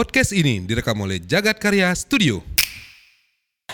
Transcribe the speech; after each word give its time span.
Podcast 0.00 0.32
ini 0.32 0.64
direkam 0.64 0.96
oleh 0.96 1.20
Jagat 1.20 1.60
Karya 1.60 1.92
Studio. 1.92 2.40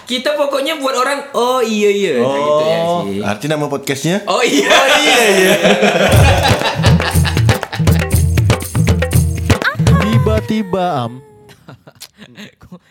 Kita 0.03 0.35
pokoknya 0.35 0.75
buat 0.75 0.99
orang 0.99 1.31
oh 1.31 1.63
iya 1.63 1.87
iya 1.87 2.19
Kayak 2.19 2.43
gitu 2.43 2.65
ya 2.67 2.79
Oh, 2.83 3.01
sih. 3.07 3.23
arti 3.23 3.47
nama 3.47 3.71
podcastnya? 3.71 4.27
Oh 4.27 4.43
iya. 4.43 4.67
Oh 4.67 4.89
iya 4.99 5.19
iya. 5.31 5.55
Tiba-tiba 10.03 10.85
am. 11.01 11.23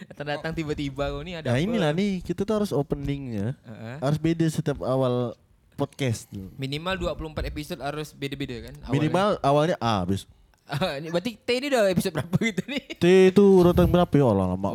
Datang-datang 0.08 0.56
tiba-tiba 0.56 1.12
kau 1.12 1.20
nih 1.20 1.36
ada 1.36 1.52
Nah 1.52 1.60
apa? 1.60 1.62
inilah 1.62 1.92
nih 1.92 2.24
kita 2.24 2.42
tuh 2.42 2.56
harus 2.56 2.72
openingnya 2.72 3.60
Heeh. 3.60 3.96
harus 4.00 4.16
beda 4.16 4.48
setiap 4.48 4.80
awal 4.80 5.36
podcast 5.76 6.32
tuh. 6.32 6.48
Minimal 6.56 6.96
24 7.12 7.44
episode 7.44 7.84
harus 7.84 8.16
beda-beda 8.16 8.72
kan? 8.72 8.80
awalnya. 8.80 8.96
Minimal 8.96 9.28
awalnya 9.44 9.76
A, 9.78 10.08
bis. 10.08 10.24
Ini 11.00 11.14
berarti 11.14 11.38
T 11.38 11.50
ini 11.62 11.70
udah 11.70 11.94
episode 11.94 12.14
berapa 12.18 12.36
gitu 12.42 12.62
nih? 12.66 12.84
T 12.98 13.06
itu 13.30 13.44
urutan 13.62 13.86
berapa 13.86 14.10
ya 14.10 14.26
Allah 14.26 14.58
lama 14.58 14.70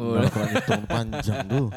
hitung 0.55 0.85
panjang 0.87 1.43
tuh. 1.51 1.69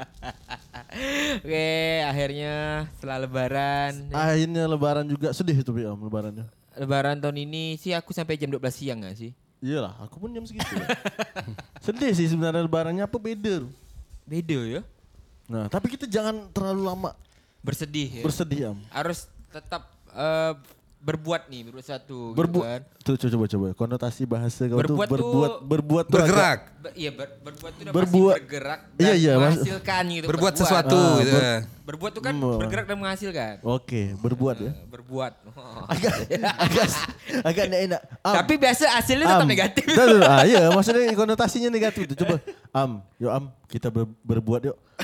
Oke, 1.42 1.70
akhirnya 2.06 2.86
setelah 2.94 3.26
lebaran. 3.26 4.14
Akhirnya 4.14 4.64
lebaran 4.70 5.06
juga 5.10 5.34
sedih 5.34 5.66
itu 5.66 5.74
am 5.90 5.98
lebarannya. 5.98 6.46
Lebaran 6.78 7.18
tahun 7.18 7.38
ini 7.42 7.82
sih 7.82 7.98
aku 7.98 8.14
sampai 8.14 8.38
jam 8.38 8.54
12 8.54 8.62
siang 8.70 9.02
gak 9.02 9.18
sih? 9.18 9.34
Iyalah, 9.66 9.98
aku 10.06 10.22
pun 10.22 10.30
jam 10.30 10.46
segitu. 10.46 10.70
ya. 10.78 10.88
sedih 11.86 12.14
sih 12.14 12.30
sebenarnya 12.30 12.62
lebarannya 12.70 13.02
apa 13.10 13.18
beda. 13.18 13.66
Beda 14.30 14.60
ya. 14.62 14.82
Nah, 15.50 15.66
tapi 15.74 15.90
kita 15.90 16.06
jangan 16.06 16.54
terlalu 16.54 16.82
lama 16.86 17.12
Bersedih 17.64 18.22
ya. 18.22 18.24
bersedih 18.28 18.62
am. 18.76 18.78
Harus 18.92 19.26
tetap 19.50 19.88
eh, 20.14 20.54
berbuat 21.04 21.42
nih, 21.46 21.68
berbuat 21.68 21.84
satu. 21.86 22.32
gitu 22.32 22.40
Berbuat. 22.40 22.82
kan. 22.88 23.04
Tuh 23.04 23.28
coba 23.28 23.46
coba 23.46 23.68
konotasi 23.74 24.24
bahasa 24.24 24.62
kau 24.64 24.80
Berbuat 24.80 24.88
tuh 25.06 25.12
tuh- 25.12 25.20
berbuat 25.20 25.52
berbuat 25.62 26.06
tuh 26.06 26.16
Bergerak. 26.16 26.60
Ber- 26.80 26.96
iya, 26.96 27.12
ber- 27.12 27.36
berbuat 27.42 27.72
itu 27.74 27.82
udah 27.84 27.94
Berbuat. 27.94 28.36
bergerak 28.40 28.80
dan 28.90 29.04
Iya, 29.04 29.14
iya, 29.14 29.34
menghasilkan 29.36 30.04
gitu. 30.10 30.26
Berbuat 30.26 30.54
sesuatu 30.56 30.96
Ah, 30.96 31.20
gitu. 31.20 31.32
ber-. 31.34 31.62
Berbuat 31.84 32.12
tuh 32.14 32.24
kan 32.24 32.34
Hmm. 32.34 32.56
bergerak 32.58 32.86
dan 32.86 32.98
menghasilkan. 32.98 33.54
Oke, 33.62 34.02
berbuat 34.18 34.56
ya. 34.58 34.72
Eh, 34.72 34.88
berbuat. 34.90 35.32
Oh. 35.46 35.84
agak 35.92 36.14
agak 36.58 36.88
agak 37.44 37.66
enak. 37.68 38.02
Am, 38.22 38.34
Tapi 38.40 38.54
biasa 38.56 38.84
hasilnya 38.94 39.28
tetap 39.28 39.44
am. 39.44 39.50
negatif. 39.50 39.84
Tuh, 39.86 40.06
tuh, 40.10 40.22
ah, 40.24 40.44
iya, 40.44 40.62
maksudnya 40.72 41.12
konotasinya 41.12 41.68
negatif 41.68 42.08
tuh. 42.08 42.18
Coba, 42.18 42.40
am, 42.72 43.04
yuk 43.18 43.28
am, 43.30 43.44
kita 43.68 43.92
ber- 43.92 44.16
berbuat 44.24 44.62
yuk. 44.66 44.78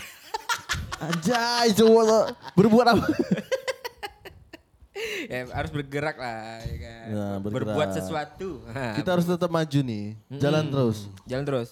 Anjay, 0.99 1.71
coba 1.73 1.99
lo. 2.01 2.19
berbuat 2.53 2.85
apa? 2.89 3.05
Ya, 5.25 5.47
harus 5.49 5.71
bergerak 5.71 6.15
lah 6.15 6.59
ya 6.59 6.77
kan. 6.77 7.05
Ya, 7.07 7.25
bergerak. 7.37 7.65
Berbuat 7.71 7.89
sesuatu. 7.91 8.49
Kita 8.97 9.09
harus 9.15 9.25
tetap 9.25 9.47
maju 9.47 9.79
nih, 9.79 10.05
jalan 10.33 10.65
terus. 10.67 10.97
Jalan 11.25 11.45
terus. 11.45 11.69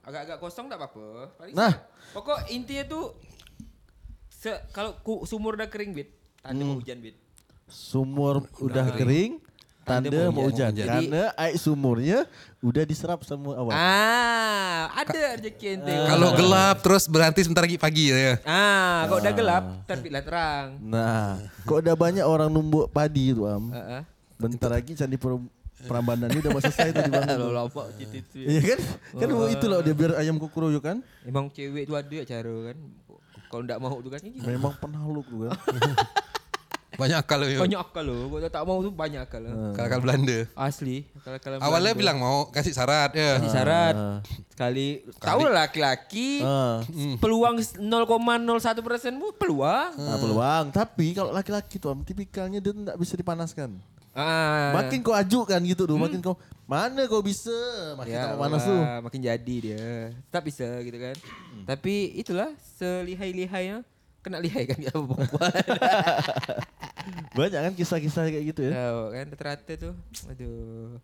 Agak-agak 0.00 0.38
kosong 0.38 0.66
tak 0.66 0.78
apa-apa. 0.78 1.36
Nah. 1.52 1.72
pokok 2.10 2.50
intinya 2.50 2.82
tuh 2.84 3.14
se 4.26 4.50
kalau 4.72 4.96
sumur 5.22 5.54
udah 5.54 5.68
kering 5.68 5.92
bit, 5.92 6.10
tanda 6.40 6.64
Hmm. 6.64 6.80
hujan 6.80 6.98
bit. 6.98 7.14
Sumur 7.66 8.42
udah 8.58 8.90
kering, 8.92 9.38
tanda 9.90 10.20
mau 10.30 10.32
mau 10.32 10.44
hujan. 10.46 10.70
hujan. 10.70 10.86
Karena 10.86 11.22
air 11.34 11.56
sumurnya 11.58 12.18
udah 12.62 12.84
diserap 12.86 13.26
semua 13.26 13.58
awan. 13.58 13.74
Ah, 13.74 14.94
ada 14.94 15.36
rezeki 15.36 15.66
ente. 15.74 15.90
Kalau 15.90 16.28
gelap 16.38 16.76
terus 16.78 17.04
berhenti 17.10 17.40
sebentar 17.42 17.66
lagi 17.66 17.78
pagi 17.80 18.14
ya. 18.14 18.38
Ah, 18.46 19.10
kalau 19.10 19.18
udah 19.18 19.32
gelap, 19.34 19.64
terbitlah 19.90 20.22
terang. 20.22 20.66
Nah, 20.78 21.42
kok 21.66 21.82
udah 21.82 21.94
banyak 21.98 22.24
orang 22.24 22.48
numbuk 22.48 22.86
padi 22.94 23.34
tuh 23.34 23.50
am. 23.50 23.74
Heeh. 23.74 24.02
Bentar 24.40 24.70
lagi 24.72 24.94
candi 24.94 25.18
Prambanan 25.80 26.28
ini 26.28 26.44
udah 26.44 26.52
mau 26.52 26.60
selesai 26.60 26.92
tuh 26.92 27.02
dibangun. 27.08 27.36
tuh. 27.40 27.40
Lo 27.40 27.52
lompat 27.56 27.96
gitu 27.96 28.20
itu. 28.20 28.36
Iya 28.44 28.60
kan? 28.60 28.78
Kan 29.16 29.28
itu 29.48 29.64
loh 29.64 29.80
dia 29.80 29.94
biar 29.96 30.12
ayam 30.20 30.36
kukuroyo 30.36 30.76
kan. 30.76 31.00
Emang 31.24 31.48
cewek 31.48 31.88
itu 31.88 31.96
ada 31.96 32.12
ya 32.12 32.24
cara 32.28 32.52
kan. 32.68 32.76
Kalau 33.48 33.62
enggak 33.64 33.80
mau 33.80 33.96
tuh 33.98 34.12
kan 34.12 34.20
Memang 34.22 34.76
penaluk 34.76 35.24
tuh 35.24 35.48
kan. 35.48 35.56
Banyak 36.90 37.18
akal 37.18 37.38
ya. 37.42 37.56
banyak 37.56 37.78
akal 37.78 38.02
loh. 38.02 38.26
Kalau 38.32 38.50
tak 38.50 38.62
mau 38.62 38.78
tuh 38.80 38.90
banyak 38.90 39.20
akal. 39.20 39.40
loh. 39.40 39.70
Akal 39.72 39.98
Belanda. 39.98 40.38
Asli. 40.52 41.06
Akal-akal 41.14 41.58
Awalnya 41.58 41.92
Belanda. 41.92 42.00
bilang 42.00 42.16
mau 42.18 42.38
kasih 42.48 42.70
syarat 42.70 43.10
ya. 43.12 43.38
Kasih 43.38 43.52
syarat 43.52 43.94
sekali. 44.48 45.06
Tahu 45.16 45.40
lah 45.44 45.64
laki-laki 45.64 46.40
Ah. 46.40 46.82
peluang 47.16 47.58
0,01 47.58 48.80
persen 48.80 49.14
bu 49.14 49.30
peluang. 49.32 49.92
Nah, 49.92 50.18
peluang. 50.18 50.64
Tapi 50.70 51.12
kalau 51.12 51.30
laki-laki 51.30 51.76
tuh 51.76 51.94
tipikalnya 52.02 52.58
dia 52.58 52.72
nggak 52.72 52.96
bisa 52.96 53.14
dipanaskan. 53.14 53.78
Ah. 54.10 54.74
Makin 54.74 55.00
kau 55.00 55.14
ajukan 55.14 55.62
gitu 55.62 55.86
tuh, 55.86 55.94
makin 55.94 56.18
kau 56.18 56.34
mana 56.66 57.06
kau 57.06 57.18
bisa, 57.20 57.50
makin 57.94 58.10
ya, 58.10 58.22
tambah 58.26 58.42
panas 58.44 58.62
tuh. 58.62 58.82
makin 59.00 59.20
jadi 59.24 59.54
dia. 59.56 59.86
Tetap 60.26 60.42
bisa 60.42 60.66
gitu 60.80 60.98
kan. 60.98 61.14
Tapi 61.64 61.94
itulah 62.14 62.50
selihai-lihainya 62.76 63.86
kena 64.20 64.38
lihai 64.38 64.64
kan 64.64 64.76
ya 64.76 64.92
perempuan. 64.92 65.28
Banyak 67.36 67.60
kan 67.62 67.72
kisah-kisah 67.74 68.24
kayak 68.26 68.44
gitu 68.52 68.60
ya. 68.68 68.72
Tahu 68.74 69.00
kan 69.10 69.26
rata-rata 69.32 69.72
tuh. 69.78 69.94
Aduh. 70.28 70.98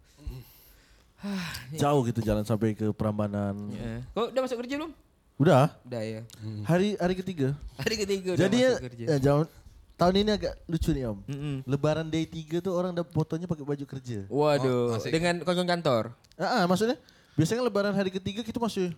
Jauh 1.80 2.00
gitu 2.04 2.20
jalan 2.20 2.44
sampai 2.44 2.72
ke 2.72 2.86
Prambanan. 2.92 3.54
Ya. 3.72 4.04
Kau 4.12 4.28
udah 4.28 4.40
masuk 4.44 4.58
kerja 4.60 4.74
belum? 4.76 4.92
Udah, 5.36 5.68
Udah 5.84 6.00
ya. 6.00 6.20
hari 6.64 6.96
hari 6.96 7.14
ketiga. 7.14 7.52
Hari 7.76 7.94
ketiga 8.00 8.32
udah 8.32 8.40
Jadi 8.40 8.56
ya, 8.56 8.70
masuk 8.72 8.84
kerja. 8.88 9.04
ya, 9.04 9.16
jauh- 9.20 9.48
tahun 9.92 10.14
ini 10.18 10.30
agak 10.32 10.52
lucu 10.64 10.90
nih 10.92 11.04
Om. 11.08 11.18
Mm-mm. 11.28 11.54
Lebaran 11.64 12.08
day 12.08 12.24
3 12.24 12.58
tuh 12.58 12.72
orang 12.72 12.92
dapat 12.92 13.12
fotonya 13.12 13.44
pakai 13.44 13.64
baju 13.64 13.84
kerja. 13.86 14.18
Waduh, 14.28 14.92
Oh, 14.92 14.98
dengan 15.04 15.40
kantor 15.44 16.12
Ah, 16.36 16.60
ah, 16.60 16.62
maksudnya 16.64 16.96
biasanya 17.32 17.62
lebaran 17.62 17.92
hari 17.92 18.08
ketiga 18.08 18.40
kita 18.40 18.56
masih 18.56 18.96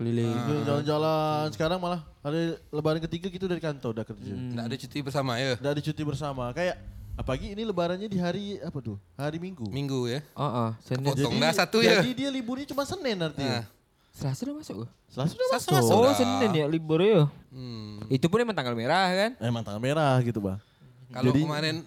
keliling. 0.00 0.32
Kita 0.32 0.64
jalan-jalan. 0.64 1.44
Sekarang 1.52 1.78
malah 1.78 2.00
hari 2.24 2.56
lebaran 2.72 3.00
ketiga 3.04 3.28
kita 3.28 3.44
dari 3.44 3.60
kantor 3.60 4.00
udah 4.00 4.06
kerja. 4.08 4.32
Nggak 4.32 4.64
ada 4.64 4.76
cuti 4.80 4.98
bersama 5.04 5.32
ya. 5.36 5.60
Udah 5.60 5.72
ada 5.76 5.82
cuti 5.84 6.02
bersama. 6.02 6.44
Kayak 6.56 6.80
apalagi 7.20 7.52
ini 7.52 7.62
lebarannya 7.68 8.08
di 8.08 8.16
hari 8.16 8.56
apa 8.64 8.80
tuh? 8.80 8.96
Hari 9.20 9.36
Minggu. 9.36 9.68
Minggu 9.68 10.08
ya. 10.08 10.24
Oh, 10.32 10.48
oh, 10.48 10.70
Senin. 10.80 11.04
Potong 11.04 11.36
dah 11.36 11.52
satu 11.52 11.84
ya. 11.84 12.00
Jadi 12.00 12.24
dia 12.24 12.32
liburnya 12.32 12.64
cuma 12.72 12.88
Senin 12.88 13.20
artinya. 13.20 13.60
Nah. 13.60 13.66
Selasa 14.10 14.40
udah 14.42 14.56
masuk? 14.58 14.76
Selasa 15.06 15.32
udah 15.36 15.48
Selasa 15.54 15.68
masuk. 15.70 15.72
masuk. 15.76 15.96
Oh. 16.00 16.16
Senin 16.16 16.50
ya 16.56 16.66
libur 16.66 17.00
ya. 17.04 17.28
Hmm. 17.52 18.00
Itu 18.08 18.26
pun 18.32 18.40
emang 18.40 18.56
tanggal 18.56 18.72
merah 18.72 19.06
kan? 19.12 19.30
Emang 19.38 19.62
tanggal 19.62 19.78
merah 19.84 20.16
gitu, 20.24 20.40
Bang. 20.40 20.58
Kalau 21.12 21.30
kemarin 21.30 21.84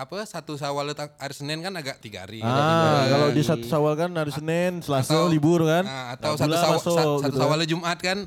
apa 0.00 0.16
satu 0.24 0.56
Syawal 0.56 0.90
tang- 0.90 1.12
hari 1.14 1.34
Senin 1.34 1.60
kan 1.60 1.72
agak 1.72 2.00
tiga 2.00 2.24
hari. 2.24 2.40
Ah, 2.40 3.04
kalau 3.06 3.28
di 3.28 3.42
satu 3.42 3.64
Sawal 3.64 3.92
kan 3.94 4.08
hari 4.10 4.32
Senin, 4.32 4.80
Selasa 4.80 5.12
Atau- 5.12 5.28
libur 5.28 5.60
kan. 5.62 5.84
Nah, 5.84 6.16
atau 6.16 6.32
Nah, 6.32 6.38
satu 6.38 6.72
masuk 6.72 6.94
satu 6.94 7.12
gitu 7.20 7.28
kan. 7.28 7.38
Syawalnya 7.38 7.66
Jumat 7.66 7.98
kan. 7.98 8.18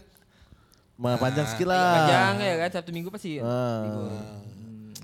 Ma, 0.93 1.17
panjang 1.17 1.47
sekali 1.47 1.65
Iya, 1.65 1.73
lah. 1.73 1.89
Panjang 1.97 2.33
ya 2.39 2.53
kan 2.55 2.69
Sabtu 2.71 2.91
Minggu 2.91 3.09
pasti. 3.09 3.41
Ah. 3.41 3.81
libur. 3.81 4.09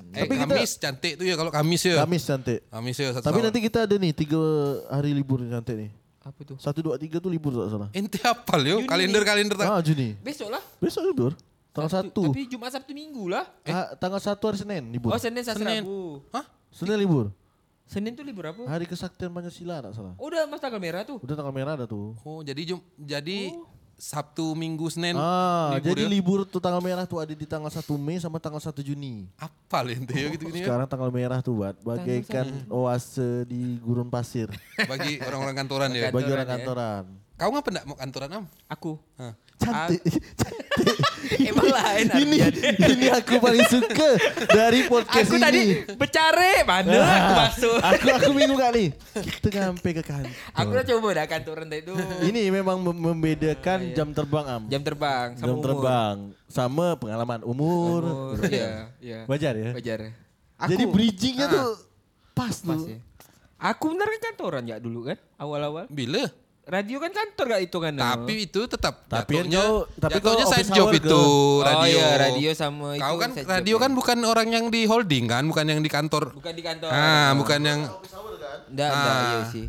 Eh, 0.10 0.20
Tapi 0.20 0.34
kita- 0.36 0.46
Kamis 0.52 0.72
cantik 0.76 1.14
tuh 1.16 1.26
ya 1.26 1.36
kalau 1.36 1.50
Kamis 1.50 1.82
ya. 1.84 1.96
Kamis 2.00 2.24
cantik. 2.24 2.60
Kamis 2.64 2.96
ya 2.96 3.08
satu 3.12 3.24
Tapi 3.24 3.34
Syawal. 3.36 3.46
nanti 3.48 3.60
kita 3.60 3.80
ada 3.84 3.96
nih 3.96 4.12
tiga 4.12 4.42
hari 4.88 5.12
libur 5.12 5.38
nih 5.40 5.50
cantik 5.52 5.76
nih. 5.76 5.90
Apa 6.20 6.40
tuh? 6.44 6.58
Satu, 6.58 6.80
dua, 6.80 6.96
tiga 6.96 7.18
tuh 7.18 7.28
libur 7.28 7.50
tak 7.56 7.70
salah. 7.72 7.90
Ente 7.92 8.20
hafal 8.20 8.62
yo 8.62 8.78
kalender-kalender 8.86 9.56
tak. 9.56 9.66
Ah, 9.68 9.82
Juni. 9.82 10.14
Besok 10.20 10.50
lah. 10.52 10.62
Besok 10.78 11.02
libur. 11.04 11.34
Tanggal 11.70 11.90
satu. 11.96 12.22
Tapi 12.28 12.50
Jumat 12.50 12.70
Sabtu 12.70 12.92
Minggu 12.92 13.30
lah. 13.30 13.46
Ah, 13.64 13.94
tanggal 13.96 14.18
satu 14.18 14.42
hari 14.44 14.58
Senin 14.58 14.90
libur. 14.90 15.10
Oh 15.10 15.18
Senin 15.18 15.42
Selasa. 15.42 15.62
Rabu. 15.62 16.22
Hah? 16.30 16.46
Senin 16.70 16.98
libur. 17.02 17.34
Senin 17.90 18.14
tuh 18.14 18.22
libur 18.22 18.46
apa? 18.46 18.62
Hari 18.70 18.86
kesaktian 18.86 19.34
Pancasila 19.34 19.82
tak 19.82 19.98
salah. 19.98 20.14
Oh, 20.22 20.30
udah 20.30 20.46
mas 20.46 20.62
tanggal 20.62 20.78
merah 20.78 21.02
tuh. 21.02 21.18
Udah 21.26 21.34
tanggal 21.34 21.50
merah 21.54 21.74
ada 21.74 21.90
tuh. 21.90 22.14
Oh, 22.22 22.46
jadi 22.46 22.62
Jum 22.70 22.80
jadi 22.96 23.50
Sabtu, 24.00 24.56
Minggu, 24.56 24.88
Senin. 24.88 25.18
Ah, 25.20 25.76
libur 25.76 25.92
jadi 25.92 26.04
ya? 26.06 26.08
libur 26.08 26.40
tuh 26.48 26.64
tanggal 26.64 26.80
merah 26.80 27.04
tuh 27.04 27.20
ada 27.20 27.36
di 27.36 27.44
tanggal 27.44 27.68
1 27.68 27.84
Mei 28.00 28.16
sama 28.16 28.40
tanggal 28.40 28.64
1 28.64 28.80
Juni. 28.80 29.28
Apal 29.36 29.92
ente 29.92 30.16
ya 30.16 30.32
gitu 30.32 30.48
gini 30.48 30.64
ya. 30.64 30.72
Sekarang 30.72 30.88
tanggal 30.88 31.12
merah 31.12 31.44
tuh 31.44 31.60
buat 31.60 31.76
bagaikan 31.84 32.48
oase 32.72 33.44
di 33.44 33.76
gurun 33.84 34.08
pasir 34.08 34.48
Bagi 34.92 35.20
orang-orang 35.20 35.56
kantoran 35.58 35.90
ya. 35.92 36.16
bagi 36.16 36.32
orang 36.32 36.48
ya. 36.48 36.52
kantoran. 36.56 37.04
Kau 37.36 37.50
ngapa 37.52 37.70
enggak 37.76 37.86
mau 37.92 37.98
kantoran 38.00 38.30
am? 38.40 38.44
Aku. 38.72 38.92
Hah. 39.20 39.34
Cantik. 39.62 40.02
Emang 41.42 41.68
lain 41.68 42.08
ini 42.18 42.38
ini 42.80 43.08
aku 43.10 43.38
paling 43.38 43.68
suka 43.68 44.16
dari 44.48 44.88
podcast 44.88 45.28
Aku 45.28 45.36
ini. 45.36 45.44
tadi 45.44 45.62
bercare 45.94 46.64
mana 46.64 46.96
aku 46.96 47.32
masuk. 47.38 47.76
aku 47.78 48.06
aku 48.10 48.30
bingung 48.32 48.56
kak 48.56 48.72
nih. 48.72 48.88
Kita 49.44 49.48
sampai 49.68 49.92
ke 49.92 50.02
kantor. 50.02 50.32
Aku 50.54 50.70
udah 50.70 50.86
coba 50.88 51.08
dah 51.14 51.26
kantoran 51.28 51.68
tadi 51.68 51.82
itu. 51.82 51.94
Ini 52.24 52.42
memang 52.50 52.78
mem- 52.80 53.02
membedakan 53.06 53.80
jam 53.92 54.10
terbang 54.10 54.46
am. 54.48 54.62
Jam 54.66 54.82
terbang 54.82 55.28
sama 55.36 55.44
Jam 55.44 55.54
umur. 55.54 55.66
terbang 55.66 56.16
sama 56.48 56.88
pengalaman 56.96 57.42
umur. 57.44 58.02
Umur, 58.02 58.36
Iya, 58.48 58.72
iya. 58.98 59.20
Wajar 59.26 59.54
ya. 59.54 59.72
Wajar. 59.76 60.00
Jadi 60.62 60.84
bridgingnya 60.86 61.46
Ah. 61.46 61.52
tuh 61.52 61.70
pas 62.34 62.56
pas 62.56 62.80
tuh. 62.80 62.90
ya. 62.90 63.00
Aku 63.60 63.92
benar 63.92 64.08
kan 64.10 64.22
kantoran 64.26 64.64
ya 64.64 64.80
dulu 64.80 65.04
kan 65.04 65.20
awal-awal. 65.36 65.84
Bila? 65.90 66.32
Radio 66.70 66.98
kan 66.98 67.10
kantor 67.10 67.46
gak 67.50 67.64
itu 67.64 67.78
kan? 67.78 67.94
Tapi 67.94 68.34
itu 68.46 68.62
tetap 68.64 68.94
Tapi 69.04 69.34
kan 69.34 69.44
jatuhnya, 69.44 69.58
kau- 69.60 69.86
tapi 69.98 70.18
kau 70.18 70.32
jatuhnya 70.32 70.46
side 70.46 70.54
office 70.62 70.70
job 70.72 70.86
hour 70.86 70.94
ke- 70.94 71.00
itu 71.02 71.24
radio. 71.60 71.80
Oh 71.80 71.86
iya 71.90 72.08
radio 72.16 72.50
sama 72.54 72.88
itu. 72.94 73.02
Kau 73.02 73.16
kan 73.18 73.30
side 73.32 73.42
job 73.42 73.50
radio 73.52 73.74
ya. 73.74 73.82
kan 73.82 73.92
bukan 73.92 74.18
orang 74.24 74.48
yang 74.48 74.66
di 74.68 74.82
holding 74.84 75.26
kan, 75.26 75.44
bukan 75.44 75.66
yang 75.66 75.80
di 75.80 75.90
kantor. 75.90 76.24
bukan 76.32 76.54
di 76.54 76.62
kantor. 76.62 76.90
Ah, 76.90 77.34
bukan 77.34 77.60
yang 77.60 77.80
Enggak, 78.70 78.86
Ah. 78.86 78.94
enggak 78.94 79.18
iya 79.26 79.42
sih. 79.50 79.68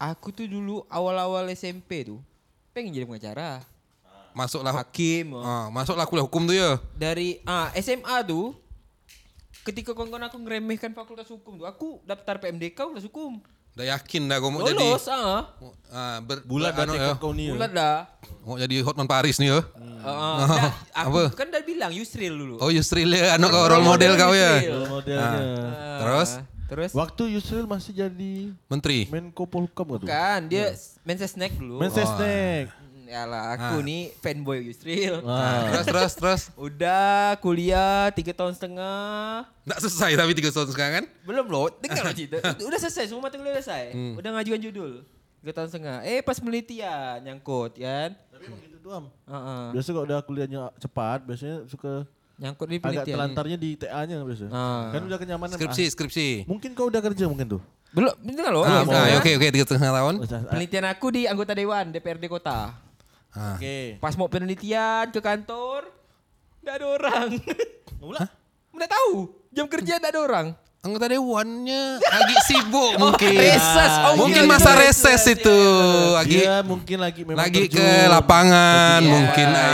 aku 0.00 0.30
tuh 0.30 0.46
dulu 0.46 0.86
awal-awal 0.86 1.42
SMP 1.48 2.02
tuh 2.04 2.22
pengen 2.70 2.90
jadi 2.92 3.02
pengacara. 3.04 3.66
Masuklah 4.32 4.72
Hakim. 4.72 5.30
oh. 5.32 5.42
Ah, 5.42 5.68
masuklah 5.68 6.06
kuliah 6.06 6.22
hukum 6.22 6.42
tuh 6.44 6.54
ya. 6.54 6.78
Dari 6.92 7.42
ah 7.44 7.68
SMA 7.74 8.22
tuh 8.22 8.54
ketika 9.62 9.90
kawan-kawan 9.90 10.24
aku 10.24 10.38
ngeremehkan 10.38 10.90
fakultas 10.90 11.26
hukum 11.28 11.54
tuh, 11.56 11.66
aku 11.66 11.98
daftar 12.02 12.38
PMDK 12.38 12.78
fakultas 12.78 13.04
hukum. 13.04 13.42
Udah 13.72 13.86
yakin 13.88 14.22
dah 14.28 14.36
kau 14.36 14.52
mau 14.52 14.60
jadi 14.60 14.76
Lolos 14.76 15.08
ah. 15.08 15.48
ah, 15.88 16.16
ber, 16.20 16.44
Bulat 16.44 16.76
dah 16.76 16.84
anu 16.84 16.92
tekad 16.92 17.08
ya. 17.08 17.14
kau 17.16 17.32
ni. 17.32 17.48
ya. 17.48 17.52
Bulat 17.56 17.72
dah. 17.72 17.96
Mau 18.44 18.56
jadi 18.60 18.74
Hotman 18.84 19.08
Paris 19.08 19.40
nih 19.40 19.48
ya. 19.48 19.60
Ah, 20.04 20.44
dah, 20.44 20.72
aku 20.92 21.08
Apa? 21.08 21.22
kan 21.32 21.46
udah 21.48 21.62
bilang 21.64 21.88
Yusril 21.88 22.34
dulu. 22.36 22.54
Oh 22.60 22.68
Yusril 22.68 23.08
ya, 23.08 23.40
anak 23.40 23.48
kau 23.48 23.64
role 23.64 23.80
model 23.80 24.12
kau 24.20 24.36
ya. 24.36 24.60
Role 24.66 24.88
modelnya. 24.90 25.24
Ah, 25.72 25.98
Terus? 26.04 26.30
Terus? 26.68 26.90
Waktu 26.92 27.32
Yusril 27.32 27.64
masih 27.64 27.92
jadi 27.94 28.32
Menteri. 28.68 29.08
Menko 29.08 29.48
Polhukam? 29.48 30.04
Kan 30.04 30.52
dia 30.52 30.76
Mensesnek 31.04 31.56
dulu. 31.56 31.80
Mensesnek. 31.80 32.68
Hmm, 33.12 33.28
Yalah, 33.28 33.42
aku 33.52 33.84
nih 33.84 34.02
fanboy 34.18 34.64
Yusril. 34.64 35.20
Ah. 35.22 35.68
Terus 35.68 35.84
terus 35.84 36.12
terus. 36.16 36.42
Udah 36.56 37.36
kuliah 37.38 38.08
tiga 38.10 38.32
tahun 38.32 38.56
setengah. 38.56 39.44
Nggak 39.68 39.78
selesai 39.84 40.10
tapi 40.16 40.32
tiga 40.32 40.48
tahun 40.48 40.68
sekarang 40.72 40.92
kan? 40.96 41.04
Belum 41.28 41.44
loh, 41.44 41.68
dengar 41.76 42.08
loh 42.08 42.16
cerita. 42.16 42.40
Udah 42.68 42.78
selesai, 42.80 43.12
semua 43.12 43.28
mata 43.28 43.36
kuliah 43.36 43.60
selesai. 43.60 43.92
Hmm. 43.92 44.16
Udah 44.16 44.30
ngajukan 44.32 44.60
judul. 44.64 44.92
Tiga 45.44 45.52
tahun 45.52 45.68
setengah. 45.68 45.96
Eh 46.02 46.24
pas 46.24 46.40
penelitian 46.40 47.20
nyangkut 47.20 47.76
kan. 47.76 48.16
Tapi 48.16 48.42
emang 48.48 48.60
gitu 48.64 48.76
tuh 48.80 48.90
Am. 48.96 49.04
Heeh. 49.28 49.64
Biasa 49.76 49.88
kalau 49.90 50.04
udah 50.08 50.18
kuliahnya 50.24 50.60
cepat, 50.80 51.18
biasanya 51.28 51.56
suka 51.68 52.08
Nyangkut 52.40 52.64
di 52.66 52.80
agak 52.80 52.82
penelitian. 53.04 53.12
telantarnya 53.12 53.56
di 53.60 53.70
TA-nya 53.76 54.16
biasa. 54.24 54.44
Ah. 54.48 54.88
Kan 54.88 55.00
udah 55.04 55.18
kenyamanan. 55.20 55.54
Skripsi, 55.54 55.84
ah, 55.84 55.90
skripsi. 55.92 56.28
mungkin 56.48 56.72
kau 56.72 56.88
udah 56.88 57.04
kerja 57.04 57.28
mungkin 57.28 57.60
tuh. 57.60 57.62
Belum, 57.92 58.08
dengar 58.24 58.48
loh. 58.48 58.64
Ah, 58.64 58.80
Oke, 58.82 58.96
ah, 58.96 59.20
oke 59.20 59.30
oke 59.36 59.46
tiga 59.52 59.64
setengah 59.68 59.92
tahun. 59.92 60.14
Penelitian 60.48 60.84
aku 60.88 61.06
di 61.12 61.22
anggota 61.28 61.52
dewan 61.52 61.92
DPRD 61.92 62.24
kota. 62.24 62.72
Ah. 63.32 63.56
Oke. 63.56 63.96
Pas 63.96 64.12
mau 64.12 64.26
penelitian 64.26 65.08
ke 65.08 65.18
kantor, 65.18 65.88
nggak 66.60 66.74
ada 66.74 66.86
orang. 66.86 67.28
Mula? 67.98 68.22
Nggak 68.70 68.90
tahu, 68.90 69.12
jam 69.48 69.66
kerja 69.66 69.96
nggak 69.96 70.12
ada 70.12 70.22
orang. 70.22 70.46
Anggota 70.82 71.06
dewannya 71.06 72.02
lagi 72.02 72.36
sibuk 72.42 72.98
mungkin. 73.06 73.38
reses. 73.38 73.92
Oh, 74.02 74.18
mungkin 74.18 74.42
iya, 74.42 74.50
masa 74.50 74.74
iya, 74.74 74.82
reses 74.82 75.22
iya, 75.22 75.32
itu. 75.32 75.58
Lagi 76.12 76.38
Dia 76.40 76.56
mungkin 76.60 76.96
lagi 76.98 77.20
memang 77.22 77.38
lagi 77.38 77.62
terjun. 77.64 77.78
ke 77.78 77.88
lapangan 78.10 78.98
Iya, 78.98 79.08
mungkin 79.08 79.48
iya, 79.48 79.70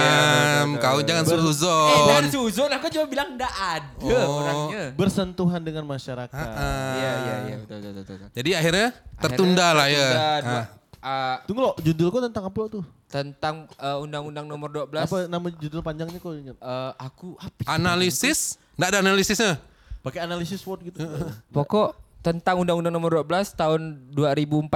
Am. 0.61 0.71
Kau 0.77 1.01
jangan 1.01 1.25
Eh, 1.25 1.29
suzon. 1.33 2.07
dan 2.07 2.25
suzon 2.29 2.71
aku 2.71 2.93
cuma 2.93 3.09
bilang 3.09 3.29
nggak 3.35 3.55
ada 3.57 3.89
Oh. 4.05 4.37
orangnya. 4.39 4.85
Bersentuhan 4.93 5.65
dengan 5.65 5.89
masyarakat. 5.89 6.47
Ah. 6.47 6.93
Iya, 6.95 7.13
iya, 7.17 7.35
iya, 7.43 7.57
betul, 7.57 7.77
betul, 7.81 7.93
betul. 7.97 8.15
betul. 8.21 8.29
Jadi 8.37 8.51
akhirnya 8.53 8.87
tertunda 9.17 9.65
Akhirnya 9.65 9.73
lah 9.73 9.87
ya. 9.89 10.07
tertunda 10.07 10.29
dua- 10.39 10.61
Ah. 10.61 10.65
Ah, 11.01 11.43
Tunggu 11.45 11.61
loh, 11.63 11.75
judul 11.79 12.09
kau 12.09 12.21
tentang 12.21 12.45
apa 12.45 12.61
tuh? 12.69 12.85
tentang 13.09 13.65
eh, 13.75 13.99
undang-undang 13.99 14.45
nomor 14.45 14.69
12 14.69 14.93
Apa 15.01 15.17
nama 15.27 15.49
judul 15.51 15.81
panjangnya 15.81 16.19
kau 16.19 16.33
ingat? 16.33 16.55
eh, 16.55 16.93
aku 16.95 17.35
apa? 17.37 17.65
Analisis? 17.71 18.61
Nggak 18.75 18.89
ada 18.89 18.99
analisisnya? 19.01 19.53
Pakai 19.99 20.21
analisis 20.23 20.61
word 20.63 20.85
gitu. 20.85 21.01
Pokok 21.57 21.97
tentang 22.21 22.61
undang-undang 22.61 22.93
nomor 22.93 23.23
12 23.23 23.29
tahun 23.55 23.81
2014 24.13 24.69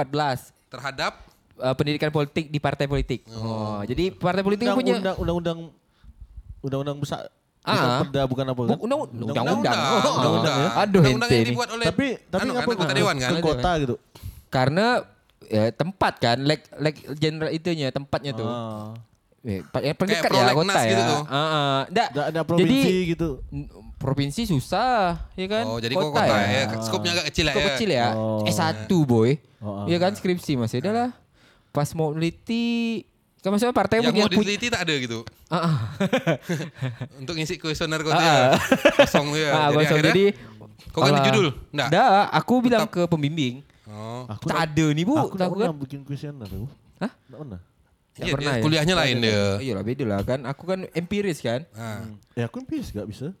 Terhadap 0.67 1.13
eh, 1.55 1.75
pendidikan 1.75 2.09
politik 2.09 2.49
di 2.49 2.57
partai 2.57 2.89
politik. 2.89 3.21
Oh, 3.31 3.85
jadi 3.85 4.09
partai 4.09 4.41
politik 4.41 4.65
punya 4.67 4.97
Undang-undang 4.97 5.17
undang-undang 5.21 5.59
undang-undang 6.59 6.97
besar. 6.97 7.29
Ah. 7.63 7.71
Bukan 7.71 7.89
perda 8.03 8.21
bukan 8.27 8.45
apa 8.45 8.61
kan? 8.61 8.69
Bu- 8.69 8.81
undang- 8.81 9.01
undang-undang. 9.05 9.45
undang-undang. 9.61 9.77
Oh, 10.03 10.13
Undang-undang 10.17 10.55
ya. 10.57 10.69
Aduh, 10.83 11.01
yang 11.05 11.19
dibuat 11.45 11.69
oleh 11.69 11.85
Tapi 11.85 12.07
tapi 12.27 12.41
anu 12.41 12.51
kan, 12.51 12.63
anggota 12.65 12.93
dewan 12.93 13.15
kan? 13.15 13.29
Ke 13.29 13.39
kota 13.39 13.71
gitu. 13.77 13.95
Karena 14.49 14.85
ya, 15.45 15.69
tempat 15.69 16.13
kan, 16.17 16.37
leg 16.39 16.61
leg 16.75 16.95
general 17.15 17.49
itunya 17.49 17.89
tempatnya 17.89 18.31
tuh. 18.31 18.45
Ah. 18.45 18.93
Eh, 19.43 19.59
pa- 19.61 19.83
ya, 19.83 19.91
pendekat 19.91 20.31
ya 20.31 20.55
kota 20.55 20.79
ya. 20.79 20.87
gitu 20.87 21.03
tuh. 21.03 21.21
Ah, 21.27 21.35
ah. 21.35 21.79
Nggak, 21.91 22.07
Ada 22.09 22.21
ada 22.31 22.41
provinsi 22.41 22.79
jadi, 22.79 23.11
gitu. 23.11 23.29
provinsi 23.97 24.41
susah, 24.47 25.19
ya 25.35 25.47
kan? 25.51 25.63
Oh, 25.67 25.83
jadi 25.83 25.93
kok 25.93 26.09
kota 26.09 26.23
ya. 26.31 26.61
Skopnya 26.79 27.11
agak 27.11 27.25
kecil 27.27 27.43
lah 27.45 27.53
Skop 27.53 27.59
ya. 27.61 27.69
kecil 27.75 27.89
ya. 27.91 28.07
Oh. 28.15 28.47
S1 28.47 28.87
boy. 29.03 29.29
Oh, 29.59 29.83
oh. 29.83 29.85
Ya 29.85 29.99
kan 29.99 30.15
skripsi 30.15 30.55
masih 30.55 30.79
ada 30.79 30.91
lah. 30.91 31.09
Pas 31.71 31.91
mau 31.91 32.15
neliti 32.15 33.03
kan 33.43 33.51
maksudnya 33.51 33.75
partai 33.75 33.99
Yang 33.99 34.15
punya 34.15 34.23
mau 34.23 34.31
diteliti 34.31 34.67
tak 34.71 34.81
ada 34.87 34.93
gitu. 34.95 35.19
Ah, 35.51 35.57
ah. 35.59 35.75
Untuk 37.19 37.35
ngisi 37.35 37.59
kuesioner 37.59 37.99
tuh 37.99 38.15
Ah, 38.15 38.23
ya. 38.23 38.35
Kosong 38.95 39.27
ya. 39.35 39.49
Ah, 39.51 39.67
Jadi 39.67 39.75
kosong. 39.75 39.83
akhirnya 39.91 40.13
Jadi 40.13 40.25
kau 40.87 41.01
ganti 41.03 41.19
judul? 41.27 41.47
Nggak? 41.69 41.87
Nggak, 41.91 42.07
aku 42.31 42.53
bilang 42.63 42.87
ke 42.87 43.01
pembimbing. 43.03 43.59
Oh. 43.93 44.25
Aku 44.25 44.49
Tak 44.49 44.59
ada 44.65 44.85
nih 44.89 45.05
bu, 45.05 45.13
Aku 45.15 45.37
tak 45.37 45.47
pernah 45.47 45.69
kan. 45.69 45.77
bikin 45.79 46.01
kuesioner 46.01 46.45
aku. 46.45 46.65
Hah? 46.97 47.11
Tak 47.13 47.37
pernah. 47.37 47.61
Nggak 48.13 48.17
Iya, 48.19 48.33
pernah 48.33 48.45
dia 48.47 48.53
ya? 48.53 48.63
kuliahnya 48.63 48.95
lain 48.95 49.15
dia. 49.19 49.37
Oh, 49.37 49.57
iyalah 49.59 49.83
beda 49.83 50.03
lah 50.03 50.19
kan. 50.23 50.39
Aku 50.43 50.63
kan 50.63 50.79
empiris 50.91 51.39
kan. 51.39 51.61
Ah. 51.71 52.01
Ya 52.33 52.45
aku 52.45 52.59
empiris 52.59 52.89
gak 52.89 53.05
bisa. 53.05 53.33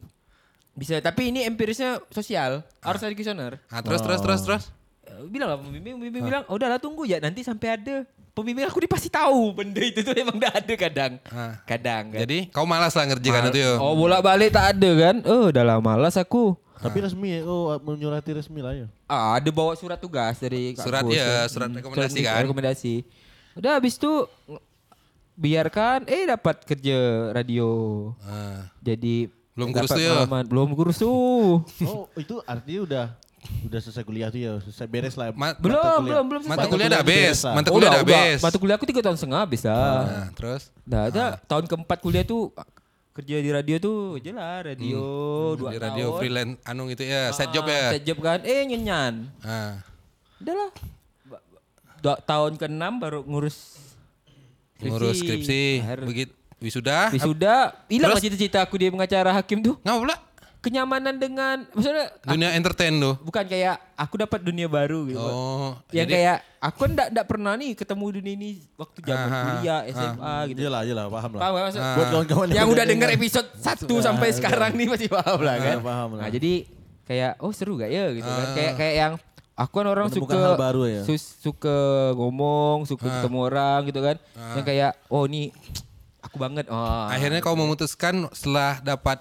Bisa, 0.71 0.97
tapi 0.99 1.29
ini 1.29 1.41
empirisnya 1.43 2.01
sosial. 2.09 2.65
Harus 2.79 3.01
ada 3.01 3.11
kuesioner. 3.11 3.61
Ah, 3.67 3.81
terus 3.81 3.99
terus 3.99 4.17
terus 4.19 4.41
terus. 4.41 4.63
Eh, 5.03 5.25
Bilang 5.27 5.47
lah 5.47 5.57
pembimbing, 5.57 5.93
pembimbing 5.95 6.23
bilang, 6.23 6.43
oh 6.47 6.55
udahlah 6.55 6.77
tunggu 6.77 7.03
ya 7.03 7.17
nanti 7.17 7.41
sampai 7.41 7.75
ada. 7.75 8.01
Pembimbing 8.33 8.65
aku 8.65 8.81
dia 8.81 8.89
pasti 8.89 9.05
tahu 9.07 9.53
benda 9.53 9.77
itu 9.79 10.01
tuh 10.01 10.09
emang 10.11 10.33
udah 10.33 10.49
ada 10.51 10.73
kadang. 10.73 11.21
Ah. 11.27 11.61
Kadang 11.63 12.09
kan. 12.09 12.25
Jadi 12.25 12.49
kau 12.49 12.65
malas 12.65 12.91
lah 12.91 13.05
ngerjakan 13.05 13.53
itu 13.53 13.59
ya. 13.59 13.77
Oh 13.77 13.93
bolak 13.93 14.21
balik 14.21 14.49
tak 14.49 14.73
ada 14.73 14.89
kan? 14.99 15.15
Oh 15.23 15.53
udah 15.53 15.61
lah 15.61 15.77
malas 15.77 16.17
aku. 16.17 16.57
Tapi 16.83 16.97
resmi 16.99 17.27
ya, 17.29 17.39
oh 17.43 17.71
menyurati 17.79 18.31
resmi 18.31 18.59
lah 18.59 18.73
ya. 18.75 18.87
Ah, 19.05 19.35
ada 19.35 19.49
bawa 19.49 19.71
surat 19.73 19.95
tugas 19.95 20.35
dari 20.37 20.75
Surat 20.75 21.01
kampus, 21.01 21.15
ya, 21.15 21.47
surat 21.47 21.67
Hmm, 21.67 21.77
rekomendasi 21.79 22.13
surat 22.13 22.27
kan? 22.29 22.41
Rekomendasi. 22.43 22.93
Udah 23.53 23.71
habis 23.75 23.93
itu 23.93 24.11
biarkan 25.33 26.05
eh 26.05 26.23
dapat 26.25 26.61
kerja 26.61 26.97
radio. 27.31 27.69
Ah. 28.21 28.69
Jadi 28.79 29.29
Belum 29.53 29.69
kurus 29.69 29.89
tuh 29.89 29.99
ya? 29.99 30.11
pengalaman. 30.17 30.43
Belum 30.45 30.69
kurus 30.73 30.97
tuh. 30.97 31.61
Oh 31.89 32.09
itu 32.15 32.41
artinya 32.43 32.81
udah 32.83 33.05
udah 33.43 33.79
selesai 33.79 34.03
kuliah 34.03 34.27
tuh 34.27 34.39
ya, 34.39 34.53
selesai 34.59 34.87
beres 34.87 35.13
lah. 35.13 35.29
Ma- 35.29 35.51
mata 35.51 35.59
belum, 35.59 35.75
kuliah. 35.75 35.99
belum, 35.99 36.25
belum 36.25 36.41
Mata 36.41 36.49
selesai. 36.55 36.71
kuliah 36.71 36.87
udah 36.87 37.01
habis, 37.01 37.37
mata 37.43 37.69
kuliah 37.69 37.91
udah, 37.91 38.01
habis. 38.01 38.39
Mata 38.39 38.57
kuliah 38.57 38.75
aku 38.75 38.85
tiga 38.87 39.01
tahun 39.03 39.17
setengah 39.17 39.39
habis 39.41 39.61
dah. 39.61 39.75
Nah, 39.75 40.27
terus 40.31 40.61
Dah 40.81 41.01
ada 41.07 41.23
tahun 41.43 41.65
keempat 41.67 41.97
kuliah 41.99 42.23
tuh 42.23 42.49
kerja 43.13 43.37
di 43.37 43.49
radio 43.49 43.77
tuh 43.77 43.97
aja 44.17 44.31
lah 44.31 44.65
radio 44.65 45.01
dua 45.55 45.69
di 45.69 45.77
radio 45.77 46.05
tahun. 46.07 46.17
freelance 46.17 46.53
anu 46.63 46.89
gitu 46.89 47.03
ya, 47.03 47.29
set 47.29 47.45
Ah, 47.45 47.51
job 47.51 47.65
ya. 47.67 47.85
Set 47.91 48.03
job 48.03 48.17
kan. 48.19 48.39
Eh 48.41 48.65
nyenyan. 48.65 49.29
Ah. 49.39 49.77
Udah 50.37 50.55
lah. 50.55 50.69
Dua- 51.99 52.19
tahun 52.19 52.57
ke-6 52.57 52.83
baru 52.97 53.19
ngurus 53.23 53.57
Ngurus 54.75 55.15
skripsi, 55.17 55.79
Akhir- 55.79 56.03
begitu 56.03 56.33
wisuda. 56.59 57.07
Wisuda, 57.09 57.71
hilang 57.87 58.17
cita-cita 58.17 58.59
aku 58.59 58.75
dia 58.75 58.89
pengacara 58.89 59.31
hakim 59.31 59.61
tuh. 59.61 59.79
Ngapa 59.79 59.99
pula? 60.01 60.15
Kenyamanan 60.63 61.15
dengan 61.15 61.67
maksudnya 61.69 62.07
Dunia 62.23 62.55
entertain 62.55 62.95
tuh. 62.95 63.19
bukan 63.19 63.43
kayak 63.43 63.75
aku 63.93 64.15
dapat 64.15 64.39
dunia 64.41 64.65
baru 64.65 65.03
gitu. 65.05 65.19
Oh, 65.19 65.75
yang 65.89 66.07
jadi 66.07 66.13
kayak 66.13 66.37
aku 66.57 66.77
kan 66.79 66.89
enggak 66.89 67.07
enggak 67.11 67.27
pernah 67.27 67.53
nih 67.53 67.71
ketemu 67.73 68.05
dunia 68.13 68.33
ini 68.33 68.49
waktu 68.73 68.97
zaman 69.01 69.19
Ah, 69.21 69.27
ah, 69.27 69.43
kuliah, 69.51 69.79
SMA 69.85 70.35
gitu. 70.47 70.59
Iyalah, 70.63 70.81
iyalah, 70.81 71.05
paham 71.09 71.31
lah. 71.33 71.41
Paham 71.41 71.53
maksud? 71.59 71.77
Ah. 71.77 71.93
Buat 71.93 72.07
kawan-kawan 72.09 72.45
yang 72.49 72.63
udah 72.65 72.85
dengar. 72.85 73.09
denger 73.11 73.19
episode 73.19 73.47
1 73.53 73.91
sampai 73.99 74.29
sekarang 74.31 74.71
nih 74.73 74.87
masih 74.87 75.09
paham 75.11 75.39
lah 75.41 75.55
kan. 75.57 75.75
Ah, 75.75 75.83
paham 75.83 76.09
lah. 76.15 76.21
Nah, 76.23 76.29
jadi 76.31 76.53
kayak 77.03 77.31
oh 77.37 77.51
seru 77.51 77.75
gak 77.75 77.91
ya 77.91 78.05
gitu 78.09 78.23
kan. 78.25 78.39
Ah. 78.41 78.53
Kayak 78.55 78.73
kayak 78.73 78.95
yang 78.95 79.13
aku 79.53 79.73
kan 79.75 79.85
orang 79.85 80.05
Menemukan 80.07 80.31
suka 80.31 80.37
hal 80.39 80.55
baru 80.57 80.83
ya. 80.87 81.01
sus- 81.03 81.35
suka 81.37 81.77
ngomong, 82.13 82.87
suka 82.87 83.03
Ah. 83.03 83.11
ketemu 83.19 83.37
orang 83.43 83.79
gitu 83.85 83.99
kan. 83.99 84.15
Yang 84.55 84.65
kayak 84.65 84.91
oh 85.07 85.23
ini 85.25 85.51
aku 86.21 86.39
banget. 86.39 86.65
Oh. 86.67 87.05
akhirnya 87.05 87.37
kau 87.37 87.51
memutuskan 87.53 88.31
setelah 88.31 88.79
dapat 88.79 89.19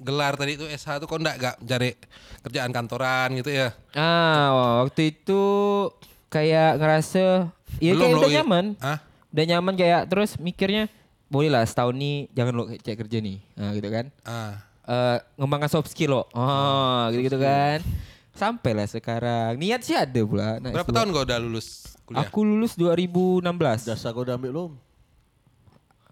gelar 0.00 0.32
tadi 0.34 0.56
itu 0.56 0.64
SH 0.64 0.98
tuh 0.98 1.06
kau 1.06 1.16
enggak 1.16 1.36
gak 1.38 1.56
cari 1.60 1.92
kerjaan 2.40 2.70
kantoran 2.70 3.28
gitu 3.34 3.50
ya. 3.50 3.68
Ah, 3.92 4.48
waktu 4.80 5.12
itu 5.12 5.42
kayak 6.26 6.76
ngerasa 6.76 7.52
ya 7.76 7.92
Belum 7.92 8.00
kayak 8.02 8.16
udah 8.16 8.26
i- 8.26 8.34
nyaman. 8.34 8.64
Hah? 8.78 8.98
Udah 9.28 9.44
nyaman 9.46 9.74
kayak 9.74 10.02
terus 10.06 10.34
mikirnya 10.36 10.88
boleh 11.26 11.46
lah 11.48 11.62
setahun 11.62 11.94
nih 11.94 12.16
jangan 12.30 12.52
lo 12.52 12.64
cek 12.66 12.96
kerja 12.98 13.18
nih. 13.18 13.38
Nah, 13.54 13.70
gitu 13.72 13.88
kan. 13.88 14.06
Ah. 14.22 14.52
Eh 14.82 15.16
ngembangkan 15.36 15.70
soft 15.70 15.86
skill 15.86 16.10
lo. 16.12 16.22
Oh, 16.30 17.06
gitu-gitu 17.08 17.36
kan. 17.36 17.78
Sampailah 18.32 18.86
sekarang. 18.86 19.54
Niat 19.54 19.80
sih 19.80 19.92
ada 19.92 20.20
pula. 20.20 20.56
Nah, 20.58 20.72
Berapa 20.72 20.86
S2. 20.86 20.96
tahun 20.96 21.08
kau 21.10 21.22
udah 21.22 21.38
lulus 21.38 21.66
kuliah? 22.02 22.24
Aku 22.24 22.40
lulus 22.40 22.72
2016. 22.74 23.84
Jasa 23.84 24.10
kau 24.10 24.24
udah 24.24 24.34
ambil 24.34 24.50
belum? 24.50 24.72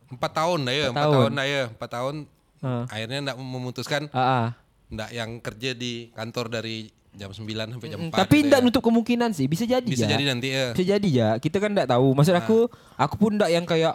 Empat 0.08 0.32
tahun 0.34 0.58
dah 0.62 0.72
ya, 0.72 0.84
Empat 0.84 0.92
empat 0.94 1.04
tahun. 1.04 1.16
tahun 1.18 1.32
dah 1.34 1.46
ya, 1.46 1.62
empat 1.68 1.90
tahun. 1.90 2.14
Ah. 2.60 2.84
Akhirnya 2.86 3.18
enggak 3.22 3.36
memutuskan 3.36 4.02
ah. 4.10 4.54
enggak 4.86 5.10
yang 5.10 5.30
kerja 5.38 5.70
di 5.72 6.10
kantor 6.10 6.50
dari 6.50 6.88
jam 7.10 7.30
9 7.30 7.44
sampai 7.74 7.88
jam 7.88 7.98
Mm, 7.98 8.10
4. 8.10 8.20
Tapi 8.20 8.36
gitu 8.36 8.46
enggak 8.46 8.60
ya. 8.60 8.66
nutup 8.66 8.82
kemungkinan 8.84 9.30
sih, 9.32 9.46
bisa 9.46 9.64
jadi 9.64 9.82
Bisa 9.84 10.06
ya. 10.06 10.14
jadi 10.14 10.24
nanti 10.26 10.48
ya. 10.48 10.66
Bisa 10.70 10.84
jadi 10.86 11.08
ya. 11.08 11.28
Kita 11.36 11.58
kan 11.58 11.74
enggak 11.74 11.90
tahu. 11.90 12.14
Maksud 12.14 12.34
aku, 12.34 12.58
aku 12.94 13.14
pun 13.16 13.30
enggak 13.34 13.50
yang 13.50 13.64
kayak 13.64 13.94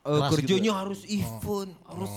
eh, 0.00 0.10
Keras 0.14 0.30
kerjanya 0.32 0.70
gitu 0.70 0.78
harus 0.78 1.00
event, 1.04 1.72
harus 1.84 2.12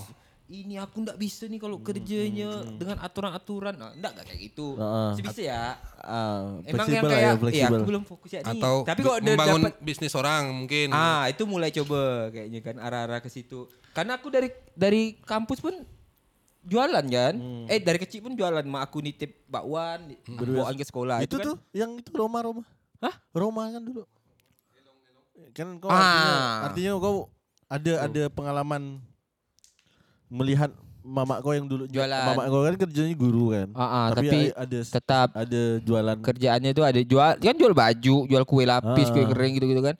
ini 0.52 0.76
aku 0.76 1.08
ndak 1.08 1.16
bisa 1.16 1.48
nih 1.48 1.56
kalau 1.64 1.80
kerjanya 1.80 2.68
dengan 2.76 3.00
aturan-aturan. 3.00 3.74
Nah, 3.80 3.96
ndak 3.96 4.12
gak 4.20 4.26
kayak 4.28 4.42
gitu. 4.52 4.76
Ah. 4.76 5.16
Bisa 5.16 5.32
bisa 5.32 5.42
ya. 5.48 5.64
Ah, 6.04 6.60
Emang 6.68 6.88
yang 6.92 7.04
kayak 7.08 7.24
ya, 7.24 7.32
ya, 7.56 7.68
aku 7.72 7.88
belum 7.88 8.04
fokus 8.04 8.30
ya 8.36 8.44
nih. 8.44 8.60
Atau 8.60 8.76
Tapi 8.84 9.00
kok 9.00 9.16
udah 9.16 9.24
membangun 9.32 9.62
dapat 9.72 9.76
bisnis 9.80 10.14
orang 10.14 10.44
mungkin. 10.52 10.92
Ah, 10.92 11.32
itu 11.32 11.44
mulai 11.48 11.72
coba 11.72 12.28
kayaknya 12.36 12.60
kan 12.60 12.76
arah-arah 12.84 13.24
ke 13.24 13.32
situ. 13.32 13.72
Karena 13.96 14.20
aku 14.20 14.28
dari 14.28 14.52
dari 14.76 15.16
kampus 15.24 15.64
pun 15.64 15.76
jualan 16.68 17.06
kan. 17.08 17.34
Hmm. 17.40 17.66
Eh 17.72 17.80
dari 17.80 17.98
kecil 18.04 18.20
pun 18.20 18.36
jualan. 18.36 18.64
Mak 18.68 18.82
aku 18.92 19.00
nitip 19.00 19.48
bakwan, 19.48 20.12
bawaan 20.28 20.76
ke 20.76 20.84
sekolah. 20.84 21.24
itu 21.24 21.40
kan. 21.40 21.46
tuh 21.48 21.56
yang 21.72 21.96
itu 21.96 22.12
Roma 22.12 22.44
Roma. 22.44 22.64
Hah? 23.00 23.16
Roma 23.32 23.72
kan 23.72 23.82
dulu. 23.82 24.04
Kan 25.56 25.80
kau 25.80 25.88
Ah. 25.92 26.68
artinya, 26.70 26.92
artinya 26.92 26.92
kau 27.00 27.18
ada 27.72 27.94
ada 28.04 28.24
pengalaman 28.28 29.00
melihat 30.32 30.72
mamak 31.02 31.42
kau 31.42 31.52
yang 31.52 31.68
dulu 31.68 31.84
Jualan. 31.86 32.26
Mamak 32.32 32.46
kau 32.48 32.62
kan 32.64 32.76
kerjanya 32.80 33.16
guru 33.18 33.52
kan. 33.52 33.68
Ah, 33.74 33.84
ah, 33.84 34.06
tapi, 34.14 34.30
tapi 34.30 34.40
ada 34.54 34.80
tetap 34.80 35.28
ada 35.34 35.62
jualan. 35.82 36.18
kerjaannya 36.18 36.72
tuh 36.72 36.86
ada 36.86 37.02
jual 37.02 37.32
kan 37.36 37.56
jual 37.58 37.74
baju, 37.74 38.16
jual 38.26 38.44
kue 38.46 38.64
lapis, 38.64 39.10
Ah. 39.10 39.14
kue 39.14 39.26
kering 39.28 39.60
gitu-gitu 39.60 39.82
kan. 39.84 39.96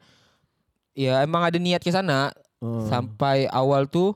Ya 0.94 1.20
emang 1.20 1.44
ada 1.44 1.58
niat 1.58 1.82
ke 1.82 1.92
sana. 1.92 2.32
Oh. 2.62 2.86
Sampai 2.86 3.50
awal 3.50 3.86
tuh 3.86 4.14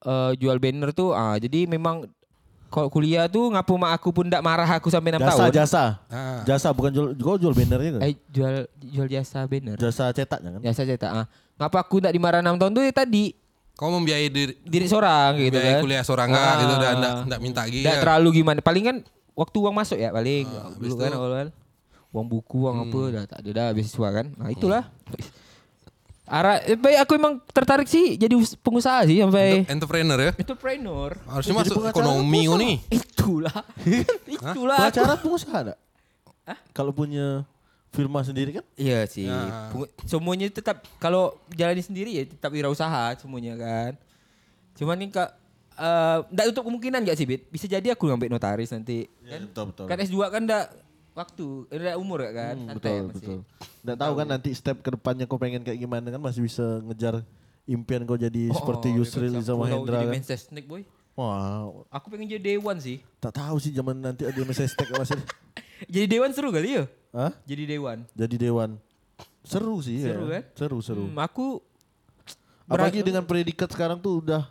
eh, 0.00 0.32
jual 0.36 0.60
banner 0.60 0.92
tuh 0.92 1.10
ah 1.10 1.34
jadi 1.36 1.64
memang 1.64 2.04
kalau 2.68 2.88
kuliah 2.88 3.28
tuh 3.28 3.52
ngapu 3.52 3.76
mak 3.76 4.00
aku 4.00 4.08
pun 4.10 4.24
ndak 4.24 4.40
marah 4.40 4.64
aku 4.64 4.88
sampai 4.88 5.12
6 5.12 5.20
jasa 5.20 5.32
tahun. 5.36 5.52
jasa. 5.52 5.84
Ah. 6.08 6.40
Jasa 6.44 6.68
bukan 6.72 6.90
jual 6.92 7.06
kau 7.16 7.36
jual 7.36 7.52
bannernya 7.52 7.96
kan? 7.96 8.00
Eh 8.04 8.16
jual 8.28 8.54
jual 8.80 9.08
jasa 9.08 9.44
banner. 9.44 9.76
Jasa 9.76 10.12
cetaknya 10.12 10.56
kan? 10.56 10.60
Jasa 10.60 10.82
cetak. 10.84 11.10
Ah. 11.10 11.26
Ngapa 11.56 11.78
aku 11.80 12.00
ndak 12.00 12.12
dimarah 12.12 12.40
6 12.40 12.56
tahun 12.56 12.72
tuh 12.72 12.84
ya 12.84 12.92
tadi 12.92 13.24
Kau 13.72 13.88
membiayai 13.90 14.28
diri, 14.28 14.54
diri 14.60 14.86
seorang 14.86 15.34
gitu 15.38 15.56
kan. 15.56 15.80
kuliah 15.80 16.02
seorang 16.02 16.28
nggak 16.28 16.52
gitu 16.56 16.74
dan 16.74 16.84
Ah. 16.84 16.92
enggak 16.94 17.14
enggak 17.24 17.40
minta 17.40 17.60
lagi. 17.62 17.78
Nggak 17.80 17.96
ya. 17.96 18.00
terlalu 18.00 18.28
gimana. 18.34 18.58
Paling 18.60 18.84
kan 18.84 18.96
waktu 19.32 19.56
uang 19.58 19.74
masuk 19.74 19.96
ya 19.96 20.08
paling. 20.08 20.44
Ah, 20.46 20.70
Dulu 20.72 20.94
kan 20.94 21.10
awal 21.10 21.48
uang 22.12 22.26
buku, 22.28 22.56
uang 22.60 22.76
apa 22.82 22.98
dah 23.10 23.24
tak 23.26 23.38
ada 23.40 23.50
dah 23.50 23.66
beasiswa 23.72 24.08
kan. 24.12 24.26
Nah 24.34 24.48
itulah. 24.48 24.84
Arah 26.22 26.62
eh, 26.62 26.76
baik 26.76 26.98
aku 27.02 27.12
emang 27.14 27.42
tertarik 27.46 27.84
sih 27.84 28.14
jadi 28.14 28.32
us- 28.32 28.54
pengusaha 28.54 29.04
sih 29.04 29.18
sampai 29.18 29.66
Entrepreneur 29.66 30.16
ya. 30.16 30.32
entrepreneur. 30.32 31.10
Harusnya 31.26 31.54
masuk 31.54 31.82
ekonomi 31.84 32.46
nih. 32.46 32.76
Itulah. 32.88 33.56
Itulah. 34.30 34.78
Pengacara 34.78 35.14
pengusaha 35.18 35.58
enggak? 35.62 35.78
Kalau 36.70 36.92
punya 36.92 37.44
firma 37.92 38.20
sendiri 38.20 38.50
kan? 38.54 38.64
Iya 38.74 39.04
sih. 39.04 39.28
Ya. 39.28 39.68
Pengu- 39.68 39.92
Semuanya 40.02 40.48
tetap 40.48 40.80
kalau 40.96 41.36
jalani 41.50 41.78
sendiri 41.78 42.10
ya 42.10 42.24
tetap 42.24 42.48
wirausaha 42.48 43.14
semuanya 43.16 43.54
kan. 43.54 43.92
Cuman 44.74 44.96
nih 44.96 45.08
kak 45.10 45.30
eh 45.74 46.18
enggak 46.26 46.46
tutup 46.48 46.64
kemungkinan 46.66 47.00
gak 47.02 47.14
sih 47.14 47.24
Bit? 47.24 47.48
Bisa 47.48 47.64
jadi 47.66 47.92
aku 47.92 48.04
ngambil 48.06 48.28
notaris 48.30 48.68
nanti. 48.68 49.08
Iya, 49.20 49.40
betul 49.42 49.70
betul. 49.70 49.86
Kan 49.86 49.98
S2 49.98 50.16
kan 50.26 50.42
enggak 50.42 50.66
waktu, 51.12 51.46
enggak 51.68 51.96
umur 51.96 52.18
ya 52.22 52.32
kan. 52.32 52.54
Hmm, 52.54 52.66
Santai 52.66 52.80
betul 52.80 53.04
masih. 53.04 53.14
betul. 53.14 53.38
Nggak 53.82 53.98
tahu 53.98 54.12
kan 54.14 54.26
nanti 54.26 54.50
step 54.52 54.76
ke 54.78 54.90
depannya 54.90 55.24
kau 55.26 55.36
pengen 55.36 55.60
kayak 55.60 55.76
gimana 55.76 56.08
kan 56.08 56.18
masih 56.18 56.40
bisa 56.40 56.64
ngejar 56.82 57.20
impian 57.64 58.02
kau 58.02 58.16
jadi 58.16 58.48
Oh, 58.48 58.56
seperti 58.56 58.88
oh, 58.90 58.96
Yusril 58.98 59.32
Mahendra 59.36 60.00
Jadi 60.02 60.16
kan. 60.18 60.36
Snake 60.38 60.64
boy. 60.64 60.82
Wah, 61.12 61.68
Aku 61.90 62.08
pengen 62.08 62.24
jadi 62.26 62.56
dewan 62.56 62.80
sih. 62.80 63.04
tak 63.20 63.36
tahu 63.36 63.60
sih 63.60 63.68
zaman 63.70 63.92
nanti 63.94 64.24
ada 64.24 64.38
MSS 64.38 64.72
Tech 64.72 64.88
masih. 64.90 65.20
Jadi 65.92 66.06
dewan 66.08 66.32
seru 66.32 66.48
kali 66.48 66.78
ya? 66.78 66.84
Hah? 67.12 67.32
Jadi 67.44 67.62
dewan. 67.68 68.08
Jadi 68.16 68.36
dewan. 68.40 68.70
Seru 69.44 69.78
sih 69.84 70.00
Seru 70.00 70.32
ya. 70.32 70.40
kan? 70.40 70.42
Seru 70.56 70.78
seru. 70.80 71.04
Hmm, 71.06 71.18
aku 71.20 71.60
Apalagi 72.72 73.04
dengan 73.04 73.26
predikat 73.26 73.68
sekarang 73.68 74.00
tuh 74.00 74.24
udah 74.24 74.48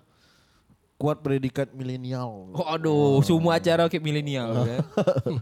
kuat 1.02 1.18
predikat 1.26 1.74
milenial. 1.74 2.54
Oh, 2.54 2.68
aduh, 2.70 3.18
semua 3.26 3.58
acara 3.58 3.90
kayak 3.90 4.04
milenial 4.06 4.54
kan. 4.54 4.80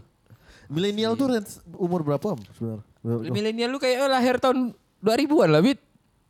Milenial 0.70 1.18
tuh 1.18 1.34
range 1.34 1.58
umur 1.74 2.06
berapa 2.06 2.22
Om, 2.22 2.40
sebenarnya? 2.54 3.30
Milenial 3.34 3.74
lu 3.74 3.82
kayak 3.82 4.06
oh, 4.06 4.10
lahir 4.14 4.38
tahun 4.38 4.70
2000-an 5.02 5.48
lah, 5.50 5.60
Bit. 5.66 5.82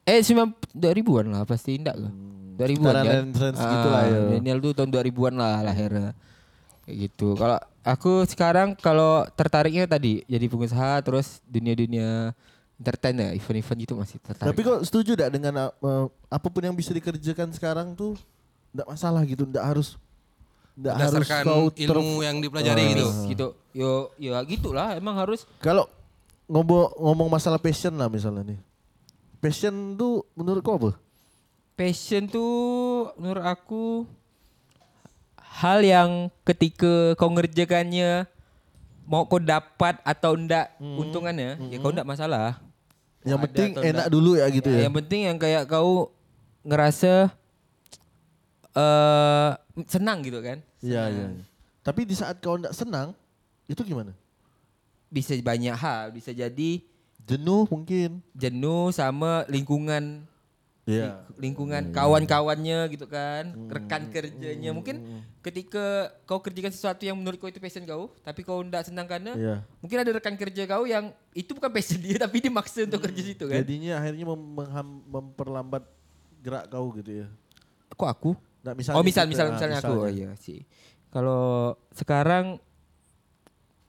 Eh, 0.08 0.24
9 0.24 0.72
2000-an 0.72 1.26
lah 1.28 1.44
pasti 1.44 1.76
enggak 1.76 2.00
kan? 2.00 2.12
2000-an 2.56 2.64
sekitaran 2.72 3.04
kan. 3.04 3.14
range-range 3.20 3.60
gitu 3.60 3.88
lah 3.92 4.02
ya. 4.08 4.18
Milenial 4.32 4.58
tuh 4.64 4.72
tahun 4.72 4.90
2000-an 4.96 5.34
lah 5.36 5.54
lahirnya. 5.60 6.10
Kayak 6.88 6.96
gitu. 7.04 7.28
Kalau 7.36 7.60
aku 7.80 8.24
sekarang 8.28 8.76
kalau 8.76 9.24
tertariknya 9.32 9.88
tadi 9.88 10.24
jadi 10.28 10.46
pengusaha 10.46 11.00
terus 11.00 11.40
dunia-dunia 11.48 12.36
entertain 12.80 13.12
ya, 13.12 13.28
event-event 13.36 13.78
gitu 13.84 13.92
masih 13.92 14.16
tertarik. 14.24 14.56
Tapi 14.56 14.60
kok 14.64 14.80
setuju 14.88 15.12
gak 15.12 15.30
dengan 15.36 15.68
uh, 15.68 16.08
apa 16.32 16.46
pun 16.48 16.64
yang 16.64 16.72
bisa 16.72 16.96
dikerjakan 16.96 17.52
sekarang 17.52 17.92
tuh 17.92 18.16
enggak 18.72 18.88
masalah 18.88 19.20
gitu, 19.28 19.44
enggak 19.44 19.64
harus 19.68 20.00
enggak 20.72 20.96
harus 20.96 21.28
kau 21.44 21.68
ter- 21.68 21.92
ilmu 21.92 22.24
yang 22.24 22.40
dipelajari 22.40 22.96
gitu. 22.96 22.96
gitu. 22.96 23.12
gitu. 23.28 23.46
Yo, 23.76 23.90
yo 24.16 24.32
gitulah 24.48 24.96
emang 24.96 25.12
harus 25.12 25.44
Kalau 25.60 25.84
ngomong 26.48 26.96
ngomong 26.96 27.28
masalah 27.28 27.60
passion 27.60 27.92
lah 28.00 28.08
misalnya 28.08 28.56
nih. 28.56 28.60
Passion 29.44 29.72
tuh 30.00 30.24
menurut 30.32 30.64
kau 30.64 30.80
apa? 30.80 30.96
Passion 31.76 32.24
tuh 32.32 33.12
menurut 33.20 33.44
aku 33.44 34.08
hal 35.60 35.84
yang 35.84 36.10
ketika 36.48 37.12
kau 37.20 37.28
ngerjakannya 37.28 38.24
mau 39.04 39.28
kau 39.28 39.36
dapat 39.36 40.00
atau 40.00 40.32
enggak 40.32 40.72
untungannya 40.80 41.60
ya 41.68 41.76
kau 41.76 41.92
enggak 41.92 42.08
masalah. 42.08 42.56
Yang 43.20 43.36
ada 43.36 43.44
penting 43.44 43.70
enak 43.76 43.84
enggak. 43.84 44.08
dulu 44.08 44.30
ya 44.40 44.46
gitu 44.48 44.68
ya. 44.72 44.80
Yang 44.88 44.94
penting 45.04 45.20
yang 45.28 45.36
kayak 45.36 45.68
kau 45.68 46.08
ngerasa 46.64 47.28
eh 48.72 49.50
senang 49.84 50.24
gitu 50.24 50.40
kan. 50.40 50.64
Iya 50.80 51.02
iya. 51.12 51.26
Tapi 51.84 52.08
di 52.08 52.16
saat 52.16 52.40
kau 52.40 52.56
enggak 52.56 52.72
senang, 52.72 53.12
itu 53.68 53.84
gimana? 53.84 54.16
Bisa 55.12 55.36
banyak 55.36 55.76
hal, 55.76 56.14
bisa 56.16 56.32
jadi 56.32 56.80
Jenuh 57.28 57.68
mungkin. 57.68 58.24
jenuh 58.32 58.90
sama 58.90 59.44
lingkungan 59.46 60.24
Iya. 60.92 61.12
lingkungan 61.36 61.88
kawan-kawannya 61.90 62.90
gitu 62.90 63.06
kan 63.06 63.54
rekan 63.66 64.08
kerjanya. 64.08 64.70
Mungkin 64.70 65.00
ketika 65.40 66.10
kau 66.24 66.38
kerjakan 66.38 66.68
sesuatu 66.68 67.00
yang 67.00 67.14
menurut 67.14 67.36
kau 67.36 67.46
itu 67.46 67.56
passion 67.56 67.84
kau 67.84 68.12
tapi 68.20 68.42
kau 68.42 68.60
tidak 68.60 68.84
senang 68.84 69.06
karena 69.06 69.32
Iya. 69.32 69.56
mungkin 69.78 69.98
ada 69.98 70.10
rekan 70.10 70.34
kerja 70.34 70.66
kau 70.66 70.84
yang 70.84 71.08
itu 71.32 71.50
bukan 71.50 71.70
passion 71.70 71.96
dia 71.96 72.18
tapi 72.24 72.38
dia 72.38 72.50
maksa 72.50 72.82
untuk 72.82 73.00
kerja 73.00 73.22
situ 73.22 73.44
kan. 73.46 73.62
Jadinya 73.62 73.96
akhirnya 73.96 74.24
mem- 74.26 75.04
memperlambat 75.06 75.86
gerak 76.40 76.66
kau 76.66 76.90
gitu 76.92 77.24
ya. 77.24 77.28
kok 77.90 78.08
aku? 78.08 78.30
Nah, 78.60 78.72
misalnya 78.72 78.96
oh 78.96 79.04
misal 79.04 79.24
gitu, 79.24 79.32
misal 79.32 79.46
ah, 79.46 79.52
misalnya 79.52 79.78
aku. 79.80 79.94
oh 79.94 80.08
iya 80.08 80.30
sih. 80.36 80.64
Kalau 81.08 81.74
sekarang 81.90 82.60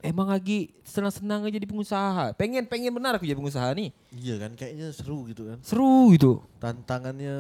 emang 0.02 0.28
lagi 0.30 0.74
senang-senang 0.84 1.46
aja 1.46 1.56
jadi 1.56 1.70
pengusaha. 1.70 2.34
Pengen 2.36 2.66
pengen 2.68 2.92
benar 2.94 3.16
aku 3.16 3.26
jadi 3.26 3.38
pengusaha 3.38 3.72
nih. 3.74 3.90
Iya 4.12 4.36
kan 4.42 4.52
kayaknya 4.58 4.92
seru 4.92 5.26
gitu 5.30 5.48
kan. 5.48 5.58
seru 5.64 6.12
gitu. 6.14 6.42
Tantangannya 6.58 7.38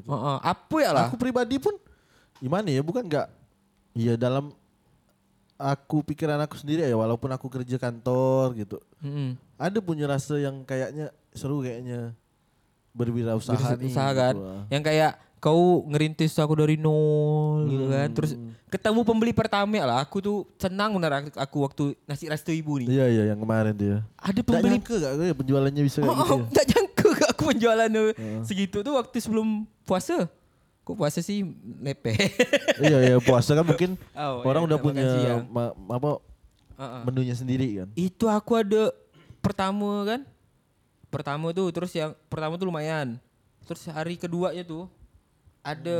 gitu. 0.00 0.06
Oh, 0.08 0.16
oh, 0.16 0.36
apa 0.40 0.76
ya 0.80 0.90
lah? 0.94 1.06
Aku 1.10 1.20
pribadi 1.20 1.58
pun 1.58 1.74
gimana 2.42 2.66
ya 2.70 2.82
bukan 2.82 3.06
nggak 3.06 3.28
Iya 3.94 4.18
dalam 4.18 4.50
aku 5.54 6.02
pikiran 6.02 6.42
aku 6.42 6.58
sendiri 6.58 6.82
ya 6.82 6.98
walaupun 6.98 7.30
aku 7.30 7.46
kerja 7.46 7.78
kantor 7.78 8.58
gitu. 8.58 8.82
Mm-mm. 8.98 9.38
ada 9.54 9.78
punya 9.78 10.10
rasa 10.10 10.34
yang 10.38 10.66
kayaknya 10.66 11.14
seru 11.30 11.62
kayaknya. 11.62 12.14
Berwirausaha 12.94 13.74
nih 13.74 13.90
usaha 13.90 14.14
kan? 14.14 14.38
gitu, 14.38 14.70
yang 14.70 14.82
kayak 14.86 15.18
kau 15.44 15.84
ngerintis 15.92 16.40
aku 16.40 16.56
dari 16.56 16.80
nol 16.80 17.68
gitu 17.68 17.84
kan. 17.92 18.08
Terus 18.16 18.32
ketemu 18.72 19.04
pembeli 19.04 19.36
pertama 19.36 19.76
lah. 19.84 20.00
Aku 20.00 20.24
tuh 20.24 20.48
senang 20.56 20.96
benar 20.96 21.20
aku, 21.36 21.60
waktu 21.60 21.92
nasi 22.08 22.32
resto 22.32 22.48
ibu 22.48 22.80
nih 22.80 22.88
Iya 22.88 23.04
iya 23.12 23.22
yang 23.36 23.38
kemarin 23.44 23.76
dia. 23.76 24.00
ada 24.16 24.32
Nggak 24.32 24.48
pembeli 24.48 24.80
nyangka 24.80 24.94
gak 24.96 25.12
ya 25.20 25.34
penjualannya 25.36 25.82
bisa 25.84 25.98
kayak 26.00 26.08
oh, 26.08 26.16
gitu 26.24 26.32
oh, 26.32 26.40
ya? 26.48 26.62
nyangka 26.72 27.06
gak 27.12 27.28
aku 27.36 27.42
penjualan 27.52 27.90
segitu 28.40 28.80
tuh 28.80 28.92
waktu 28.96 29.16
sebelum 29.20 29.68
puasa. 29.84 30.32
Kok 30.84 30.96
puasa 30.96 31.20
sih 31.20 31.44
nepe 31.80 32.12
iya 32.84 32.98
iya 33.12 33.16
puasa 33.20 33.56
kan 33.56 33.64
mungkin 33.64 33.96
Oh, 34.12 34.44
orang 34.44 34.64
iya, 34.64 34.68
udah 34.68 34.78
punya 34.80 35.08
ma- 35.48 35.72
apa 35.92 36.20
menunya 37.08 37.32
sendiri 37.32 37.80
kan. 37.80 37.88
itu 37.96 38.24
aku 38.28 38.52
ada 38.56 38.92
pertama 39.40 40.04
kan? 40.08 40.20
Pertama 41.08 41.52
tuh 41.52 41.68
terus 41.68 41.92
yang 41.92 42.12
pertama 42.28 42.56
tuh 42.56 42.68
lumayan. 42.68 43.16
Terus 43.64 43.88
hari 43.88 44.20
keduanya 44.20 44.60
tuh 44.60 44.88
ada 45.64 45.98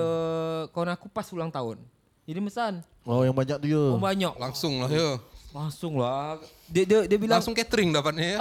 kawan 0.70 0.92
aku 0.92 1.08
pas 1.08 1.26
ulang 1.28 1.48
tahun 1.48 1.80
jadi 2.22 2.38
mesan 2.38 2.84
Oh 3.02 3.20
yang 3.20 3.32
banyak 3.32 3.56
tuh 3.58 3.68
oh 3.68 3.72
yo. 3.90 3.98
banyak 3.98 4.32
Langsung 4.34 4.78
lah 4.78 4.88
yo. 4.88 5.20
langsung 5.50 5.96
lah 5.96 6.36
dia 6.66 6.82
dia, 6.82 6.98
dia 7.04 7.16
bilang 7.16 7.36
Langsung 7.36 7.52
catering 7.52 7.90
dapatnya 7.90 8.36
ya. 8.36 8.40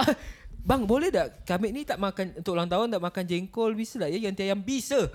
bang 0.58 0.80
boleh 0.82 1.08
tak 1.08 1.44
kami 1.44 1.68
ni 1.70 1.80
tak 1.82 1.96
makan 1.96 2.32
untuk 2.34 2.52
ulang 2.52 2.64
tahun 2.66 2.88
tak 2.88 3.02
makan 3.02 3.22
jengkol 3.22 3.72
bisa 3.72 3.98
tak 3.98 4.08
ya 4.08 4.18
yang 4.18 4.32
ayam 4.34 4.56
bisa 4.58 4.96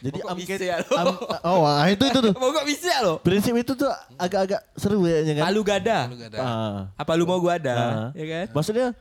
Jadi 0.00 0.18
amket 0.22 0.56
bisa 0.58 0.80
lo. 0.80 0.96
am, 0.96 1.06
oh 1.42 1.60
ah, 1.62 1.84
itu 1.86 2.00
itu 2.02 2.18
tuh. 2.18 2.32
pokok 2.40 2.64
bisa 2.64 2.92
loh 3.00 3.16
Prinsip 3.20 3.52
itu 3.54 3.72
tuh 3.74 3.88
agak-agak 4.16 4.64
seru 4.74 5.04
ya 5.04 5.20
kan. 5.34 5.44
palu 5.44 5.60
gada 5.60 5.98
Lu 6.06 6.16
gak 6.16 6.30
ada. 6.32 6.38
Ah. 6.40 6.78
apa 6.94 7.12
lu 7.12 7.24
mau 7.24 7.36
gua 7.36 7.56
ada 7.56 7.76
Ah. 7.76 8.08
ya 8.14 8.24
kan 8.26 8.46
Maksudnya 8.50 8.96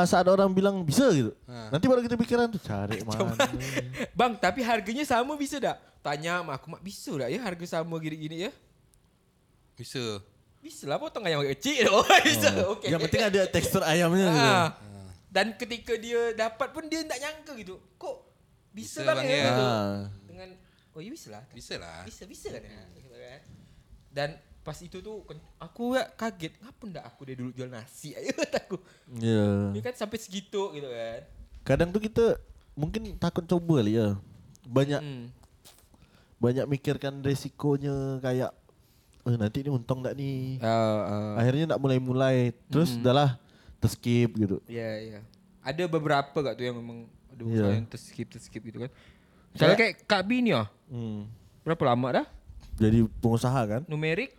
ah, 0.00 0.04
saat 0.08 0.24
orang 0.24 0.48
bilang 0.48 0.80
bisa 0.80 1.12
gitu. 1.12 1.36
Ah. 1.44 1.68
Nanti 1.68 1.84
baru 1.84 2.00
kita 2.00 2.16
pikiran 2.16 2.48
tuh 2.48 2.62
cari 2.62 3.02
mana. 3.08 3.36
Bang, 4.18 4.40
tapi 4.40 4.64
harganya 4.64 5.04
sama 5.04 5.36
bisa 5.36 5.60
tak? 5.60 5.76
Tanya 6.00 6.40
sama 6.40 6.56
aku, 6.56 6.66
mak 6.72 6.80
bisa 6.80 7.12
tak 7.14 7.28
ya 7.28 7.40
harga 7.44 7.66
sama 7.78 7.94
gini-gini 8.00 8.48
ya? 8.48 8.50
Bisa. 9.76 10.22
Bisa 10.62 10.86
lah 10.86 10.96
potong 10.96 11.26
ayam 11.26 11.42
agak 11.42 11.58
kecil. 11.58 11.90
Oh, 11.98 12.06
bisa. 12.22 12.48
Oke. 12.70 12.86
Yang 12.88 13.00
penting 13.10 13.24
ada 13.28 13.40
tekstur 13.50 13.82
ayamnya 13.84 14.26
gitu. 14.30 14.50
Ah. 14.50 14.68
Dan 15.32 15.46
ketika 15.56 15.96
dia 15.96 16.36
dapat 16.36 16.68
pun 16.70 16.86
dia 16.86 17.02
tak 17.04 17.18
nyangka 17.18 17.52
gitu. 17.58 17.80
Kok 17.98 18.16
bisa, 18.72 19.02
Bisa 19.02 19.08
bang, 19.08 19.16
bang, 19.20 19.28
ya? 19.28 19.36
ya. 19.36 19.44
Gitu. 19.44 19.64
Ah. 19.64 19.98
Dengan 20.28 20.48
oh 20.92 21.00
iya 21.02 21.10
bisa 21.12 21.28
lah. 21.34 21.42
Bisa 21.50 21.74
lah. 21.76 22.00
Bisa 22.08 22.22
bisa 22.24 22.46
kan 22.48 22.62
ya. 22.62 22.72
Kan. 22.72 23.40
Dan 24.12 24.28
pas 24.62 24.78
itu 24.78 25.02
tuh 25.02 25.26
aku 25.58 25.98
ya 25.98 26.06
kaget, 26.14 26.54
ngapa 26.62 26.82
ndak 26.86 27.04
aku 27.04 27.20
dari 27.26 27.36
dulu 27.36 27.50
jual 27.50 27.66
nasi 27.66 28.14
ayo 28.18 28.30
aku. 28.38 28.78
Iya. 29.18 29.74
Dia 29.74 29.82
kan 29.82 29.94
sampai 29.98 30.18
segitu 30.22 30.70
gitu 30.70 30.86
kan. 30.86 31.20
Kadang 31.62 31.90
tuh 31.90 31.98
kita 31.98 32.38
mungkin 32.72 33.18
takut 33.18 33.42
coba 33.42 33.82
kali 33.82 33.98
ya. 33.98 34.14
Banyak 34.62 35.02
Hmm. 35.02 35.26
banyak 36.38 36.66
mikirkan 36.66 37.22
resikonya 37.22 38.18
kayak 38.18 38.50
eh 39.22 39.36
nanti 39.38 39.62
ini 39.62 39.70
untung 39.70 40.02
enggak 40.02 40.14
nih. 40.18 40.58
Uh, 40.58 41.38
Akhirnya 41.38 41.70
enggak 41.70 41.82
mulai-mulai. 41.82 42.50
Terus 42.66 42.98
udahlah 42.98 43.38
terskip 43.78 44.34
gitu. 44.34 44.58
Iya 44.66 44.90
iya. 44.98 45.20
Ada 45.62 45.86
beberapa 45.86 46.34
gak 46.34 46.54
tuh 46.54 46.66
yang 46.66 46.78
memang 46.78 47.06
aduh 47.30 47.46
Iya. 47.46 47.62
saya 47.62 47.74
yang 47.78 47.86
terskip 47.86 48.26
terskip 48.30 48.62
gitu 48.62 48.82
kan. 48.82 48.90
Misalnya 49.54 49.76
kayak 49.78 49.94
Kak 50.06 50.22
Bi 50.26 50.42
nih 50.42 50.54
ya. 50.54 50.64
Hmm. 50.90 51.26
Berapa 51.62 51.82
lama 51.94 52.08
dah? 52.22 52.26
Jadi 52.74 53.06
pengusaha 53.22 53.60
kan? 53.66 53.82
Numerik? 53.86 54.34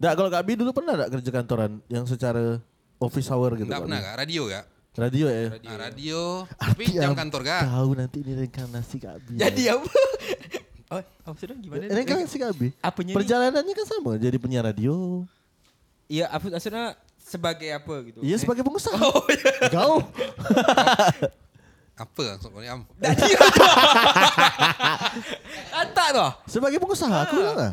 Nggak, 0.00 0.12
kalau 0.16 0.28
Kak 0.32 0.42
Bi 0.48 0.52
dulu 0.56 0.70
pernah 0.72 0.96
enggak 0.96 1.10
kerja 1.20 1.30
kantoran 1.30 1.72
yang 1.92 2.08
secara 2.08 2.56
office 2.96 3.28
hour 3.28 3.52
gitu? 3.52 3.68
Enggak 3.68 3.84
pernah 3.84 4.00
kak? 4.00 4.14
Radio 4.24 4.42
kak? 4.48 4.64
Radio 4.96 5.26
ya? 5.28 5.44
Ah, 5.68 5.76
radio. 5.76 6.20
Tapi 6.56 6.84
Arti 6.88 6.96
jam 6.96 7.12
kantor 7.12 7.40
kak? 7.44 7.60
Tahu 7.68 7.90
nanti 7.94 8.16
ini 8.24 8.32
reinkarnasi 8.40 8.96
Kak 8.96 9.16
Bi. 9.28 9.36
Jadi 9.36 9.62
apa? 9.68 9.92
oh, 10.96 11.02
maksudnya 11.28 11.56
gimana? 11.60 11.84
Reinkarnasi 11.92 12.36
Kak 12.40 12.52
Bi. 12.56 12.72
Apanya? 12.80 13.12
Perjalanannya 13.12 13.74
kan 13.76 13.86
sama, 13.86 14.16
jadi 14.16 14.36
penyiar 14.40 14.64
radio. 14.64 15.28
Iya, 16.08 16.32
apa 16.32 16.48
maksudnya 16.48 16.96
sebagai 17.20 17.68
apa 17.70 17.94
gitu? 18.08 18.18
Iya 18.24 18.36
sebagai 18.40 18.64
pengusaha. 18.64 18.96
Oh, 19.04 19.28
iya. 19.28 19.52
Kau. 19.68 20.00
Apa 22.00 22.40
maksudnya 22.40 22.80
am? 22.80 22.88
Kata 25.68 26.04
toh. 26.16 26.30
Sebagai 26.48 26.80
pengusaha 26.80 27.28
aku 27.28 27.36
bilang 27.36 27.60
lah. 27.60 27.72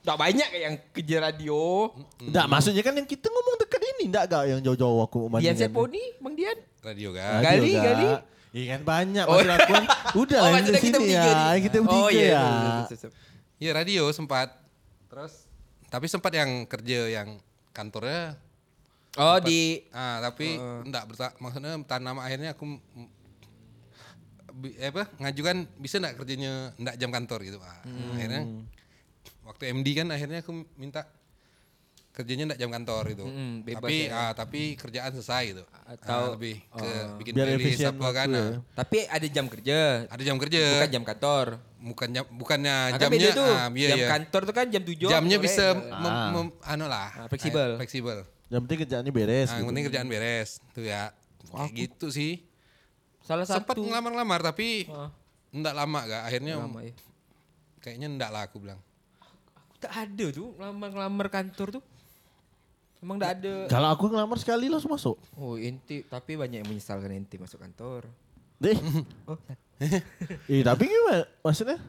Tak 0.00 0.16
banyak 0.16 0.48
kayak 0.48 0.64
yang 0.64 0.76
kerja 0.90 1.16
radio. 1.20 1.92
Enggak, 2.18 2.46
maksudnya 2.46 2.80
kan 2.80 2.94
yang 2.94 3.04
kita 3.04 3.26
ngomong 3.26 3.56
dekat 3.58 3.80
ini 3.86 4.08
enggak 4.08 4.24
gak 4.26 4.42
yang 4.46 4.60
jauh-jauh 4.62 5.00
aku 5.00 5.28
mau 5.28 5.36
Dian. 5.36 5.52
Seponi, 5.52 6.16
Bang 6.16 6.32
Dian. 6.32 6.56
Radio 6.80 7.12
kak? 7.12 7.40
Gali, 7.40 7.70
Kak. 7.70 7.84
Gali. 7.84 8.08
Iya 8.50 8.64
kan 8.66 8.80
banyak 8.82 9.24
maksud 9.24 9.50
aku 9.52 9.70
kan. 9.70 9.84
Udah 10.24 10.38
Oh, 10.40 10.48
lah 10.48 10.60
kita 10.60 10.78
sini 10.80 11.06
ya. 11.06 11.22
nih. 11.22 11.58
Kita 11.62 11.76
bertiga 11.78 12.00
Oh, 12.00 12.08
iya, 12.08 12.16
ya. 12.16 12.24
iya, 12.24 12.40
iya, 12.40 12.42
iya, 12.42 12.96
iya. 12.96 13.08
Iya 13.60 13.70
radio 13.76 14.02
sempat. 14.10 14.48
Terus 15.06 15.32
tapi 15.86 16.06
sempat 16.06 16.32
yang 16.32 16.50
kerja 16.64 16.98
yang 17.12 17.28
kantornya 17.70 18.40
Oh, 19.12 19.36
di 19.36 19.82
ah 19.90 20.22
tapi 20.22 20.54
enggak 20.56 21.02
berta 21.04 21.34
maksudnya 21.36 21.74
tanam 21.84 22.16
akhirnya 22.16 22.54
aku 22.54 22.78
apa 24.80 25.02
ngajukan 25.18 25.56
bisa 25.76 25.98
enggak 25.98 26.14
kerjanya 26.14 26.52
enggak 26.74 26.96
jam 26.96 27.10
kantor 27.10 27.38
gitu. 27.42 27.58
Ah, 27.60 27.80
Akhirnya 28.12 28.42
waktu 29.50 29.62
MD 29.72 29.88
kan 29.92 30.06
akhirnya 30.08 30.38
aku 30.38 30.50
minta 30.76 31.02
kerjanya 32.10 32.42
enggak 32.44 32.58
jam 32.58 32.70
kantor 32.70 33.02
gitu. 33.08 33.24
Mm, 33.24 33.62
bebas 33.62 33.80
tapi 33.80 33.96
ya. 34.04 34.18
ah 34.20 34.32
tapi 34.32 34.60
kerjaan 34.74 35.10
selesai 35.12 35.42
gitu. 35.48 35.62
Atau- 35.84 36.26
Ah, 36.28 36.34
lebih 36.34 36.56
ke 36.68 36.88
bikin 37.16 37.32
Biar 37.32 37.46
playlist 37.48 37.66
efisien 37.70 37.90
apa 37.92 38.08
kan. 38.12 38.28
ya. 38.28 38.38
ah. 38.40 38.50
tapi 38.76 38.98
ada 39.06 39.26
jam 39.26 39.46
kerja. 39.46 39.78
Ada 40.06 40.22
jam 40.24 40.36
kerja. 40.36 40.62
Bukan 40.76 40.90
jam 40.90 41.04
kantor. 41.04 41.46
Bukan 41.80 42.08
jam 42.10 42.24
bukannya 42.28 42.76
Nah, 42.84 42.90
kan 42.92 43.00
jamnya 43.00 43.30
tuh. 43.32 43.46
ah, 43.48 43.68
iya, 43.72 43.88
jam 43.88 43.98
iya. 43.98 44.08
kantor 44.08 44.40
tuh 44.42 44.54
kan 44.54 44.66
jam 44.68 44.82
7. 44.84 45.06
jamnya 45.08 45.38
sore. 45.38 45.44
bisa 45.44 45.64
Ah. 45.70 45.98
mem, 45.98 46.14
mem- 46.36 46.56
anu 46.62 46.86
lah 46.86 47.08
Ah, 47.16 47.26
fleksibel. 47.26 47.68
eh, 47.68 47.78
fleksibel 47.78 48.18
Yang 48.48 48.60
penting 48.60 48.78
kerjaannya 48.80 49.12
beres. 49.14 49.46
nah, 49.46 49.52
yang 49.52 49.56
gitu. 49.56 49.68
penting 49.70 49.84
kerjaan 49.86 50.08
beres 50.08 50.50
tuh 50.68 50.84
ya 50.84 51.02
kayak 51.46 51.72
gitu 51.72 52.06
sih 52.10 52.42
Salah 53.22 53.46
sempat 53.46 53.72
satu. 53.72 53.86
ngelamar-ngelamar 53.86 54.40
tapi 54.44 54.84
Ah. 54.86 55.08
enggak 55.50 55.72
lama 55.72 56.00
gak 56.04 56.22
akhirnya 56.26 56.54
Lama, 56.58 56.82
ya. 56.82 56.92
kayaknya 57.78 58.06
enggak 58.08 58.28
lah 58.28 58.42
aku 58.44 58.58
bilang 58.58 58.82
Tak 59.80 59.92
ada 59.96 60.26
tuh 60.28 60.52
ngelamar-ngelamar 60.60 61.26
kantor 61.32 61.80
tuh. 61.80 61.84
Emang 63.00 63.16
tak 63.16 63.40
ada. 63.40 63.64
Kalau 63.72 63.88
aku 63.88 64.12
ngelamar 64.12 64.36
sekali 64.36 64.68
langsung 64.68 64.92
masuk. 64.92 65.16
Oh 65.40 65.56
ente 65.56 66.04
tapi 66.04 66.36
banyak 66.36 66.60
yang 66.60 66.68
menyesalkan 66.68 67.16
ente 67.16 67.40
masuk 67.40 67.56
kantor. 67.60 68.04
Deh. 68.60 68.76
Oh 69.28 69.40
eh 70.52 70.60
tapi 70.60 70.84
gimana? 70.84 71.24
Maksudnya? 71.40 71.80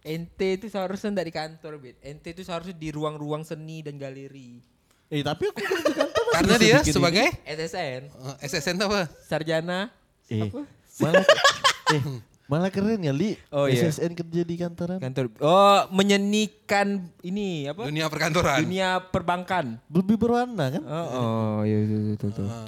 ente 0.00 0.56
itu 0.56 0.68
seharusnya 0.68 1.08
enggak 1.12 1.26
di 1.28 1.34
kantor 1.34 1.72
bet. 1.80 1.96
Ente 2.04 2.36
itu 2.36 2.44
seharusnya 2.44 2.76
di 2.76 2.92
ruang-ruang 2.92 3.44
seni 3.44 3.80
dan 3.80 3.96
galeri. 3.96 4.60
Eh 5.08 5.24
tapi 5.24 5.48
aku 5.48 5.60
kerja 5.64 5.92
kantor 5.96 6.22
masih 6.28 6.36
karena 6.36 6.54
dia 6.60 6.78
sebagai 6.84 7.26
SSN, 7.42 8.02
eh, 8.12 8.36
SSN 8.44 8.74
tuh 8.76 8.86
apa 8.92 9.00
sarjana. 9.24 9.88
Eh, 10.28 10.46
Apa? 10.46 10.62
malah 11.00 11.24
eh 11.96 12.02
malah 12.50 12.66
keren 12.68 12.98
ya 12.98 13.14
Li. 13.14 13.38
Oh, 13.48 13.70
iya. 13.70 13.86
SSN 13.86 14.18
kerja 14.18 14.42
di 14.42 14.54
kantoran. 14.58 14.98
Kantor. 14.98 15.30
Oh, 15.38 15.86
menyenikan 15.94 17.06
ini 17.22 17.70
apa? 17.70 17.86
dunia 17.86 18.10
perkantoran 18.10 18.66
Dunia 18.66 18.98
perbankan. 18.98 19.78
Lebih 19.86 20.18
berwarna 20.18 20.74
kan? 20.74 20.82
Oh, 20.82 21.06
oh 21.14 21.58
iya 21.62 21.78
betul. 22.18 22.34
betul. 22.34 22.46
Ah, 22.50 22.66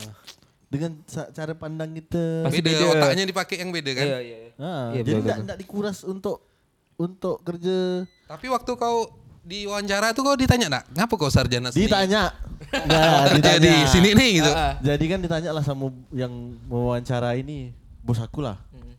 Dengan 0.70 1.02
cara 1.10 1.52
pandang 1.52 1.90
kita. 1.92 2.46
Pasti 2.46 2.62
beda, 2.62 2.78
beda. 2.78 2.92
otaknya 2.96 3.24
dipakai 3.26 3.56
yang 3.58 3.74
beda 3.74 3.90
kan 3.92 4.06
Iya 4.06 4.18
iya. 4.22 4.36
iya. 4.38 4.50
Ah, 4.56 4.88
Iya, 4.94 5.02
jadi 5.02 5.20
enggak 5.42 5.58
dikuras 5.58 6.06
untuk 6.06 6.46
untuk 6.94 7.42
kerja 7.42 8.06
tapi 8.24 8.46
waktu 8.46 8.72
kau 8.72 9.10
di 9.42 9.66
wawancara 9.66 10.14
tuh 10.14 10.22
kau 10.22 10.38
ditanya 10.38 10.70
nak 10.70 10.84
ngapa 10.94 11.14
kau 11.18 11.26
sarjana 11.26 11.68
seni 11.68 11.90
ditanya. 11.90 12.30
Nah, 12.72 13.26
kerja 13.28 13.58
di 13.58 13.74
sini 13.84 14.14
nih 14.14 14.30
gitu 14.38 14.48
Ah, 14.48 14.70
ah. 14.70 14.72
Jadi 14.80 15.04
kan 15.04 15.18
ditanya 15.18 15.50
lah 15.50 15.60
sama 15.60 15.90
yang 16.14 16.30
mewawancara 16.64 17.34
ini 17.34 17.74
bos 18.00 18.16
aku 18.16 18.38
lah. 18.40 18.56
Mm. 18.70 18.91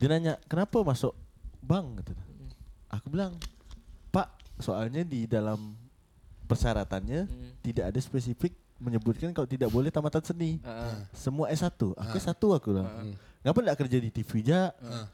Dia 0.00 0.08
nanya 0.08 0.40
kenapa 0.48 0.80
masuk 0.80 1.12
bank 1.60 2.00
gitu. 2.00 2.16
Aku 2.88 3.12
bilang 3.12 3.36
Pak 4.08 4.32
soalnya 4.58 5.04
di 5.04 5.28
dalam 5.28 5.76
persyaratannya 6.48 7.28
Mm. 7.30 7.50
tidak 7.62 7.84
ada 7.94 7.98
spesifik 8.00 8.56
menyebutkan 8.80 9.30
kalau 9.30 9.44
tidak 9.46 9.68
boleh 9.68 9.92
tamatan 9.92 10.24
seni. 10.24 10.56
Ah. 10.64 11.04
Semua 11.12 11.52
S1. 11.52 11.68
Aku 11.76 12.16
S1 12.16 12.32
aku 12.32 12.72
bilang. 12.72 12.88
Ngapa 13.44 13.58
enggak 13.60 13.78
kerja 13.84 13.96
di 14.00 14.10
TV 14.10 14.30
ja? 14.40 14.72
Ah. 14.80 15.06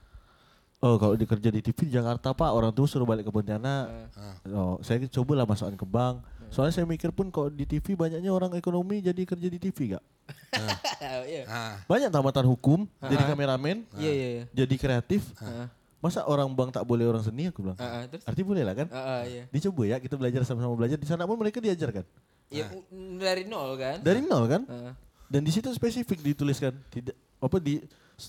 Oh 0.78 1.00
kalau 1.00 1.16
dikerja 1.18 1.48
di 1.50 1.64
TV 1.64 1.88
di 1.88 1.92
Jakarta 1.96 2.36
pak 2.36 2.52
orang 2.52 2.68
tua 2.70 2.86
suruh 2.86 3.08
balik 3.08 3.26
ke 3.26 3.32
Pontianak. 3.34 3.86
Ah. 4.14 4.34
Oh 4.54 4.78
saya 4.86 5.02
cobalah 5.10 5.42
masukkan 5.44 5.74
ke 5.74 5.82
bank. 5.82 6.22
Soalnya 6.48 6.72
saya 6.72 6.86
mikir 6.86 7.12
pun 7.12 7.28
kalau 7.28 7.48
di 7.48 7.64
TV 7.64 7.92
banyaknya 7.92 8.30
orang 8.30 8.54
ekonomi 8.54 8.98
jadi 8.98 9.22
kerja 9.22 9.48
di 9.48 9.58
TV 9.58 9.96
gak? 9.96 10.04
Iya. 11.26 11.44
Ah, 11.46 11.76
Banyak 11.84 12.08
tamatan 12.08 12.46
hukum, 12.48 12.88
jadi 12.98 13.22
kameramen, 13.24 13.84
Iya 13.94 14.10
iya 14.10 14.28
iya. 14.32 14.44
jadi 14.50 14.74
kreatif. 14.74 15.22
Ah, 15.38 15.68
Masa 15.96 16.22
orang 16.24 16.46
bank 16.50 16.70
tak 16.72 16.84
boleh 16.84 17.04
orang 17.04 17.20
seni 17.20 17.50
aku 17.50 17.62
bilang. 17.62 17.78
ah, 17.78 18.06
terus? 18.06 18.22
Arti 18.24 18.42
boleh 18.42 18.62
lah 18.62 18.74
kan? 18.74 18.86
Ah, 18.90 19.20
ah, 19.20 19.22
iya. 19.22 19.44
Dicoba 19.48 19.84
ya 19.84 19.96
kita 19.98 20.14
belajar 20.14 20.42
sama-sama 20.42 20.74
belajar. 20.74 20.96
Di 20.96 21.06
sana 21.06 21.26
pun 21.26 21.36
mereka 21.36 21.58
diajarkan. 21.58 22.04
Ya 22.48 22.70
dari 23.16 23.42
nol 23.44 23.74
kan? 23.74 23.98
Dari 24.00 24.20
nol 24.22 24.44
kan? 24.46 24.62
Ah. 24.66 24.92
Dan 25.26 25.42
di 25.42 25.50
situ 25.50 25.66
spesifik 25.70 26.22
dituliskan 26.22 26.72
tidak 26.88 27.14
apa 27.36 27.58
di 27.58 27.82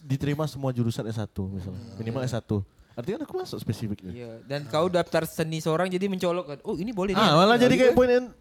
diterima 0.04 0.44
semua 0.46 0.74
jurusan 0.74 1.06
S1 1.06 1.32
misalnya. 1.48 1.82
Minimal 1.96 2.22
S1. 2.26 2.42
Artinya 2.98 3.24
aku 3.24 3.38
masuk 3.38 3.62
spesifiknya. 3.62 4.10
Iya. 4.10 4.32
Dan 4.42 4.66
kau 4.66 4.90
daftar 4.90 5.24
seni 5.24 5.62
seorang 5.62 5.86
jadi 5.86 6.10
mencolok 6.10 6.46
kan? 6.48 6.58
Oh 6.64 6.74
ini 6.74 6.90
boleh 6.90 7.14
nih. 7.14 7.22
Ah, 7.22 7.38
malah 7.38 7.54
jadi 7.56 7.78
kayak 7.78 7.94
poin 7.94 8.10
in- 8.10 8.34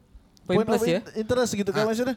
Poin 0.43 0.57
point 0.57 0.67
plus 0.67 0.81
of 0.81 0.89
ya? 0.89 1.01
in- 1.03 1.21
interest 1.21 1.53
gitu 1.53 1.71
kan 1.71 1.85
maksudnya. 1.85 2.17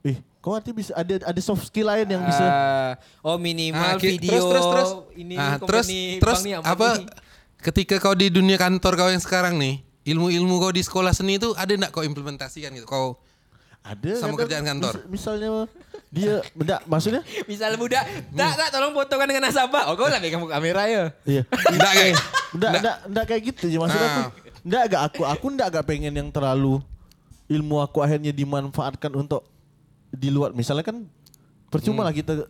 Ih, 0.00 0.16
kau 0.38 0.54
arti 0.54 0.70
bisa 0.70 0.94
ada 0.94 1.20
ada 1.20 1.40
soft 1.42 1.66
skill 1.66 1.84
lain 1.84 2.06
yang 2.06 2.22
bisa 2.22 2.40
Ah, 2.40 2.92
oh 3.20 3.36
minimal 3.36 3.82
Ah, 3.84 3.98
video. 3.98 4.30
terus 4.30 4.44
terus 4.46 4.64
terus 4.64 4.90
Ini 5.12 5.34
Ah, 5.34 5.58
terus 5.58 5.86
terus 6.16 6.40
nih, 6.40 6.54
apa 6.56 7.02
ketika 7.60 7.98
kau 7.98 8.14
di 8.14 8.30
dunia 8.30 8.54
kantor 8.54 8.94
kau 8.94 9.10
yang 9.10 9.18
sekarang 9.18 9.58
nih 9.58 9.82
ilmu-ilmu 10.06 10.54
kau 10.56 10.70
di 10.70 10.80
sekolah 10.80 11.10
seni 11.10 11.36
itu 11.36 11.50
ada 11.52 11.68
enggak 11.68 11.90
kau 11.90 12.00
implementasikan 12.00 12.70
gitu 12.72 12.86
kau 12.86 13.18
ada 13.80 14.12
Sama 14.14 14.32
kadang 14.32 14.40
kerjaan 14.40 14.64
kantor. 14.64 14.94
mis- 15.02 15.18
misalnya 15.18 15.48
dia 16.08 16.40
enggak 16.56 16.80
maksudnya? 16.88 17.22
Misal 17.44 17.76
budak, 17.76 18.04
tak 18.32 18.52
tak 18.56 18.68
tolong 18.72 18.96
fotokan 18.96 19.28
dengan 19.28 19.44
nasabah. 19.52 19.92
Oh 19.92 19.94
kau 19.94 20.08
lah 20.08 20.16
pegang 20.16 20.40
kamera 20.48 20.88
ya. 20.88 21.04
iya. 21.28 21.42
Enggak 21.48 21.92
kayak 21.92 22.14
enggak 22.56 22.70
enggak 22.80 22.96
enggak 23.04 23.24
kayak 23.28 23.42
gitu 23.52 23.64
sih 23.68 23.78
maksud 23.78 24.00
aku. 24.00 24.20
Ah. 24.24 24.28
enggak 24.64 24.82
agak 24.88 25.00
aku 25.04 25.22
aku 25.28 25.46
enggak 25.52 25.68
agak 25.68 25.84
pengen 25.84 26.12
yang 26.16 26.28
terlalu 26.32 26.80
ilmu 27.48 27.76
aku 27.84 28.00
akhirnya 28.00 28.32
dimanfaatkan 28.32 29.12
untuk 29.12 29.44
di 30.08 30.32
luar. 30.32 30.56
Misalnya 30.56 30.84
kan 30.84 31.04
percuma 31.68 32.04
lah 32.08 32.14
kita 32.16 32.48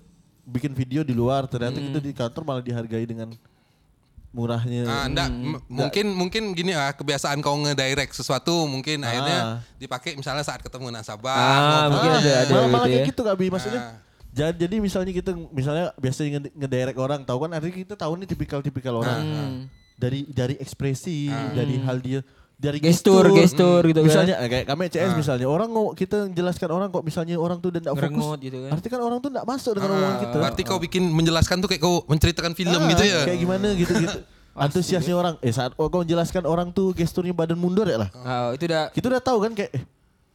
bikin 0.48 0.72
video 0.72 1.02
di 1.02 1.12
luar 1.12 1.44
ternyata 1.50 1.76
kita 1.76 1.98
di 2.00 2.12
kantor 2.14 2.42
malah 2.46 2.62
dihargai 2.64 3.04
dengan 3.04 3.34
murahnya. 4.28 4.84
Ah, 4.84 5.04
enggak, 5.04 5.28
m- 5.30 5.62
mungkin 5.66 6.06
mungkin 6.12 6.42
gini 6.52 6.72
ah 6.72 6.92
kebiasaan 6.92 7.40
kau 7.40 7.56
ngedirect 7.56 8.12
sesuatu 8.12 8.68
mungkin 8.68 9.00
akhirnya 9.00 9.38
dipakai 9.76 10.14
misalnya 10.14 10.44
saat 10.44 10.60
ketemu 10.60 10.92
nasabah. 10.92 11.32
Ah, 11.32 11.86
mungkin 11.88 12.10
ada 12.14 12.32
ada 12.44 12.52
malah, 12.52 12.68
malah 12.68 12.84
gitu 12.84 12.92
kayak 12.92 13.00
ya. 13.00 13.08
gitu 13.08 13.20
Kak 13.24 13.36
Bi 13.36 13.46
maksudnya. 13.48 13.82
Ah. 13.82 13.96
Jadi, 14.28 14.54
jadi 14.60 14.76
misalnya 14.78 15.10
kita 15.10 15.30
misalnya 15.50 15.84
biasanya 15.96 16.30
nge- 16.38 16.52
ngedirect 16.54 16.98
orang, 17.00 17.20
tahu 17.24 17.38
kan 17.42 17.50
artinya 17.56 17.76
kita 17.80 17.94
tahu 17.96 18.12
nih 18.20 18.28
tipikal-tipikal 18.28 18.94
orang. 19.00 19.20
Dari 19.98 20.28
dari 20.30 20.54
ekspresi, 20.56 21.26
dari 21.52 21.74
hal 21.82 21.98
dia, 21.98 22.20
dari 22.58 22.82
Gestur, 22.82 23.22
gestur 23.30 23.86
gitu 23.86 24.02
kan. 24.02 24.10
Misalnya 24.10 24.34
eh, 24.42 24.48
kayak 24.50 24.66
kami 24.66 24.90
CS 24.90 25.14
misalnya, 25.14 25.46
orang 25.46 25.70
mau 25.70 25.94
kita 25.94 26.26
jelaskan 26.28 26.74
orang 26.74 26.90
kok 26.90 27.06
misalnya 27.06 27.38
orang 27.38 27.62
tuh 27.62 27.70
tidak 27.70 27.94
fokus. 27.94 28.42
Gitu 28.42 28.58
kan. 28.66 28.70
Artinya 28.74 28.92
kan 28.92 29.02
orang 29.04 29.18
tuh 29.22 29.30
tidak 29.30 29.46
masuk 29.46 29.72
dengan 29.78 29.90
omongan 29.94 30.16
kita. 30.18 30.36
Berarti 30.36 30.62
kau 30.66 30.78
bikin 30.82 31.02
menjelaskan 31.06 31.56
tuh 31.62 31.68
kayak 31.70 31.78
kau 31.80 32.02
menceritakan 32.04 32.52
film 32.52 32.74
Ah, 32.74 32.90
gitu 32.90 33.04
ya. 33.06 33.20
Kayak 33.22 33.38
gimana 33.38 33.66
gitu-gitu. 33.80 34.18
Antusiasnya 34.58 35.14
orang. 35.14 35.34
Eh 35.38 35.54
saat 35.54 35.70
oh, 35.78 35.86
kau 35.86 36.02
menjelaskan 36.02 36.42
orang 36.44 36.74
tuh 36.74 36.90
gesturnya 36.90 37.30
badan 37.30 37.54
mundur 37.54 37.86
ya 37.86 38.02
lah. 38.02 38.10
Ah, 38.18 38.50
itu 38.50 38.66
udah 38.66 38.90
Kita 38.90 39.06
udah 39.06 39.22
tahu 39.22 39.38
kan 39.38 39.54
kayak 39.54 39.70
eh, 39.70 39.82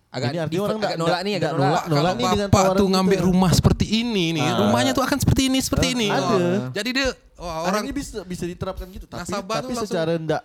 agak 0.08 0.30
ini 0.32 0.40
artinya 0.40 0.62
orang 0.64 0.78
agak 0.80 0.88
nggak- 0.88 1.00
nolak 1.04 1.20
nih, 1.20 1.34
agak 1.34 1.44
nggak 1.44 1.54
nolak. 1.60 1.84
nolak. 1.84 1.84
Kalau 1.92 2.08
nih 2.08 2.24
dengan 2.24 2.48
bapak 2.48 2.64
tawaran 2.64 2.80
tuh 2.80 2.88
ngambil 2.88 3.20
rumah 3.20 3.52
seperti 3.52 3.86
ini 4.00 4.26
nih, 4.32 4.48
rumahnya 4.64 4.92
tuh 4.96 5.04
akan 5.04 5.18
seperti 5.20 5.42
ini, 5.52 5.60
seperti 5.60 5.88
ini. 5.92 6.08
Ada. 6.08 6.24
Oh. 6.24 6.40
Jadi 6.72 6.90
dia 6.96 7.08
oh, 7.36 7.68
orang 7.68 7.84
ini 7.84 7.92
bisa 7.92 8.24
bisa 8.24 8.48
diterapkan 8.48 8.88
gitu 8.88 9.12
tapi 9.12 9.28
tapi 9.28 9.74
secara 9.76 10.16
ndak 10.16 10.44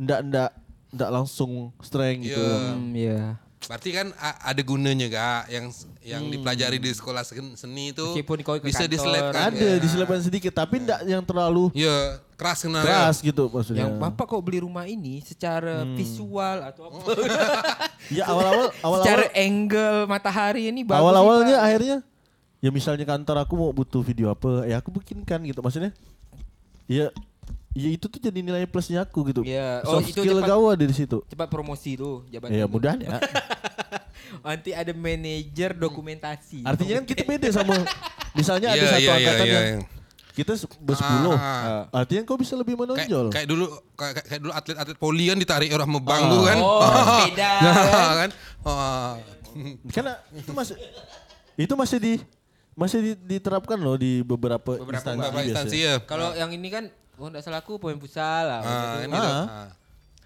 ndak 0.00 0.20
ndak 0.24 0.50
ndak 0.94 1.10
langsung 1.12 1.50
strength 1.78 2.24
gitu. 2.24 2.38
Iya. 2.38 2.58
Hmm, 2.70 2.90
iya. 2.92 3.22
Berarti 3.64 3.90
kan 3.90 4.12
ada 4.20 4.60
gunanya 4.60 5.08
gak 5.08 5.42
yang 5.48 5.66
yang 6.04 6.22
dipelajari 6.28 6.76
di 6.76 6.92
sekolah 6.92 7.24
sen- 7.24 7.56
seni 7.56 7.90
itu 7.90 8.04
Meskipun 8.04 8.36
kau 8.40 8.60
ke 8.60 8.68
bisa 8.68 8.84
diselipkan. 8.84 9.56
Ada 9.56 9.80
diselipkan 9.80 10.20
sedikit 10.20 10.52
tapi 10.52 10.78
ndak 10.78 11.00
yang 11.02 11.24
terlalu 11.24 11.72
Ya, 11.72 12.20
keras 12.36 12.60
kena. 12.60 12.84
keras 12.84 13.18
gitu 13.18 13.48
maksudnya. 13.48 13.88
Yang 13.88 13.96
bapak 13.96 14.28
kok 14.28 14.42
beli 14.42 14.60
rumah 14.60 14.84
ini 14.84 15.24
secara 15.24 15.80
visual 15.90 16.60
atau 16.62 16.92
apa? 16.92 17.08
Ya 18.12 18.28
awal-awal 18.28 18.68
awal-awal 18.76 19.00
secara 19.00 19.24
angle 19.32 19.98
matahari 20.04 20.68
ini 20.68 20.84
bagus. 20.84 21.00
awal-awalnya 21.00 21.56
akhirnya 21.56 21.96
ya 22.60 22.68
misalnya 22.68 23.08
kantor 23.08 23.40
aku 23.40 23.56
mau 23.56 23.72
butuh 23.72 24.00
video 24.00 24.28
apa 24.28 24.64
ya 24.64 24.76
aku 24.76 24.92
bikinkan 24.92 25.40
gitu 25.40 25.60
maksudnya 25.60 25.96
ya 26.84 27.08
ya 27.74 27.88
itu 27.90 28.06
tuh 28.06 28.18
jadi 28.18 28.38
nilai 28.38 28.64
plusnya 28.64 29.02
aku 29.02 29.26
gitu 29.26 29.42
Iya. 29.42 29.82
Oh, 29.82 29.98
soft 29.98 30.08
itu 30.08 30.20
skill 30.20 30.38
cepat- 30.38 30.48
kau 30.48 30.64
ada 30.68 30.84
di 30.84 30.94
situ 30.94 31.18
cepat 31.24 31.48
promosi 31.48 31.90
tuh 31.94 32.22
jabatan. 32.28 32.52
ya 32.52 32.60
itu. 32.60 32.70
mudah 32.70 32.94
ya 32.96 33.18
Nanti 34.36 34.70
ada 34.70 34.92
manajer 34.92 35.70
dokumentasi. 35.72 36.62
artinya 36.62 36.92
kan 36.98 37.04
kita 37.04 37.22
beda 37.24 37.48
sama 37.50 37.74
misalnya 38.38 38.68
ada 38.70 38.78
Iya, 38.80 38.90
satu 38.90 39.00
iya, 39.00 39.06
iya, 39.06 39.14
angkatan 39.16 39.44
iya, 39.44 39.52
yang 39.52 39.66
iya. 39.66 39.78
kita 40.32 40.52
se- 40.56 40.78
bersepuluh 40.78 41.34
Ah, 41.34 41.86
artinya 41.92 42.22
kau 42.24 42.34
bisa 42.34 42.54
lebih 42.54 42.74
menonjol 42.74 43.30
kayak 43.30 43.46
dulu 43.46 43.66
kayak, 43.94 44.14
kayak 44.24 44.40
dulu 44.40 44.52
atlet-atlet 44.52 44.96
poli 44.96 45.24
kan 45.26 45.36
ditarik 45.36 45.70
orang 45.70 45.86
mebang 45.88 46.22
tuh 46.24 46.42
kan. 46.42 46.58
Oh, 46.58 46.82
beda, 47.24 47.50
Nah, 47.64 48.14
kan. 48.16 48.30
Oh. 48.62 49.12
karena 49.88 50.12
itu 50.32 50.50
masih 50.50 50.76
itu 51.54 51.72
masih 51.72 51.98
di 51.98 52.12
masih 52.74 52.98
di- 53.00 53.20
diterapkan 53.30 53.78
loh 53.78 53.94
di 53.94 54.20
beberapa, 54.20 54.74
instansi, 54.76 55.14
Beberapa 55.16 55.38
instansi 55.40 55.76
biasanya. 55.78 55.94
ya. 55.94 55.94
Kalau 56.02 56.34
yang 56.34 56.50
ini 56.50 56.68
kan, 56.68 56.84
oh 57.16 57.26
enggak 57.26 57.42
salah 57.42 57.58
aku 57.58 57.76
pemain 57.76 57.96
futsal 57.96 58.42
lah. 58.44 58.60
Ah, 58.60 58.70
kan 59.00 59.08
gitu. 59.08 59.30
Ah. 59.30 59.44
Ah. 59.46 59.68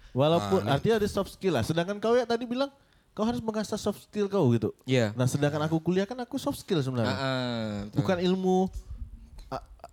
Walaupun 0.09 0.61
artinya 0.65 0.95
ada 0.97 1.07
soft 1.07 1.31
skill 1.31 1.53
lah. 1.53 1.63
Sedangkan 1.63 1.97
kau 1.97 2.13
ya 2.13 2.25
tadi 2.25 2.43
bilang 2.43 2.69
kau 3.13 3.21
harus 3.21 3.39
mengasah 3.39 3.77
soft 3.77 4.03
skill 4.03 4.25
kau 4.25 4.49
gitu. 4.51 4.73
Iya. 4.83 5.13
Nah, 5.13 5.25
sedangkan 5.25 5.61
aku 5.63 5.77
kuliah 5.79 6.03
kan 6.03 6.17
aku 6.17 6.35
soft 6.35 6.57
skill 6.57 6.79
Ah, 6.79 6.85
sebenarnya. 6.85 7.15
ah, 7.15 7.69
betul. 7.85 7.95
Bukan 7.99 8.17
ilmu 8.23 8.57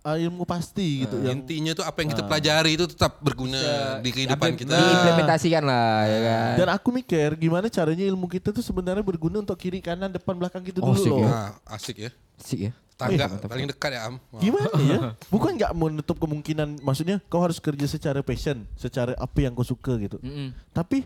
ilmu 0.07 0.47
pasti 0.47 1.03
gitu 1.03 1.19
yang 1.19 1.43
Intinya 1.43 1.75
tuh 1.75 1.83
apa 1.83 1.99
yang 1.99 2.15
kita 2.15 2.23
pelajari 2.23 2.79
itu 2.79 2.87
tetap 2.87 3.19
berguna 3.19 3.59
di 3.99 4.15
kehidupan 4.15 4.55
kita. 4.55 4.71
Diimplementasikan 4.71 5.63
lah 5.67 6.07
ya 6.07 6.19
kan. 6.23 6.53
dan 6.63 6.67
aku 6.71 6.95
mikir 6.95 7.35
gimana 7.35 7.67
caranya 7.67 8.07
ilmu 8.07 8.23
kita 8.31 8.55
tuh 8.55 8.63
sebenarnya 8.63 9.03
berguna 9.03 9.43
untuk 9.43 9.59
kiri 9.59 9.83
kanan 9.83 10.07
depan 10.07 10.39
belakang 10.39 10.63
gitu 10.63 10.79
Oh, 10.79 10.95
dulu 10.95 11.11
loh. 11.11 11.19
ya. 11.19 11.27
Nah, 11.27 11.49
asik 11.75 12.07
ya. 12.07 12.11
Sik 12.39 12.59
ya. 12.59 12.71
Tangga 12.97 13.29
paling 13.45 13.69
dekat 13.69 13.93
ya 13.93 14.09
Am. 14.09 14.17
Wah. 14.33 14.41
Gimana 14.41 14.73
ya? 14.89 14.99
Bukan 15.29 15.53
nggak 15.53 15.71
menutup 15.77 16.17
kemungkinan 16.17 16.81
maksudnya 16.81 17.21
kau 17.29 17.45
harus 17.45 17.61
kerja 17.61 17.85
secara 17.85 18.25
passion, 18.25 18.65
secara 18.73 19.13
apa 19.21 19.37
yang 19.37 19.53
kau 19.53 19.61
suka 19.61 19.93
gitu. 20.01 20.17
Mm-mm. 20.25 20.49
Tapi 20.73 21.05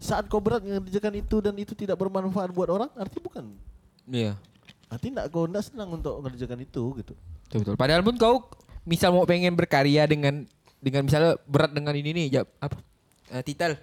saat 0.00 0.24
kau 0.32 0.40
berat 0.40 0.64
mengerjakan 0.64 1.20
itu 1.20 1.36
dan 1.44 1.52
itu 1.60 1.76
tidak 1.76 2.00
bermanfaat 2.00 2.48
buat 2.56 2.72
orang, 2.72 2.88
arti 2.96 3.20
bukan. 3.20 3.52
Iya. 4.08 4.40
Arti 4.88 5.12
enggak 5.12 5.28
kau 5.28 5.44
enggak 5.44 5.68
senang 5.68 5.92
untuk 5.92 6.24
mengerjakan 6.24 6.64
itu 6.64 6.82
gitu. 7.04 7.12
Betul 7.44 7.58
betul. 7.60 7.74
Padahal 7.76 8.00
pun 8.00 8.16
kau 8.16 8.48
misal 8.88 9.12
mau 9.12 9.28
pengen 9.28 9.52
berkarya 9.52 10.08
dengan 10.08 10.48
dengan 10.80 11.04
misalnya 11.04 11.36
berat 11.44 11.76
dengan 11.76 11.92
ini 11.92 12.16
nih, 12.16 12.40
apa? 12.64 12.80
Eh, 13.28 13.44
titel. 13.44 13.76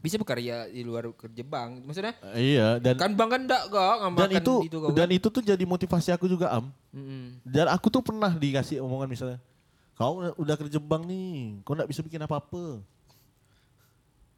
Bisa 0.00 0.16
berkarya 0.16 0.64
di 0.66 0.80
luar 0.80 1.12
kerja 1.12 1.42
bank. 1.42 1.84
Maksudnya 1.84 2.16
Eh, 2.32 2.56
Iya 2.56 2.76
dan 2.76 2.96
kan 2.96 3.12
bank 3.12 3.30
kan 3.30 3.40
enggak 3.42 3.62
kok 3.66 3.76
dan 3.76 3.96
ngamalkan 4.02 4.40
itu, 4.40 4.54
kau 4.72 4.90
dan 4.90 5.04
kan. 5.04 5.10
itu 5.12 5.28
tuh 5.30 5.42
jadi 5.42 5.60
motivasi 5.62 6.08
aku 6.10 6.24
juga 6.26 6.48
am. 6.50 6.72
Mm-mm. 6.90 7.38
Dan 7.42 7.68
aku 7.68 7.86
tuh 7.88 8.00
pernah 8.00 8.32
dikasih 8.32 8.80
omongan 8.80 9.06
misalnya, 9.06 9.38
kau 9.92 10.18
udah- 10.34 10.56
kerja 10.56 10.78
bank 10.78 11.04
nih, 11.04 11.30
kau 11.60 11.72
enggak 11.72 11.86
bisa 11.86 12.00
bikin 12.00 12.18
apa-apa. 12.18 12.80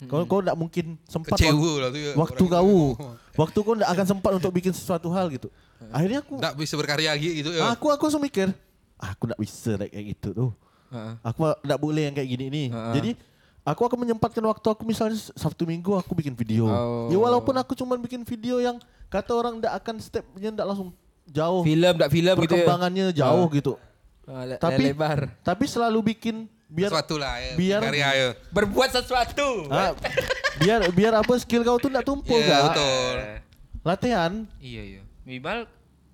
Kau 0.02 0.26
kau 0.26 0.42
enggak 0.42 0.58
mungkin 0.58 0.98
sempat 1.06 1.30
Kecewa 1.32 1.54
wak- 1.54 1.78
lah 1.78 1.88
tuh 1.88 2.00
ya. 2.00 2.12
waktu 2.20 2.44
kau, 2.44 2.66
itu. 2.66 3.06
waktu 3.32 3.58
kau 3.60 3.72
enggak 3.72 3.90
akan 3.92 4.06
sempat 4.08 4.32
untuk 4.34 4.50
bikin 4.50 4.72
sesuatu 4.72 5.06
hal 5.08 5.30
gitu. 5.30 5.46
Akhirnya 5.88 6.20
aku, 6.20 6.34
Nggak 6.36 6.54
bisa 6.56 6.74
berkarya 6.74 7.10
lagi 7.12 7.30
gitu 7.36 7.50
ya. 7.52 7.70
aku 7.70 7.86
aku 7.88 8.02
langsung 8.04 8.18
mikir, 8.20 8.50
"Ah, 8.98 9.14
aku 9.14 9.22
enggak 9.24 9.40
bisa 9.40 9.78
kayak 9.78 10.04
gitu 10.12 10.28
tuh. 10.32 10.50
Heeh. 10.90 11.14
Aku 11.22 11.38
enggak 11.56 11.78
boleh 11.78 12.02
yang 12.02 12.14
kayak 12.14 12.28
gini 12.28 12.46
nih. 12.48 12.66
Ha-ha. 12.68 12.92
Jadi 12.92 13.10
aku 13.62 13.82
akan 13.84 13.98
menyempatkan 14.00 14.42
waktu 14.42 14.66
aku 14.66 14.82
misalnya 14.82 15.14
Sabtu 15.32 15.62
Minggu 15.62 15.94
aku 15.94 16.12
bikin 16.12 16.34
video. 16.34 16.66
Oh. 16.66 17.06
Ya 17.06 17.16
walaupun 17.16 17.54
aku 17.54 17.72
cuma 17.72 17.94
bikin 17.94 18.22
video 18.22 18.58
yang 18.58 18.76
kata 19.06 19.32
orang 19.32 19.58
enggak 19.58 19.74
akan 19.74 19.96
stepnya 19.98 20.48
enggak 20.48 20.66
langsung 20.66 20.90
jauh. 21.24 21.62
Film 21.62 21.92
enggak 21.92 22.10
film 22.10 22.32
gitu 22.32 22.42
ya. 22.42 22.42
perkembangannya 22.58 23.04
jauh 23.12 23.46
gitu. 23.50 23.72
Ah, 24.22 24.42
le- 24.44 24.56
Tapi 24.56 24.82
lebar. 24.88 25.34
tapi 25.42 25.64
selalu 25.64 26.14
bikin 26.14 26.46
biar 26.66 26.88
Sesuatu 26.88 27.18
lah 27.18 27.36
ya. 27.36 27.52
biar- 27.54 27.82
karya 27.82 28.08
ya. 28.12 28.28
Berbuat 28.48 28.90
sesuatu. 28.92 29.66
Ah, 29.68 29.94
biar 30.56 30.80
biar 30.90 31.12
apa 31.16 31.32
skill 31.36 31.62
kau 31.62 31.76
tuh 31.76 31.88
enggak 31.88 32.06
tumpul 32.06 32.34
Iya, 32.34 32.48
Kak. 32.48 32.62
betul. 32.68 33.16
Latihan. 33.82 34.32
Iya 34.58 34.82
iya. 34.88 35.02
Minimal 35.22 35.66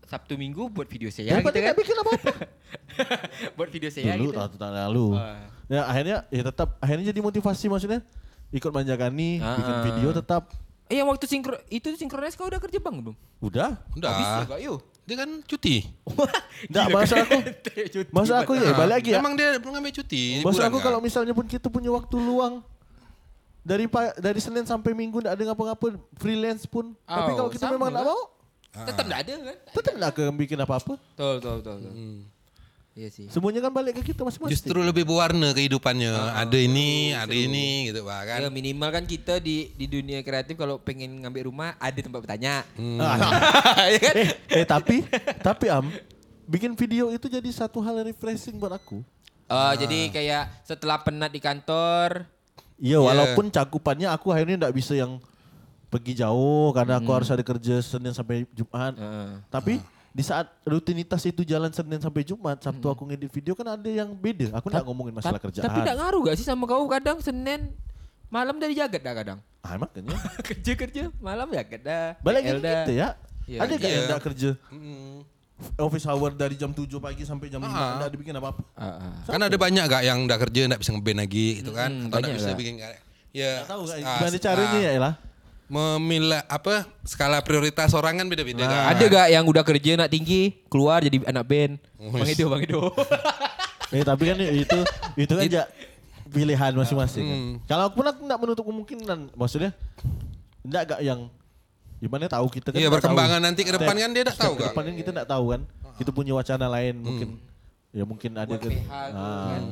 Sabtu 0.09 0.35
Minggu 0.35 0.66
buat 0.66 0.87
video 0.87 1.09
saya 1.09 1.37
Daripada 1.37 1.55
gitu 1.55 1.66
kan. 1.66 1.75
bikin 1.77 1.97
apa-apa. 1.97 2.33
buat 3.57 3.68
video 3.68 3.88
saya 3.88 4.14
Dulu 4.14 4.25
gitu. 4.27 4.35
tahun 4.35 4.51
tahun 4.55 4.75
lalu. 4.83 5.07
Ah. 5.14 5.47
Ya 5.66 5.83
akhirnya 5.85 6.16
ya 6.27 6.42
tetap 6.42 6.68
akhirnya 6.79 7.05
jadi 7.07 7.21
motivasi 7.21 7.64
maksudnya 7.66 8.01
ikut 8.49 8.71
manjakani 8.71 9.38
Ah, 9.38 9.55
bikin 9.55 9.77
video 9.87 10.11
tetap 10.12 10.49
Eh 10.88 10.97
yang 10.97 11.05
waktu 11.07 11.29
sinkro 11.29 11.53
itu 11.68 11.85
sinkronis 11.94 12.33
kau 12.33 12.49
udah 12.49 12.57
kerja 12.57 12.81
bang 12.81 12.97
belum? 12.97 13.12
udah. 13.38 13.77
Udah. 13.92 14.09
Bisa 14.11 14.49
gak 14.49 14.61
yuk? 14.62 14.81
Dia 15.05 15.16
kan 15.18 15.31
cuti. 15.42 15.85
Enggak 16.64 16.87
masa 16.94 17.14
aku 17.21 17.37
masa 18.16 18.35
aku 18.40 18.53
ya 18.55 18.73
balik 18.73 18.92
lagi 18.97 19.09
ya. 19.12 19.21
Emang 19.21 19.37
dia 19.37 19.57
mengambil 19.59 19.92
cuti. 19.92 20.40
Liburan 20.40 20.64
aku 20.64 20.79
kan? 20.79 20.85
kalau 20.88 20.99
misalnya 20.99 21.31
pun 21.31 21.44
kita 21.44 21.68
punya 21.68 21.88
waktu 21.88 22.16
luang 22.16 22.64
dari 23.61 23.85
pa- 23.85 24.16
dari 24.16 24.40
Senin 24.40 24.64
sampai 24.64 24.97
Minggu 24.97 25.21
enggak 25.21 25.37
ada 25.37 25.44
ngapa-ngapa 25.44 25.87
freelance 26.16 26.64
pun. 26.64 26.97
Tapi 26.99 27.31
Oh, 27.31 27.37
kalau 27.38 27.51
kita 27.53 27.68
memang 27.68 27.92
enggak 27.92 28.09
mau, 28.09 28.21
Tetap 28.86 29.04
enggak 29.08 29.20
ada 29.26 29.32
kan? 29.42 29.56
tetap 29.74 29.92
enggak 29.96 30.10
akan 30.14 30.34
bikin 30.38 30.58
apa-apa. 30.60 30.94
Betul 30.94 31.32
betul 31.40 31.54
betul. 31.58 31.76
betul. 31.82 31.94
Iya 32.98 33.08
sih. 33.14 33.30
Semuanya 33.30 33.62
kan 33.62 33.70
balik 33.70 34.02
ke 34.02 34.10
kita 34.10 34.26
masing-masing. 34.26 34.58
Justru 34.58 34.82
lebih 34.82 35.06
berwarna 35.06 35.54
kehidupannya. 35.54 36.10
ada 36.34 36.58
ini, 36.58 37.14
ada 37.14 37.30
ini 37.30 37.94
gitu 37.94 38.02
Pak 38.02 38.20
kan. 38.26 38.38
Ya 38.42 38.50
minimal 38.50 38.90
kan 38.90 39.04
kita 39.06 39.38
di 39.38 39.70
di 39.78 39.86
dunia 39.86 40.18
kreatif 40.26 40.58
kalau 40.58 40.82
pengen 40.82 41.22
ngambil 41.22 41.46
rumah 41.46 41.78
ada 41.78 41.94
tempat 41.94 42.26
bertanya. 42.26 42.66
Ah. 42.98 43.86
ya 43.94 44.00
kan? 44.02 44.14
eh, 44.18 44.30
eh 44.50 44.66
tapi 44.66 45.06
tapi 45.38 45.70
am 45.70 45.86
bikin 46.50 46.74
video 46.74 47.14
itu 47.14 47.30
jadi 47.30 47.46
satu 47.54 47.78
hal 47.78 48.02
yang 48.02 48.10
refreshing 48.10 48.58
buat 48.58 48.74
aku. 48.74 49.06
Oh, 49.48 49.72
jadi 49.78 50.12
kayak 50.12 50.66
setelah 50.66 51.00
penat 51.00 51.32
di 51.32 51.40
kantor, 51.40 52.28
Iya, 52.78 53.02
walaupun 53.02 53.50
cakupannya 53.50 54.06
aku 54.06 54.30
akhirnya 54.30 54.54
enggak 54.54 54.74
bisa 54.74 54.94
yang 54.94 55.18
pergi 55.88 56.12
jauh 56.14 56.68
karena 56.70 56.96
aku 56.96 57.11
harus 57.11 57.29
ada 57.29 57.40
kerja 57.40 57.81
Senin 57.81 58.12
sampai 58.12 58.44
Jumat. 58.51 58.92
Heeh. 58.94 59.31
Tapi 59.48 59.74
di 60.09 60.20
saat 60.20 60.48
rutinitas 60.62 61.22
itu 61.22 61.42
jalan 61.42 61.70
Senin 61.70 61.96
sampai 61.96 62.22
Jumat, 62.22 62.59
Sabtu 62.59 62.87
aku 62.87 63.07
ngedit 63.07 63.31
video 63.31 63.53
kan 63.53 63.74
ada 63.74 63.88
yang 63.88 64.11
beda. 64.11 64.53
Aku 64.55 64.68
enggak 64.68 64.85
ngomongin 64.85 65.14
masalah 65.14 65.37
Tap- 65.37 65.48
kerjaan. 65.48 65.64
Tapi 65.64 65.79
enggak 65.81 65.96
ngaruh 65.96 66.20
gak 66.27 66.37
sih 66.37 66.44
sama 66.44 66.64
kau 66.64 66.85
kadang 66.87 67.18
Senin 67.18 67.72
malam 68.29 68.57
dari 68.57 68.72
jagat 68.72 69.01
dah 69.01 69.14
kadang. 69.14 69.38
Ah, 69.59 69.74
makanya. 69.77 70.12
kerja 70.48 70.72
kerja 70.77 71.03
malam 71.18 71.48
jagat 71.48 71.81
dah. 71.81 72.07
Balik 72.20 72.42
gitu 72.44 72.92
ya. 72.92 73.16
Iya. 73.48 73.59
Ada 73.64 73.72
gak 73.74 73.81
yang 73.81 73.88
Iya. 73.90 74.05
enggak 74.07 74.22
kerja 74.22 74.51
Mm. 74.68 75.18
office 75.74 76.07
hour 76.07 76.31
dari 76.31 76.55
jam 76.55 76.70
7 76.70 76.87
pagi 76.98 77.24
sampai 77.24 77.48
jam 77.48 77.59
5 77.59 77.66
Ah. 77.68 77.96
enggak 77.96 78.11
dibikin 78.12 78.35
apa-apa. 78.37 78.62
Ah, 78.77 78.85
ah. 79.01 79.14
Kan 79.24 79.40
ada 79.40 79.57
banyak 79.57 79.83
gak 79.83 80.03
yang 80.05 80.18
udah 80.22 80.38
kerja 80.38 80.61
nggak 80.68 80.79
bisa 80.79 80.90
ngeband 80.92 81.18
lagi 81.18 81.46
gitu 81.59 81.72
kan. 81.72 81.88
Hmm, 81.88 82.07
Atau 82.07 82.07
nggak 82.07 82.20
banyak 82.20 82.37
bisa 82.37 82.51
gak? 82.51 82.59
bikin. 82.59 82.74
Ya. 83.31 83.53
Tahu 83.64 83.81
gak 83.83 83.96
ah, 83.98 84.18
gimana 84.18 84.37
caranya 84.38 84.79
ah, 84.79 84.83
ya 84.85 85.01
lah? 85.01 85.14
Memilah 85.68 86.48
apa 86.48 86.88
skala 87.04 87.38
prioritas 87.38 87.92
orang 87.92 88.16
kan 88.16 88.26
beda-beda 88.26 88.64
kan. 88.64 88.88
Ada 88.88 89.04
gak 89.04 89.26
yang 89.31 89.44
udah 89.44 89.61
kerja 89.61 89.94
nak 89.94 90.09
tinggi 90.09 90.64
keluar 90.66 91.00
jadi 91.00 91.20
anak 91.22 91.44
band? 91.44 91.72
Bang 91.94 92.24
Edo, 92.24 92.48
Bang 92.48 92.62
Edo. 92.62 92.81
Eh 93.88 94.04
tapi 94.04 94.28
kan 94.28 94.37
itu 94.37 94.78
itu 95.16 95.33
kan 95.33 95.44
ja, 95.48 95.64
pilihan 96.26 96.72
masing-masing. 96.72 97.24
kan. 97.24 97.38
Hmm. 97.38 97.54
Kalau 97.64 97.88
aku 97.88 97.94
pun 97.96 98.07
aku 98.07 98.20
enggak 98.20 98.37
menutup 98.38 98.64
kemungkinan, 98.64 99.33
maksudnya 99.33 99.72
enggak 100.61 100.83
gak 100.88 101.00
yang 101.00 101.20
Gimana 101.98 102.31
tahu 102.31 102.46
kita 102.46 102.70
kan 102.70 102.78
Iya 102.78 102.87
nggak 102.87 102.94
berkembangan 102.94 103.40
tahu. 103.40 103.46
nanti 103.50 103.61
ke 103.64 103.72
depan 103.74 103.94
kan 103.98 104.11
dia 104.12 104.22
step 104.22 104.38
tahu 104.38 104.52
ke 104.54 104.61
kan. 104.61 104.68
depan 104.70 104.83
kan 104.85 104.94
kita 104.94 105.11
nggak 105.11 105.28
tahu 105.28 105.44
kan. 105.50 105.61
Kita 105.98 106.11
punya 106.12 106.33
wacana 106.33 106.66
lain 106.70 106.94
mungkin. 106.96 107.28
Ya 107.90 108.04
mungkin 108.07 108.31
ada 108.37 108.54
kan. 108.54 108.70
Gitu 108.70 108.87
Ah. 108.87 109.11
kan. 109.50 109.62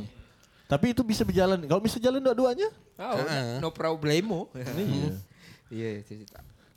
Tapi 0.66 0.86
itu 0.90 1.06
bisa 1.06 1.22
berjalan. 1.22 1.62
Kalau 1.62 1.78
bisa 1.78 2.02
jalan 2.02 2.18
dua-duanya. 2.18 2.66
Oh, 2.98 3.20
no 3.60 3.68
problemo. 3.70 4.50
Iya. 4.52 5.12
Iya, 5.68 6.00
itu 6.00 6.12
sih. 6.16 6.26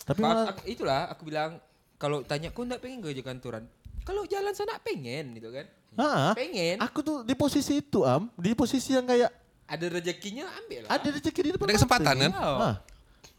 Tapi 0.02 0.18
Pak, 0.18 0.26
malah 0.26 0.46
aku- 0.50 0.66
itulah 0.66 1.02
aku 1.08 1.22
bilang 1.24 1.62
kalau 1.96 2.24
tanya 2.24 2.50
kau 2.50 2.64
enggak 2.64 2.80
pengen 2.80 3.00
kerja 3.00 3.22
kantoran? 3.22 3.64
Kalau 4.02 4.26
jalan 4.26 4.52
sana 4.52 4.80
pengen 4.80 5.36
gitu 5.36 5.52
kan. 5.52 5.68
Ah, 5.92 6.32
Pengen. 6.34 6.78
aku 6.80 7.02
tuh 7.02 7.18
di 7.22 7.34
posisi 7.34 7.78
itu 7.78 8.02
am, 8.02 8.30
di 8.36 8.54
posisi 8.54 8.94
yang 8.94 9.04
kayak 9.04 9.30
Ada 9.66 9.86
rezekinya 9.92 10.46
ambil 10.56 10.86
lah. 10.86 10.90
ada 10.92 11.08
rezeki 11.12 11.40
di 11.40 11.50
depan. 11.52 11.66
Ada 11.66 11.76
kesempatan 11.76 12.16
kan? 12.20 12.32
Ah. 12.32 12.76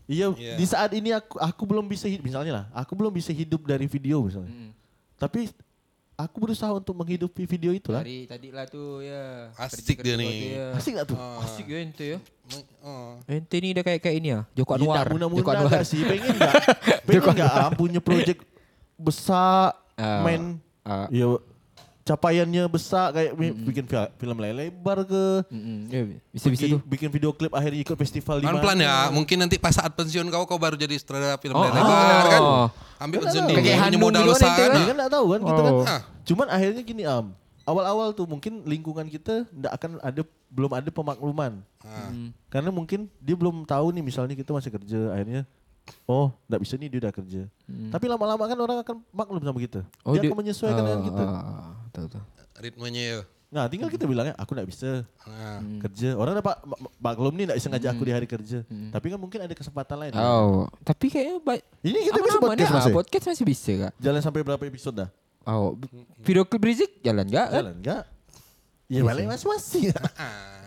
Iya, 0.05 0.35
Iya. 0.35 0.55
di 0.59 0.67
saat 0.67 0.91
ini 0.91 1.11
aku 1.11 1.39
aku 1.39 1.63
belum 1.65 1.87
bisa 1.87 2.07
hidup 2.07 2.23
misalnya 2.25 2.53
lah, 2.53 2.65
aku 2.73 2.95
belum 2.95 3.11
bisa 3.11 3.31
hidup 3.31 3.63
dari 3.63 3.87
video 3.87 4.19
misalnya. 4.21 4.51
Mm. 4.51 4.71
Tapi 5.17 5.47
aku 6.23 6.37
berusaha 6.39 6.71
untuk 6.71 6.93
menghidupi 6.93 7.45
video 7.45 7.71
itu 7.71 7.89
lah. 7.89 8.01
Dari 8.01 8.25
tadi 8.25 8.49
lah 8.49 8.65
tuh 8.65 9.01
ya. 9.01 9.51
Asik 9.55 9.99
dia 9.99 10.13
kerja-kerja 10.13 10.15
nih. 10.17 10.31
tu 10.31 10.47
ya. 10.51 10.67
Asik 10.73 10.93
gak 10.95 11.07
tuh? 11.07 11.19
Asik 11.41 11.67
ya 11.67 11.79
ente 11.79 12.05
ya. 12.07 12.19
Oh. 12.81 13.15
Ente 13.25 13.57
ni 13.57 13.71
dah 13.71 13.83
kayak 13.83 14.01
kayak 14.01 14.17
ini 14.17 14.29
ya. 14.31 14.41
Joko 14.53 14.73
Ya, 14.73 14.79
Anwar. 14.79 14.95
tak 14.97 15.05
Joko 15.07 15.15
mudah-mudah 15.15 15.53
Anwar. 15.57 15.71
gak 15.73 15.85
sih? 15.85 16.01
Pengen 16.03 16.35
gak? 16.35 16.55
Pengen 17.03 17.35
gak 17.35 17.53
am 17.53 17.73
punya 17.75 18.01
project 18.01 18.41
besar, 18.95 19.77
Ah. 19.95 20.21
main, 20.21 20.57
Ah. 20.81 21.07
ya 21.09 21.29
capaiannya 22.11 22.67
besar 22.67 23.07
kayak 23.11 23.33
mi- 23.33 23.55
bikin 23.63 23.85
fi- 23.85 24.11
film 24.17 24.37
layar 24.37 24.57
lebar 24.57 24.99
ke, 25.03 25.25
Mm-mm. 25.47 25.79
Ya, 25.87 26.01
bisa-bisa 26.29 26.61
pergi 26.61 26.73
tuh. 26.73 26.81
bikin 26.85 27.09
video 27.09 27.31
klip 27.31 27.51
akhirnya 27.51 27.81
ikut 27.81 27.95
festival 27.97 28.37
di 28.37 28.45
Pelan-pelan 28.45 28.77
mana. 28.77 28.85
ya, 28.85 28.97
mungkin 29.11 29.37
nanti 29.39 29.57
pas 29.57 29.71
saat 29.71 29.93
pensiun 29.93 30.27
kau 30.27 30.43
kau 30.45 30.57
baru 30.57 30.75
jadi 30.75 30.95
sutradara 30.95 31.37
film 31.37 31.55
Oh, 31.55 31.63
lebar 31.63 31.79
oh. 31.79 32.27
kan. 32.27 32.43
Ambil 33.01 33.17
Kan 33.17 33.25
pensiun 33.25 33.43
dini, 33.47 33.57
Kayak 33.63 33.79
punya 33.87 33.99
modal 34.01 34.23
dulu 34.23 34.33
besar 34.35 34.51
kan. 34.51 34.59
kan. 34.59 34.71
Dia 34.75 34.85
kan 34.85 34.97
gak 34.99 35.13
tahu 35.13 35.27
kan 35.29 35.41
kita 35.41 35.61
kan. 35.61 35.73
Oh. 35.73 35.85
Ah. 35.85 36.01
Cuman 36.23 36.47
akhirnya 36.49 36.83
gini 36.83 37.03
am, 37.05 37.27
awal-awal 37.63 38.09
tuh 38.11 38.27
mungkin 38.27 38.53
lingkungan 38.63 39.07
kita 39.07 39.35
ndak 39.51 39.73
akan 39.73 39.91
ada 40.01 40.23
belum 40.49 40.71
ada 40.73 40.91
pemakluman. 40.91 41.53
Ah. 41.81 42.11
Karena 42.49 42.69
mungkin 42.69 43.07
dia 43.17 43.33
belum 43.33 43.63
tahu 43.65 43.87
nih 43.91 44.03
misalnya 44.03 44.35
kita 44.35 44.51
masih 44.51 44.71
kerja 44.71 45.01
akhirnya 45.11 45.47
oh 46.05 46.35
ndak 46.47 46.61
bisa 46.61 46.75
nih 46.75 46.89
dia 46.89 47.01
udah 47.03 47.13
kerja. 47.13 47.43
Tapi 47.67 48.05
lama-lama 48.07 48.45
kan 48.45 48.57
orang 48.57 48.79
akan 48.81 48.97
maklum 49.11 49.41
sama 49.41 49.59
kita. 49.59 49.81
dia, 50.13 50.21
akan 50.25 50.37
menyesuaikan 50.37 50.83
dengan 50.83 51.03
kita. 51.03 51.23
Ah, 51.23 51.75
tahu 51.91 52.07
tahu. 52.09 52.25
Ritmenya 52.59 53.03
ya. 53.03 53.21
Nah, 53.51 53.67
tinggal 53.67 53.91
kita 53.91 54.07
bilangnya 54.07 54.31
aku 54.39 54.55
ndak 54.55 54.71
bisa 54.71 55.03
Nah. 55.27 55.59
kerja. 55.83 56.15
Orang 56.15 56.39
dapat 56.39 56.55
ma- 56.63 56.79
ma- 56.79 56.95
maklum 57.03 57.35
nih 57.35 57.51
ndak 57.51 57.59
bisa 57.59 57.67
ngajak 57.67 57.91
aku 57.91 58.03
di 58.05 58.13
hari 58.15 58.27
kerja. 58.27 58.63
Tapi 58.63 59.07
kan 59.11 59.19
mungkin 59.19 59.43
ada 59.43 59.51
kesempatan 59.51 59.97
lain. 59.99 60.13
Oh, 60.15 60.71
tapi 60.81 61.11
kayaknya 61.11 61.43
baik. 61.43 61.63
Ini 61.83 61.99
kita 62.07 62.21
bisa 62.21 62.39
podcast 62.39 62.71
masih. 62.73 62.93
podcast 62.95 63.25
masih 63.27 63.45
bisa 63.45 63.71
kak. 63.75 63.93
Jalan 63.99 64.21
sampai 64.23 64.47
berapa 64.47 64.63
episode 64.63 65.03
dah? 65.03 65.11
Oh, 65.43 65.75
video 66.21 66.45
klip 66.45 66.63
Rizik 66.63 67.01
jalan 67.01 67.27
gak? 67.27 67.47
Kan? 67.49 67.59
Jalan 67.59 67.75
enggak? 67.81 68.03
Ya 68.91 69.07
balik 69.07 69.31
masing-masing. 69.31 69.95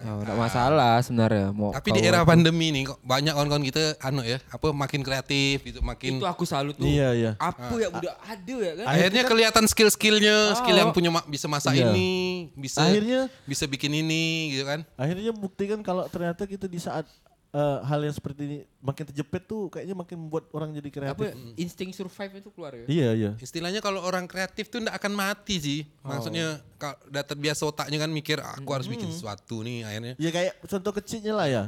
Oh, 0.03 0.19
enggak 0.19 0.35
masalah 0.35 0.99
sebenarnya. 0.99 1.55
Mau 1.55 1.71
Tapi 1.71 1.95
di 1.95 2.03
era 2.03 2.27
pandemi 2.27 2.75
nih 2.75 2.91
kok 2.91 2.99
banyak 2.99 3.31
kawan-kawan 3.31 3.63
kita 3.63 3.95
anu 4.03 4.19
ya, 4.19 4.35
apa 4.51 4.75
makin 4.75 4.99
kreatif 4.99 5.63
gitu, 5.63 5.79
makin 5.79 6.19
itu 6.19 6.27
aku 6.27 6.43
salut 6.43 6.75
tuh. 6.75 6.83
Iya, 6.83 7.15
iya. 7.15 7.31
Apa 7.39 7.71
yang 7.79 7.95
udah 7.95 8.11
ada 8.19 8.55
ya 8.59 8.73
kan? 8.75 8.85
akhirnya 8.91 9.23
kelihatan 9.23 9.63
skill-skillnya, 9.63 10.59
skill 10.59 10.75
yang 10.75 10.91
punya 10.91 11.07
ma- 11.07 11.23
bisa 11.23 11.47
masak 11.47 11.79
Iya. 11.79 11.87
ini, 11.87 12.11
bisa 12.51 12.83
Akhirnya- 12.83 13.31
bisa 13.47 13.63
bikin 13.63 13.95
ini 13.95 14.51
gitu 14.51 14.67
kan. 14.67 14.83
Akhirnya 14.99 15.31
buktikan 15.31 15.79
kalau 15.79 16.03
ternyata 16.11 16.43
kita 16.43 16.67
di 16.67 16.83
saat 16.83 17.07
eh, 17.53 17.77
hal 17.85 18.01
yang 18.01 18.11
seperti 18.11 18.41
ini 18.43 18.57
makin 18.81 19.03
terjepit 19.05 19.45
tuh 19.45 19.69
kayaknya 19.69 19.93
makin 19.93 20.17
membuat 20.17 20.49
orang 20.51 20.73
jadi 20.73 20.89
kreatif. 20.89 21.31
Apa 21.31 21.37
insting 21.55 21.93
survive 21.93 22.41
itu 22.41 22.49
keluar 22.49 22.73
ya? 22.73 22.85
Iya 22.89 23.09
iya. 23.13 23.31
Istilahnya 23.37 23.77
kalau 23.77 24.01
orang 24.01 24.25
kreatif 24.25 24.67
tuh 24.67 24.81
ndak 24.81 24.97
akan 24.97 25.13
mati 25.13 25.55
sih. 25.57 25.79
Maksudnya 26.01 26.57
kalau 26.75 26.97
udah 27.07 27.23
terbiasa 27.23 27.61
otaknya 27.63 28.01
kan 28.01 28.09
mikir 28.09 28.41
"Ah, 28.41 28.57
aku 28.57 28.69
harus 28.69 28.89
bikin 28.89 29.07
sesuatu 29.07 29.61
nih 29.61 29.85
akhirnya. 29.85 30.13
Ya 30.17 30.29
kayak 30.29 30.53
contoh 30.65 30.91
kecilnya 30.91 31.33
lah 31.33 31.47
ya. 31.47 31.63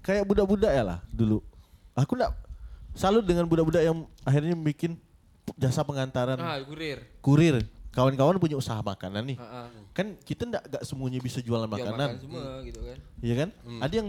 Kayak 0.00 0.24
budak-budak 0.24 0.72
ya 0.72 0.82
lah 0.82 0.98
dulu. 1.12 1.44
Aku 1.92 2.16
ndak 2.16 2.32
salut 2.96 3.22
dengan 3.22 3.44
budak-budak 3.44 3.84
yang 3.84 4.08
akhirnya 4.24 4.56
bikin 4.56 4.96
jasa 5.56 5.84
pengantaran 5.84 6.40
Ah, 6.40 6.56
kurir. 6.60 7.04
kurir. 7.20 7.56
Kawan-kawan 7.88 8.38
punya 8.38 8.54
usaha 8.54 8.78
makanan 8.78 9.34
nih. 9.34 9.36
Ah, 9.36 9.66
ah. 9.66 9.68
Kan 9.92 10.16
kita 10.22 10.46
ndak 10.46 10.62
gak 10.70 10.84
semuanya 10.84 11.18
bisa 11.18 11.40
jualan 11.40 11.64
Jual 11.64 11.74
makanan. 11.74 11.98
makan 11.98 12.20
semua 12.20 12.44
gitu 12.62 12.80
kan. 12.80 12.96
Iya 13.20 13.34
kan? 13.36 13.48
Ada 13.80 13.94
yang 13.96 14.08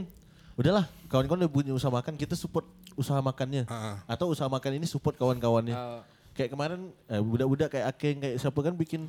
udahlah 0.59 0.83
kawan-kawan 1.07 1.39
udah 1.41 1.51
punya 1.51 1.71
usaha 1.71 1.87
makan, 1.89 2.13
kita 2.13 2.35
support 2.35 2.67
usaha 2.93 3.15
makannya. 3.17 3.63
Ah. 3.65 4.03
Atau 4.05 4.27
usaha 4.27 4.45
makan 4.45 4.75
ini 4.75 4.85
support 4.85 5.15
kawan-kawannya. 5.15 5.71
Ah, 5.71 6.03
Kayak 6.31 6.51
kemarin 6.51 6.79
eh, 7.05 7.17
budak-budak 7.17 7.67
kayak 7.69 7.85
Akeng 7.89 8.17
kayak 8.17 8.35
siapa 8.37 8.59
kan 8.61 8.71
bikin 8.73 9.07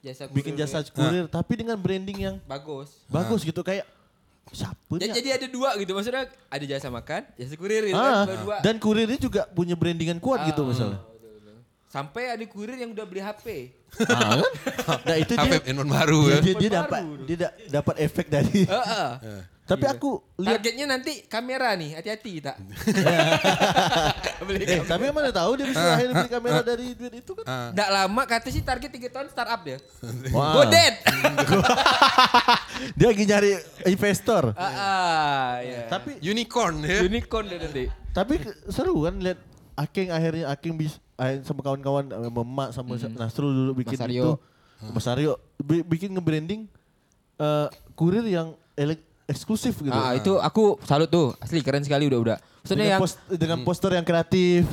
jasa 0.00 0.26
kurir 0.26 0.36
bikin 0.36 0.52
jasa 0.54 0.78
ya. 0.78 0.90
kurir 0.92 1.24
tapi 1.26 1.52
dengan 1.56 1.74
branding 1.74 2.18
yang 2.20 2.36
bagus. 2.44 2.92
bagus 3.08 3.40
gitu 3.40 3.58
kayak 3.60 3.88
siapa 4.52 4.76
Ya, 4.94 5.08
nih? 5.08 5.14
jadi 5.14 5.28
ada 5.34 5.46
dua 5.48 5.72
gitu 5.74 5.90
maksudnya 5.90 6.28
ada 6.28 6.64
jasa 6.64 6.86
makan, 6.88 7.24
jasa 7.32 7.54
kurir 7.54 7.82
gitu 7.86 7.96
Ah, 7.96 8.22
kan, 8.22 8.36
dua. 8.38 8.56
dan 8.60 8.74
kurirnya 8.76 9.16
juga 9.16 9.48
punya 9.48 9.72
brandingan 9.72 10.20
kuat 10.20 10.42
Ah, 10.42 10.46
gitu 10.46 10.62
misalnya. 10.62 11.00
Sampai 11.86 12.26
ada 12.28 12.42
kurir 12.44 12.74
yang 12.76 12.90
udah 12.90 13.02
beli 13.02 13.22
HP. 13.22 13.70
Ah, 14.04 14.36
kan? 14.36 14.98
Nah 15.00 15.16
itu 15.16 15.32
dia, 15.32 15.46
HP 15.48 15.52
handphone 15.64 15.86
baru 15.88 16.20
dia, 16.20 16.30
ya. 16.30 16.38
dia, 16.40 16.54
dia 16.56 16.70
dapat 16.76 17.00
dia 17.22 17.36
da- 17.40 17.54
dapat 17.72 17.94
efek 18.00 18.26
dari. 18.28 18.66
Heeh. 18.66 19.10
Tapi 19.64 19.88
aku 19.88 20.20
lihat 20.36 20.60
Targetnya 20.60 20.84
nanti 20.84 21.24
kamera 21.24 21.72
nih, 21.72 21.96
hati-hati 21.96 22.32
tak. 22.44 22.60
eh 24.68 24.84
tapi 24.84 25.08
mana 25.08 25.32
tahu 25.32 25.56
dia 25.56 25.66
bisa 25.72 25.96
akhirnya 25.96 26.14
beli 26.20 26.30
kamera 26.30 26.60
dari 26.60 26.92
duit 26.92 27.14
itu 27.24 27.32
kan. 27.32 27.44
Ah. 27.48 27.68
Nggak 27.72 27.88
lama 27.88 28.22
kata 28.28 28.48
sih 28.52 28.60
target 28.60 28.92
3 28.92 29.08
tahun 29.08 29.26
startup 29.32 29.60
dia. 29.64 29.80
Wah. 30.36 30.52
Godet. 30.60 30.94
Dia 32.92 33.06
lagi 33.08 33.24
nyari 33.24 33.50
investor. 33.88 34.52
Ah, 34.52 34.68
ah, 34.68 35.50
ya. 35.64 35.88
Tapi 35.88 36.20
Unicorn 36.20 36.84
ya. 36.84 37.00
unicorn 37.00 37.44
dia 37.48 37.58
nanti. 37.60 37.84
tapi 38.14 38.38
seru 38.70 39.02
kan 39.02 39.18
lihat 39.18 39.40
Akeng 39.74 40.12
akhirnya 40.12 40.46
Akeng 40.52 40.78
bis 40.78 41.02
eh, 41.18 41.40
sama 41.42 41.64
kawan-kawan 41.64 42.06
Memak 42.30 42.70
sama 42.70 42.94
Nasrul 43.00 43.50
dulu 43.50 43.72
bikin 43.80 43.96
Mas 43.96 44.06
Aryo. 44.06 44.22
itu. 44.22 44.30
Mas 44.92 45.06
Aryo 45.08 45.32
bi- 45.56 45.82
bikin 45.82 46.12
nge-branding 46.12 46.68
eh, 47.40 47.66
kurir 47.96 48.22
yang 48.28 48.52
elek 48.76 49.00
eksklusif 49.24 49.74
gitu. 49.78 49.90
Ah, 49.90 50.12
itu 50.12 50.36
aku 50.36 50.76
salut 50.82 51.06
tuh. 51.06 51.32
Asli 51.38 51.60
keren 51.60 51.80
sekali 51.80 52.04
udah-udah. 52.04 52.36
Maksudnya 52.60 52.76
dengan, 52.78 52.90
yang 52.90 53.00
pos- 53.00 53.20
dengan 53.30 53.58
poster 53.62 53.92
yang 53.92 54.02
kreatif. 54.02 54.64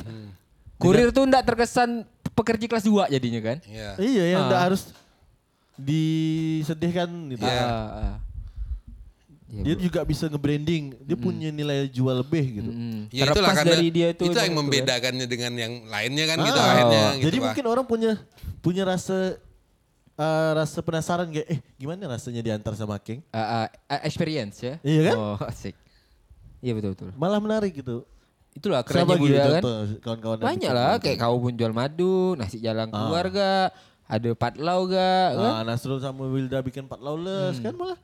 kurir 0.76 1.08
tuh 1.08 1.22
enggak 1.22 1.44
terkesan 1.44 2.02
pekerja 2.32 2.66
kelas 2.66 2.82
2 2.82 3.06
jadinya 3.08 3.40
kan? 3.40 3.58
Iya. 3.62 3.90
Iya, 3.96 4.24
yang 4.28 4.40
Ah. 4.42 4.48
nggak 4.48 4.62
harus 4.64 4.82
disedihkan 5.76 7.08
gitu. 7.28 7.44
Iya. 7.44 7.62
Ah, 7.62 7.70
ah. 8.10 8.16
Iya, 9.46 9.62
Dia 9.62 9.74
bro. 9.76 9.82
juga 9.84 10.00
bisa 10.02 10.24
nge-branding. 10.26 10.84
Dia 10.98 11.12
punya 11.14 11.48
nilai 11.50 11.84
jual 11.86 12.16
lebih 12.18 12.44
gitu. 12.56 12.70
Mm. 12.72 13.12
Ya 13.12 13.28
itulah 13.28 13.36
Terlepas 13.36 13.56
karena 13.58 13.70
dari 13.70 13.88
dia 13.90 14.08
itu 14.10 14.22
itu 14.22 14.32
yang 14.32 14.32
itu 14.32 14.40
kan. 14.40 14.58
membedakannya 14.58 15.26
dengan 15.28 15.52
yang 15.54 15.72
lainnya 15.86 16.24
kan 16.26 16.36
gitu 16.40 16.56
Ah, 16.56 16.66
akhirnya 16.66 17.02
gitu. 17.12 17.22
Jadi 17.22 17.36
Pak. 17.36 17.44
mungkin 17.44 17.64
orang 17.68 17.84
punya 17.84 18.12
punya 18.58 18.82
rasa 18.82 19.36
eh, 20.14 20.50
rasa 20.54 20.78
penasaran 20.80 21.26
kayak 21.26 21.48
eh 21.48 21.60
gimana 21.74 22.06
rasanya 22.08 22.40
diantar 22.40 22.72
sama 22.72 22.96
King? 22.96 23.20
Ah, 23.28 23.66
ah, 23.86 24.00
experience 24.02 24.58
ya. 24.58 24.74
Iya 24.80 25.00
kan? 25.06 25.16
Oh, 25.16 25.36
asik. 25.50 25.74
Iya 26.58 26.72
betul 26.72 26.90
betul. 26.92 27.08
Malah 27.14 27.38
menarik 27.38 27.72
gitu. 27.72 28.06
Itulah 28.52 28.80
kerennya 28.82 29.14
gitu 29.14 29.24
budaya 29.26 29.48
kan. 29.50 29.52
contoh 29.58 29.76
kawan-kawan 29.98 30.36
Banyak 30.38 30.70
lah 30.70 30.92
gitu? 30.94 31.04
kayak 31.06 31.18
kau 31.18 31.36
pun 31.38 31.52
jual 31.52 31.72
madu, 31.72 32.16
nasi 32.34 32.56
jalan 32.58 32.86
keluarga, 32.86 33.72
ada 34.04 34.30
patlau 34.32 34.84
ga 34.86 35.12
kan? 35.32 35.52
Ah, 35.54 35.62
Nasrul 35.64 35.98
sama 35.98 36.24
Wilda 36.24 36.60
bikin 36.60 36.84
empat 36.84 37.00
lawless 37.00 37.56
kan 37.58 37.72
malah 37.72 37.96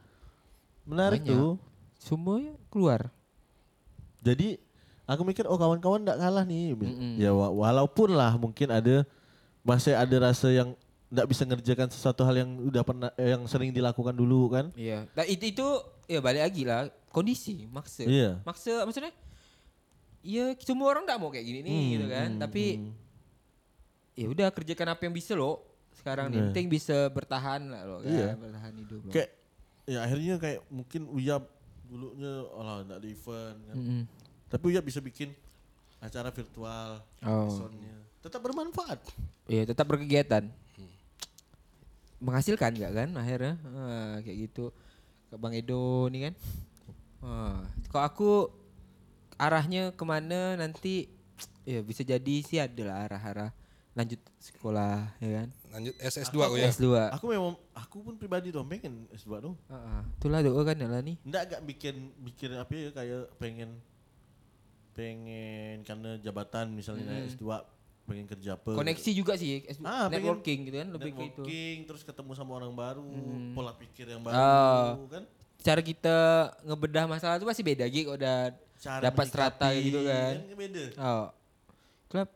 menarik 0.82 1.20
Hmm. 1.20 1.28
Banyak. 1.28 1.36
tuh. 1.36 1.52
Semuanya 1.98 2.52
keluar. 2.68 3.12
Jadi 4.20 4.56
aku 5.04 5.22
mikir 5.22 5.44
oh 5.44 5.54
kawan-kawan 5.54 6.00
nggak 6.00 6.16
kalah 6.16 6.42
nih. 6.42 6.72
Ya 7.16 7.30
wa- 7.30 7.52
walaupun 7.52 8.10
lah 8.10 8.34
mungkin 8.34 8.68
ada 8.68 9.04
masih 9.60 9.92
ada 9.92 10.16
rasa 10.22 10.48
yang 10.48 10.72
nggak 11.08 11.26
bisa 11.26 11.42
ngerjakan 11.42 11.88
sesuatu 11.88 12.20
hal 12.20 12.36
yang 12.36 12.50
udah 12.60 12.82
pernah 12.84 13.08
eh, 13.16 13.32
yang 13.32 13.42
sering 13.48 13.72
dilakukan 13.72 14.12
dulu 14.12 14.52
kan. 14.52 14.68
Iya. 14.76 15.08
Nah, 15.12 15.24
itu 15.24 15.44
itu 15.48 15.66
ya 16.04 16.20
balik 16.20 16.42
lagi 16.44 16.62
lah 16.64 16.80
kondisi 17.08 17.64
maksa. 17.66 18.04
Iya. 18.04 18.44
Maksa 18.44 18.84
maksudnya 18.84 19.12
ya 20.20 20.52
semua 20.60 20.92
orang 20.92 21.08
enggak 21.08 21.18
mau 21.18 21.32
kayak 21.32 21.46
gini 21.46 21.60
nih 21.64 21.72
Hmm, 21.72 21.90
gitu 21.96 22.06
kan. 22.08 22.28
Tapi 22.38 22.64
ya 24.14 24.26
udah 24.28 24.48
kerjakan 24.52 24.88
apa 24.92 25.02
yang 25.06 25.14
bisa 25.14 25.32
lo. 25.32 25.64
Sekarang 25.96 26.28
nih 26.28 26.38
Iya. 26.38 26.44
penting 26.52 26.66
bisa 26.70 26.96
bertahan 27.10 27.60
lah 27.66 27.82
lo 27.82 27.96
kan, 28.04 28.12
Iya. 28.12 28.28
bertahan 28.36 28.72
hidup 28.76 29.00
lo. 29.02 29.10
Kayak 29.10 29.30
ya 29.88 29.98
akhirnya 30.04 30.34
kayak 30.36 30.60
mungkin 30.68 31.02
Uyap 31.08 31.42
dulunya 31.88 32.32
olah 32.52 32.84
nggak 32.84 33.00
event 33.08 33.58
kan. 33.64 33.74
Mm-mm. 33.74 34.02
Tapi 34.46 34.64
Uyap 34.68 34.84
bisa 34.84 35.00
bikin 35.00 35.32
acara 35.98 36.28
virtual, 36.28 37.00
Oh. 37.24 37.48
Tetap 38.20 38.38
bermanfaat. 38.38 39.00
Iya, 39.48 39.64
tetap 39.66 39.88
berkegiatan. 39.88 40.46
Menghasilkan 42.18 42.74
enggak 42.74 42.92
kan 42.94 43.10
akhirnya? 43.14 43.54
Ah, 43.74 44.14
kayak 44.22 44.50
gitu. 44.50 44.74
Ke 45.30 45.36
Bang 45.38 45.54
Edo 45.54 46.10
nih 46.10 46.30
kan. 46.30 46.34
Ah, 47.22 47.62
kalau 47.90 48.04
aku 48.04 48.30
arahnya 49.38 49.94
ke 49.94 50.04
mana 50.06 50.58
nanti 50.58 51.06
ya 51.62 51.78
bisa 51.82 52.02
jadi 52.02 52.34
sih 52.42 52.58
ada 52.58 52.82
lah 52.90 53.06
arah-arah 53.06 53.50
lanjut 53.94 54.18
sekolah 54.38 55.18
ya 55.18 55.42
kan. 55.42 55.48
Lanjut 55.74 55.94
SS2 55.98 56.36
aku 56.38 56.56
ya. 56.58 56.70
S2. 56.70 56.86
Aku 57.18 57.26
memang 57.30 57.54
aku 57.74 57.96
pun 58.02 58.14
pribadi 58.14 58.54
tuh 58.54 58.62
pengen 58.62 59.10
S2 59.10 59.42
tuh. 59.42 59.54
Heeh. 59.70 60.00
Itulah 60.22 60.40
doa 60.42 60.62
kan 60.62 60.78
lah 60.78 61.02
nih. 61.02 61.18
Enggak 61.26 61.42
agak 61.50 61.60
bikin 61.66 62.14
bikin 62.22 62.50
apa 62.54 62.72
ya 62.74 62.90
kayak 62.94 63.30
pengen 63.42 63.82
pengen 64.94 65.86
karena 65.86 66.18
jabatan 66.18 66.74
misalnya 66.74 67.06
naik 67.06 67.38
S2 67.38 67.46
pengen 68.08 68.26
kerja 68.26 68.56
apa. 68.56 68.64
gitu. 68.66 68.78
Koneksi 68.78 69.10
juga 69.12 69.32
sih 69.36 69.60
S2, 69.68 69.84
Ah, 69.84 70.08
networking 70.08 70.58
gitu 70.64 70.76
kan 70.76 70.88
lebih 70.88 71.10
ke 71.10 71.20
itu. 71.20 71.22
networking 71.44 71.76
terus 71.84 72.02
ketemu 72.02 72.32
sama 72.32 72.52
orang 72.56 72.72
baru, 72.72 73.04
pola 73.52 73.72
pikir 73.72 74.08
yang 74.08 74.24
baru 74.24 74.34
Ah. 74.34 74.96
kan. 75.06 75.24
Cara 75.58 75.80
kita 75.80 76.16
ngebedah 76.62 77.04
masalah 77.04 77.36
itu 77.36 77.44
pasti 77.44 77.60
beda 77.60 77.84
gitu 77.84 78.14
udah 78.14 78.54
Cara 78.78 79.02
dapat 79.04 79.24
strata 79.26 79.68
gitu 79.76 80.00
kan. 80.02 80.34
beda. 80.54 80.84
Oh. 80.96 81.26
Klub. 82.08 82.28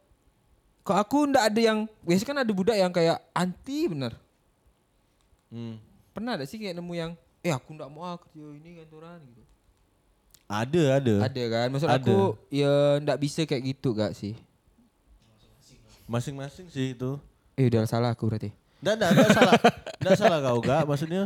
Kok 0.83 0.99
aku 0.99 1.19
ndak 1.27 1.45
ada 1.47 1.61
yang 1.63 1.79
biasanya 2.03 2.29
kan 2.29 2.39
ada 2.39 2.53
budak 2.53 2.77
yang 2.77 2.91
kayak 2.91 3.23
anti 3.33 3.87
bener. 3.87 4.13
Hmm. 5.49 5.79
Pernah 6.11 6.37
ada 6.37 6.45
sih 6.45 6.59
kayak 6.59 6.75
nemu 6.75 6.93
yang 6.93 7.13
eh 7.41 7.51
aku 7.51 7.73
ndak 7.73 7.89
mau 7.89 8.05
ah 8.05 8.19
kerja 8.19 8.43
ini 8.53 8.77
kantoran 8.77 9.23
gitu. 9.25 9.43
Ada, 10.45 11.01
ada. 11.01 11.15
Ada 11.25 11.43
kan? 11.49 11.67
Maksud 11.71 11.89
Ada. 11.89 11.97
aku 11.97 12.19
ya 12.51 12.73
ndak 13.01 13.17
bisa 13.17 13.41
kayak 13.43 13.63
gitu 13.73 13.95
gak 13.95 14.13
sih? 14.13 14.37
Masing-masing 16.13 16.69
sih 16.69 16.93
itu. 16.93 17.17
Eh 17.57 17.73
udah 17.73 17.89
salah 17.89 18.13
aku 18.13 18.29
berarti. 18.29 18.53
Enggak, 18.85 18.95
enggak, 19.01 19.11
enggak 19.17 19.31
salah. 19.33 19.55
Enggak 19.97 20.17
salah 20.21 20.39
kau 20.45 20.59
gak 20.61 20.83
maksudnya. 20.85 21.23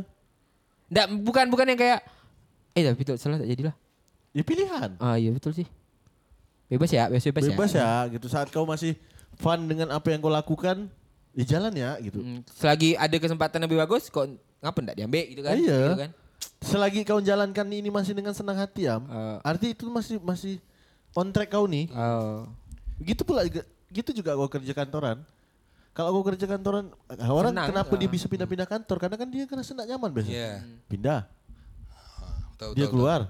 Ndak 0.87 1.07
bukan 1.27 1.45
bukan 1.51 1.67
yang 1.75 1.81
kayak 1.81 2.01
eh 2.71 2.83
tapi 2.87 3.03
itu 3.03 3.19
salah 3.19 3.43
tak 3.43 3.51
jadilah. 3.51 3.75
Ya 4.31 4.43
pilihan. 4.47 4.91
Ah 5.03 5.19
iya 5.19 5.35
betul 5.35 5.51
sih. 5.51 5.67
Bebas 6.71 6.91
ya, 6.91 7.11
bebas 7.11 7.25
bebas, 7.27 7.43
Bebas 7.51 7.73
ya. 7.75 7.83
ya 7.83 8.15
gitu 8.15 8.27
saat 8.31 8.51
kau 8.51 8.63
masih 8.63 8.95
fun 9.35 9.67
dengan 9.67 9.91
apa 9.91 10.11
yang 10.11 10.19
kau 10.19 10.31
lakukan, 10.31 10.91
di 11.31 11.43
jalan 11.47 11.71
ya 11.75 11.95
gitu. 12.03 12.19
Hmm, 12.19 12.43
selagi 12.59 12.99
ada 12.99 13.17
kesempatan 13.19 13.63
lebih 13.63 13.79
bagus 13.79 14.11
kok 14.11 14.27
ngapa 14.63 14.79
ndak 14.83 14.97
diambil 14.99 15.25
gitu 15.31 15.43
kan? 15.47 15.55
Iya. 15.59 15.81
Gitu 15.83 15.99
kan? 16.07 16.11
Selagi 16.63 17.01
kau 17.07 17.23
jalankan 17.23 17.67
ini 17.71 17.87
masih 17.87 18.13
dengan 18.19 18.35
senang 18.35 18.59
hati 18.59 18.91
am, 18.91 19.07
Ah. 19.07 19.39
arti 19.47 19.79
itu 19.79 19.87
masih 19.87 20.19
masih 20.19 20.59
on 21.15 21.31
track 21.31 21.55
kau 21.55 21.71
nih. 21.71 21.87
Oh. 21.95 22.51
Gitu 22.99 23.23
pula 23.23 23.47
gitu 23.91 24.11
juga 24.11 24.35
kau 24.35 24.51
kerja 24.51 24.73
kantoran. 24.75 25.23
Kalau 25.97 26.13
kau 26.13 26.29
kerja 26.29 26.45
kantoran, 26.45 26.93
orang 27.25 27.57
Senang, 27.57 27.69
kenapa 27.73 27.93
dia 27.97 28.05
ah. 28.05 28.13
bisa 28.13 28.27
pindah-pindah 28.29 28.69
kantor? 28.69 28.97
Karena 29.01 29.17
kan 29.17 29.29
dia 29.33 29.49
kerasa 29.49 29.73
tidak 29.73 29.89
nyaman 29.89 30.11
biasanya. 30.13 30.37
Iya. 30.37 30.53
Pindah, 30.93 31.21
Betul, 32.53 32.71
dia 32.77 32.85
betul, 32.85 32.93
keluar. 32.93 33.21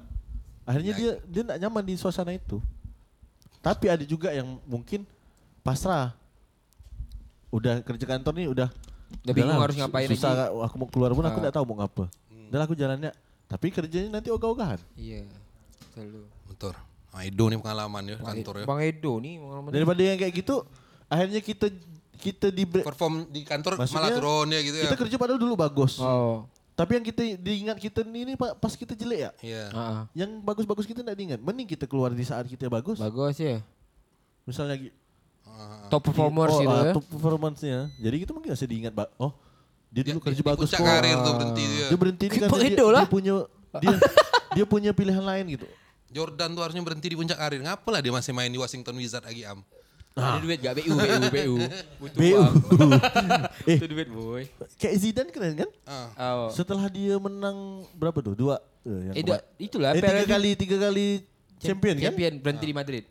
Akhirnya 0.67 0.93
dia 0.99 1.11
dia 1.31 1.43
tidak 1.47 1.59
nyaman 1.63 1.83
di 1.87 1.95
suasana 1.95 2.35
itu. 2.35 2.59
Tapi 3.63 3.87
ada 3.87 4.03
juga 4.03 4.35
yang 4.35 4.59
mungkin 4.67 5.07
pasrah. 5.63 6.11
Udah 7.55 7.83
kerja 7.87 8.03
kantor 8.03 8.35
nih 8.35 8.49
udah 8.51 8.69
Udah 9.23 9.35
bingung 9.35 9.63
harus 9.63 9.79
ngapain 9.79 10.11
susah, 10.11 10.51
lagi. 10.51 10.67
Aku 10.67 10.75
mau 10.83 10.89
keluar 10.91 11.15
pun 11.15 11.23
aku 11.23 11.39
Ah. 11.39 11.43
tidak 11.47 11.55
tahu 11.55 11.65
mau 11.71 11.77
ngapa. 11.79 12.11
Udah 12.51 12.59
aku 12.67 12.75
jalannya. 12.75 13.15
Tapi 13.47 13.71
kerjanya 13.71 14.19
nanti 14.19 14.35
ogah-ogahan. 14.35 14.83
Iya. 14.99 15.23
Selalu. 15.95 16.27
Betul. 16.51 16.75
Nah, 17.17 17.25
Edo 17.25 17.45
nih 17.49 17.57
pengalaman 17.57 18.03
ya 18.05 18.17
kantor 18.21 18.55
ya. 18.61 18.65
Bang 18.69 18.81
Edo 18.85 19.13
nih 19.25 19.41
pengalaman. 19.41 19.71
Daripada 19.73 20.01
yang 20.05 20.19
kayak 20.21 20.35
gitu, 20.37 20.57
akhirnya 21.09 21.41
kita 21.41 21.67
kita 22.17 22.47
di 22.53 22.65
Perform 22.69 23.25
di 23.33 23.41
kantor 23.41 23.81
Maksudnya, 23.81 24.05
malah 24.05 24.11
turun 24.13 24.49
ya 24.53 24.61
gitu 24.61 24.77
ya. 24.77 24.85
kita 24.89 24.97
kerja 25.01 25.17
padahal 25.17 25.41
dulu 25.41 25.55
bagus. 25.57 25.97
Oh. 25.97 26.45
Tapi 26.77 27.01
yang 27.01 27.05
kita 27.09 27.23
diingat 27.41 27.81
kita 27.81 28.05
ini 28.05 28.37
Pak, 28.37 28.61
pas 28.61 28.77
kita 28.77 28.93
jelek 28.93 29.21
ya. 29.25 29.31
Iya. 29.41 29.65
Heeh. 29.73 30.01
Yang 30.13 30.31
bagus-bagus 30.45 30.85
kita 30.85 31.01
tidak 31.01 31.17
diingat. 31.17 31.41
Mending 31.41 31.65
kita 31.73 31.89
keluar 31.89 32.13
di 32.13 32.21
saat 32.21 32.45
kita 32.45 32.69
bagus. 32.69 33.01
Bagus 33.01 33.41
ya. 33.41 33.65
Misalnya 34.45 34.77
gi- 34.77 34.93
Top 35.89 36.05
performers 36.05 36.53
oh, 36.53 36.61
gitu 36.61 36.69
ah, 36.69 36.85
ya. 36.85 36.93
top 36.93 37.07
performance-nya. 37.09 37.89
Jadi 37.97 38.17
kita 38.29 38.31
mungkin 38.37 38.53
masih 38.53 38.69
diingat, 38.69 38.93
Pak. 38.93 39.09
Oh, 39.17 39.33
dia 39.89 40.03
dulu 40.05 40.21
kerja 40.21 40.37
di 40.37 40.45
bagus 40.45 40.69
kok. 40.69 40.85
karir 40.85 41.17
tuh 41.17 41.33
berhenti 41.33 41.63
dia. 41.65 41.87
Dia 41.89 41.99
berhenti 41.99 42.25
karena 42.29 42.49
dia, 42.53 42.77
dia 42.77 43.09
punya 43.09 43.35
dia 43.81 43.97
dia 44.61 44.65
punya 44.69 44.91
pilihan 44.93 45.25
lain 45.25 45.57
gitu. 45.57 45.67
Jordan 46.17 46.57
tuh 46.57 46.63
harusnya 46.65 46.81
berhenti 46.81 47.13
di 47.13 47.17
puncak 47.17 47.37
karir. 47.37 47.61
Ngapa 47.61 47.89
lah 47.93 48.01
dia 48.01 48.09
masih 48.09 48.33
main 48.33 48.49
di 48.49 48.57
Washington 48.57 48.97
Wizard 48.97 49.29
lagi 49.29 49.45
am? 49.45 49.61
Ada 50.17 50.41
duit 50.41 50.59
gak? 50.65 50.81
BU, 50.81 50.97
BU, 50.97 51.29
BU. 51.29 51.57
Butuh 52.01 52.17
BU. 52.17 52.41
eh, 53.69 53.77
Butuh 53.77 53.89
duit 53.93 54.09
boy. 54.09 54.43
kayak 54.81 54.97
Zidane 54.97 55.29
keren 55.29 55.53
kan? 55.61 55.71
Ah. 55.85 56.09
Oh. 56.17 56.49
Setelah 56.49 56.89
dia 56.89 57.21
menang 57.21 57.85
berapa 57.93 58.17
tuh? 58.25 58.33
Dua. 58.33 58.57
Eh, 58.89 59.13
yang 59.13 59.15
Eh, 59.15 59.23
itulah. 59.61 59.93
eh, 59.93 60.01
tiga 60.01 60.25
kali 60.25 60.51
tiga 60.57 60.77
kali 60.81 61.07
champion, 61.61 62.01
kan? 62.01 62.05
Champion 62.09 62.33
berhenti 62.41 62.65
di 62.65 62.73
Madrid. 62.73 63.05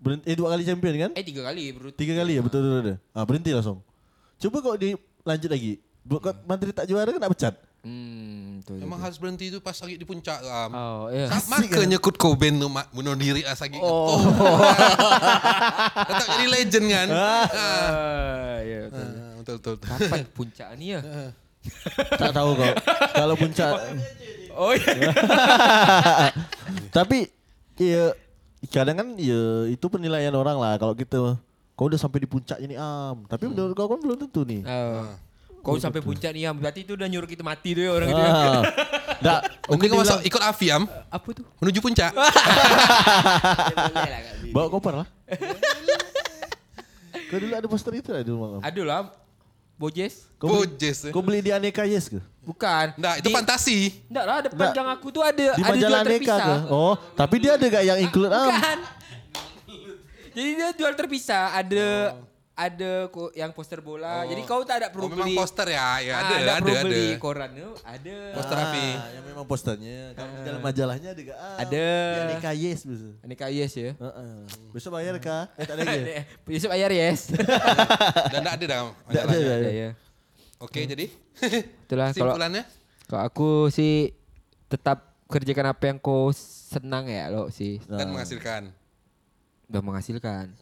Berhenti, 0.00 0.24
eh 0.32 0.36
dua 0.40 0.48
kali 0.56 0.62
champion 0.64 0.94
kan? 0.96 1.10
Eh 1.12 1.24
tiga 1.28 1.44
kali 1.44 1.62
berarti. 1.76 1.96
Tiga 2.00 2.14
kali 2.16 2.32
ya 2.32 2.40
betul 2.40 2.60
betul. 2.64 2.76
betul. 2.80 2.96
Ah 3.12 3.24
berhenti 3.28 3.50
langsung. 3.52 3.78
Coba 4.40 4.56
kok 4.64 4.76
dilanjut 4.80 5.50
lagi. 5.52 5.72
Buat 6.00 6.20
kok 6.24 6.34
Madrid 6.48 6.72
tak 6.72 6.88
juara 6.88 7.12
kan 7.12 7.20
tak 7.20 7.32
pecat. 7.36 7.54
Hmm. 7.80 8.60
Emang 8.76 9.00
harus 9.00 9.16
berhenti 9.16 9.48
itu 9.48 9.56
pas 9.56 9.72
lagi 9.72 9.96
di 9.96 10.04
puncak 10.04 10.36
am. 10.44 10.70
Oh. 10.70 11.08
Sa- 11.08 11.48
Makanya 11.48 11.96
Kurt 11.96 12.20
Cobain 12.20 12.52
tuh 12.52 12.68
mak 12.68 12.92
bunuh 12.92 13.16
diri 13.16 13.40
as 13.42 13.56
lagi 13.56 13.80
oh. 13.80 14.20
Tetap 15.96 16.26
jadi 16.36 16.46
legend 16.46 16.86
kan. 16.92 17.08
Ah. 17.08 17.46
Ah, 17.48 18.56
iya 18.60 18.78
betul. 18.84 19.00
Ah, 19.00 19.32
betul 19.34 19.54
betul. 19.56 19.74
betul. 19.80 19.88
Kapan 19.88 20.20
puncak 20.28 20.68
nih 20.76 20.88
ya? 20.92 21.00
tak 22.16 22.32
tahu 22.32 22.50
kok. 22.56 22.74
Kalau 23.20 23.34
puncak. 23.36 23.72
Oh 24.52 24.72
iya. 24.76 25.12
Tapi 26.96 27.32
ya 27.80 28.12
kadang 28.68 28.96
kan 29.00 29.08
ya 29.16 29.64
itu 29.66 29.86
penilaian 29.88 30.36
orang 30.36 30.60
lah 30.60 30.76
kalau 30.76 30.92
kita 30.92 31.16
kau 31.72 31.88
udah 31.88 31.96
sampai 31.96 32.20
di 32.20 32.28
puncaknya 32.28 32.66
nih 32.68 32.76
am. 32.76 33.24
Tapi 33.24 33.48
menurut 33.48 33.72
kau 33.72 33.88
kan 33.88 34.00
belum 34.00 34.20
tentu 34.20 34.44
nih. 34.44 34.60
Oh. 34.68 35.08
Kau 35.60 35.76
sampai 35.76 36.00
puncak 36.00 36.30
nih 36.30 36.42
ya, 36.42 36.50
berarti 36.50 36.82
itu 36.82 36.92
udah 36.92 37.04
nyuruh 37.04 37.24
kita 37.24 37.40
mati 37.40 37.70
tuh 37.70 37.82
ya 37.82 37.90
orang 37.90 38.08
itu. 38.08 38.16
ya. 38.16 38.26
Ah. 38.26 38.60
Nggak, 39.20 39.40
Mungkin 39.70 39.70
mungkin 39.70 39.86
kau 39.90 39.98
masuk 40.00 40.18
ikut 40.24 40.40
Afi 40.42 40.66
am 40.68 40.82
Apa 41.06 41.26
tuh? 41.30 41.44
menuju 41.58 41.78
puncak. 41.78 42.10
Bi. 44.40 44.50
bawa 44.50 44.66
koper 44.68 44.92
lah. 44.96 45.06
kau 47.28 47.36
dulu 47.38 47.52
ada 47.52 47.66
poster 47.66 47.92
itu 47.94 48.08
lah 48.08 48.20
di 48.20 48.28
rumah 48.28 48.46
kau. 48.56 48.60
Aduh 48.62 48.82
lah. 48.82 49.00
Bojes? 49.76 50.28
Kau 50.36 50.46
beli, 50.50 50.58
Bojes. 50.66 50.96
kau 51.08 51.20
beli 51.20 51.38
di 51.40 51.50
Aneka 51.50 51.82
Yes 51.82 52.08
ke? 52.08 52.18
Bukan. 52.42 52.94
Nah, 52.96 53.16
itu 53.16 53.26
Di- 53.26 53.32
fantasi. 53.32 53.78
Enggak 54.06 54.24
lah, 54.26 54.36
depan 54.42 54.56
Nggak. 54.58 54.72
gang 54.74 54.88
aku 54.90 55.06
tuh 55.08 55.22
ada 55.22 55.46
Di 55.50 55.62
ada 55.62 55.74
jual 55.74 55.92
Aneka 55.94 56.06
terpisah. 56.06 56.38
ke? 56.38 56.54
Oh, 56.68 56.94
tapi 57.14 57.34
dia 57.38 57.50
ada 57.54 57.64
gak 57.66 57.82
yang 57.82 57.98
include 57.98 58.30
am? 58.30 58.46
Bukan. 58.50 58.78
Jadi 60.30 60.48
dia 60.54 60.68
jual 60.72 60.92
terpisah, 60.94 61.42
ada 61.54 61.86
ada 62.60 63.08
yang 63.32 63.50
poster 63.50 63.80
bola. 63.80 64.20
Jadi 64.22 64.44
kau 64.44 64.60
tak 64.62 64.76
ada 64.78 64.86
Oh, 64.86 64.92
perlu 64.92 65.06
memang 65.08 65.24
beli. 65.24 65.34
poster 65.34 65.64
ya. 65.66 65.96
Ya 65.98 66.12
Ah, 66.12 66.20
ada, 66.20 66.28
tak 66.28 66.36
ada, 66.36 66.52
perlu 66.58 66.74
ada. 66.74 66.84
beli 66.84 67.06
koran 67.16 67.50
tuh, 67.50 67.72
ada. 67.80 68.16
Poster. 68.36 68.56
Ah, 68.56 68.68
yang 69.10 69.24
memang 69.24 69.44
posternya. 69.44 69.98
Kalau 70.12 70.30
di 70.30 70.42
dalam 70.44 70.60
majalahnya 70.60 71.08
ada 71.10 71.22
gak? 71.22 71.38
Ah, 71.38 71.56
Ada. 71.58 71.86
Di 71.88 72.20
Aneka 72.26 72.50
Yes 72.52 72.80
bisa. 72.84 73.08
Aneka 73.20 73.46
yes 73.48 73.72
ya. 73.74 73.90
Heeh. 73.94 74.32
Besok 74.70 74.90
bayar 74.92 75.16
kah? 75.18 75.48
Eh 75.54 75.64
tak 75.64 75.74
ada 75.74 75.82
lagi. 75.82 76.00
ya? 76.04 76.22
Yusuf 76.46 76.70
ayar 76.70 76.90
yes. 76.90 77.20
Dan 78.32 78.38
enggak 78.38 78.54
ada 78.54 78.64
dah. 78.66 78.80
Tak 79.08 79.08
ada. 79.08 79.20
majalahnya. 79.24 79.40
ya? 79.40 79.56
ya, 79.58 79.72
ya. 79.72 79.90
Oke, 80.58 80.80
jadi 80.84 81.06
Itulah 81.88 82.12
kalau 82.12 82.36
simpulannya 82.36 82.62
kalau 83.06 83.22
aku 83.24 83.50
sih 83.68 84.12
tetap 84.66 85.02
kerjakan 85.26 85.72
apa 85.72 85.82
yang 85.84 85.96
kau 85.96 86.28
senang 86.34 87.08
ya 87.08 87.26
lo 87.26 87.48
sih. 87.48 87.80
dan 87.82 88.06
menghasilkan. 88.06 88.68
Udah 89.66 89.80
menghasilkan. 89.80 90.52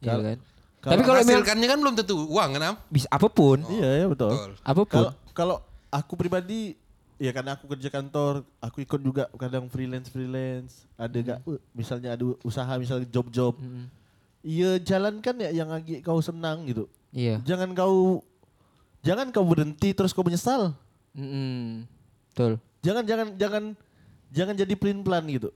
Iya 0.00 0.10
Kalau- 0.10 0.26
kan? 0.26 0.38
Kalau 0.78 0.92
Tapi 0.94 1.02
kalau 1.02 1.18
memang 1.18 1.26
Menghasilkannya 1.26 1.66
kan 1.66 1.78
belum 1.82 1.94
tentu 1.98 2.14
uang 2.30 2.48
kan 2.54 2.62
am? 2.62 2.76
bisa 2.86 3.06
apa 3.10 3.26
pun, 3.26 3.58
Iya, 3.66 3.90
ya 4.02 4.06
betul. 4.06 4.30
Betul. 4.30 4.52
apa 4.62 4.82
pun. 4.86 4.94
Kalau 4.94 5.10
kalau 5.34 5.56
aku 5.90 6.12
pribadi 6.14 6.78
ya 7.18 7.34
karena 7.34 7.58
aku 7.58 7.66
kerja 7.66 7.90
kantor, 7.90 8.46
aku 8.62 8.86
ikut 8.86 9.00
juga 9.02 9.26
kadang 9.34 9.66
freelance 9.66 10.06
freelance. 10.06 10.86
Ada 10.94 11.18
gak 11.18 11.38
uh, 11.50 11.58
misalnya 11.74 12.14
ada 12.14 12.24
usaha 12.46 12.70
misalnya 12.78 13.10
job-job. 13.10 13.58
Iya 14.46 14.78
jalankan 14.78 15.34
ya 15.42 15.50
yang 15.50 15.68
lagi 15.74 15.98
kau 15.98 16.22
senang 16.22 16.62
gitu. 16.70 16.86
Iya. 17.10 17.42
Jangan 17.42 17.74
kau 17.74 18.22
jangan 19.02 19.34
kau 19.34 19.42
berhenti 19.42 19.90
terus 19.90 20.14
kau 20.14 20.22
menyesal. 20.22 20.78
Mm-mm. 21.18 21.90
Betul. 22.30 22.62
Jangan 22.86 23.02
jangan 23.02 23.28
jangan 23.34 23.64
jangan 24.30 24.54
jadi 24.54 24.74
pelin 24.78 25.02
pelan 25.02 25.26
gitu. 25.26 25.50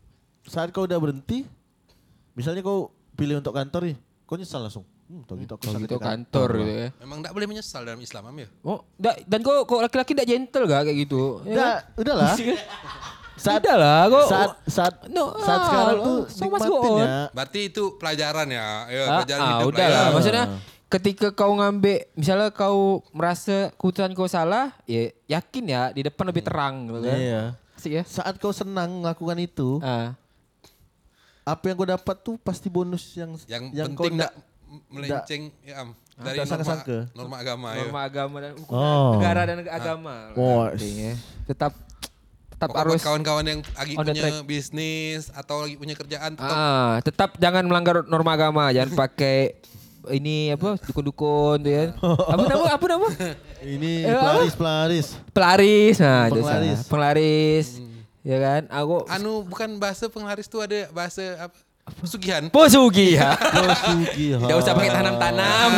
Saat 0.51 0.75
kau 0.75 0.83
udah 0.91 0.99
berhenti, 0.99 1.47
misalnya 2.35 2.67
kau 2.67 2.91
pilih 3.15 3.39
untuk 3.39 3.55
kantor 3.55 3.95
nih, 3.95 3.97
kau 4.27 4.35
nyesal 4.35 4.67
langsung. 4.67 4.83
Hmm, 5.13 5.23
tau 5.23 5.37
gitu 5.37 5.53
aku 5.53 5.61
Kalau 5.61 5.75
sangat 5.75 5.85
gitu 5.85 5.95
di 5.95 6.03
kantor 6.03 6.49
lah. 6.49 6.57
gitu 6.59 6.73
ya. 6.75 6.89
Memang 6.99 7.17
enggak 7.21 7.33
boleh 7.33 7.47
menyesal 7.47 7.81
dalam 7.83 8.01
Islam 8.01 8.23
am 8.25 8.37
ya. 8.39 8.49
Oh, 8.63 8.81
da, 8.95 9.13
dan 9.23 9.39
kok 9.39 9.55
kok 9.63 9.81
laki-laki 9.83 10.11
enggak 10.11 10.29
gentle 10.31 10.65
gak 10.65 10.83
kayak 10.83 10.99
gitu? 10.99 11.23
Ya 11.43 11.53
Udah, 11.53 11.69
kan? 11.69 12.01
udahlah. 12.01 12.33
Saat, 13.35 13.59
udah 13.59 13.77
lah, 13.77 14.01
kok 14.07 14.25
saat 14.25 14.51
saat 14.67 14.95
No, 15.09 15.35
saat 15.37 15.57
ah, 15.57 15.67
sekarang 15.67 15.97
tuh 15.99 16.19
nikmatin 16.31 16.71
on. 16.71 17.01
ya. 17.01 17.17
Berarti 17.31 17.61
itu 17.67 17.83
pelajaran 17.97 18.47
ya. 18.47 18.69
Ya, 18.87 19.03
Ah, 19.03 19.19
pelajaran 19.19 19.41
ah, 19.41 19.51
hidup 19.51 19.69
udah 19.69 19.81
lah 19.81 19.91
lah. 19.91 20.05
ya. 20.05 20.15
Maksudnya 20.15 20.45
ketika 20.89 21.27
kau 21.33 21.53
ngambil, 21.53 21.99
misalnya 22.15 22.49
kau 22.49 22.81
merasa 23.11 23.57
keputusan 23.73 24.13
kau 24.13 24.25
salah, 24.27 24.71
ya 24.87 25.03
yakin 25.29 25.65
ya 25.67 25.83
di 25.91 26.01
depan 26.03 26.25
lebih 26.25 26.41
terang 26.41 26.87
gitu 26.87 27.01
kan. 27.03 27.19
Iya. 27.19 27.43
Asik 27.75 27.93
ya. 27.93 28.03
Saat 28.05 28.35
kau 28.37 28.53
senang 28.53 29.01
melakukan 29.01 29.35
itu, 29.37 29.81
Ah. 29.81 30.15
apa 31.43 31.65
yang 31.65 31.75
kau 31.75 31.89
dapat 31.89 32.17
tuh 32.21 32.37
pasti 32.39 32.69
bonus 32.69 33.11
yang 33.13 33.35
Yang, 33.51 33.63
kau 33.91 34.07
penting 34.07 34.23
ndak- 34.23 34.31
enggak 34.31 34.52
melenceng 34.87 35.53
ya 35.61 35.75
am 35.79 35.89
dari 36.15 36.39
ndak 36.39 36.55
norma, 36.55 36.77
norma 37.13 37.37
agama 37.39 37.69
ya. 37.69 37.79
Norma 37.83 38.01
agama 38.03 38.37
dan 38.39 38.53
hukum 38.55 38.73
Oh. 38.73 39.11
negara 39.17 39.41
dan 39.45 39.57
agama. 39.65 40.15
Oh, 40.35 40.69
Penting 40.69 40.97
ya. 41.03 41.15
Tetap 41.47 41.73
tetap 42.53 42.69
harus 42.73 43.01
kawan-kawan 43.01 43.43
yang 43.45 43.61
lagi 43.67 43.93
punya 43.93 44.15
track. 44.15 44.45
bisnis 44.45 45.29
atau 45.29 45.67
lagi 45.67 45.75
punya 45.75 45.93
kerjaan 45.93 46.33
tetap 46.33 46.55
Ah, 46.55 46.93
tetap 47.01 47.31
jangan 47.37 47.65
melanggar 47.65 48.07
norma 48.07 48.33
agama, 48.33 48.71
jangan 48.71 48.95
pakai 49.03 49.59
ini 50.09 50.51
apa 50.51 50.79
dukun-dukun 50.81 51.59
tuh 51.59 51.73
ya. 51.73 51.85
Apa 52.33 52.43
nama? 52.45 52.65
Apa 52.71 52.85
nama? 52.89 53.07
ini 53.61 54.03
Eh, 54.03 54.11
apa? 54.11 54.23
pelaris 54.37 54.55
pelaris. 54.55 55.07
Pelaris. 55.31 55.97
Nah, 55.99 56.23
itu 56.25 56.35
Penglaris. 56.37 56.51
salah. 56.75 56.89
Penglaris. 56.89 57.67
Ya 58.23 58.39
kan? 58.39 58.63
Aku 58.69 59.07
anu 59.09 59.43
bukan 59.43 59.79
bahasa 59.79 60.07
penglaris 60.07 60.47
tuh 60.47 60.61
ada 60.61 60.87
bahasa 60.91 61.23
apa? 61.41 61.55
Pesugihan. 61.83 62.43
Posugi 62.47 63.15
ya. 63.15 63.35
Pesugihan. 63.35 64.39
Tidak 64.41 64.57
usah 64.57 64.73
pakai 64.73 64.91
tanam-tanam. 64.93 65.71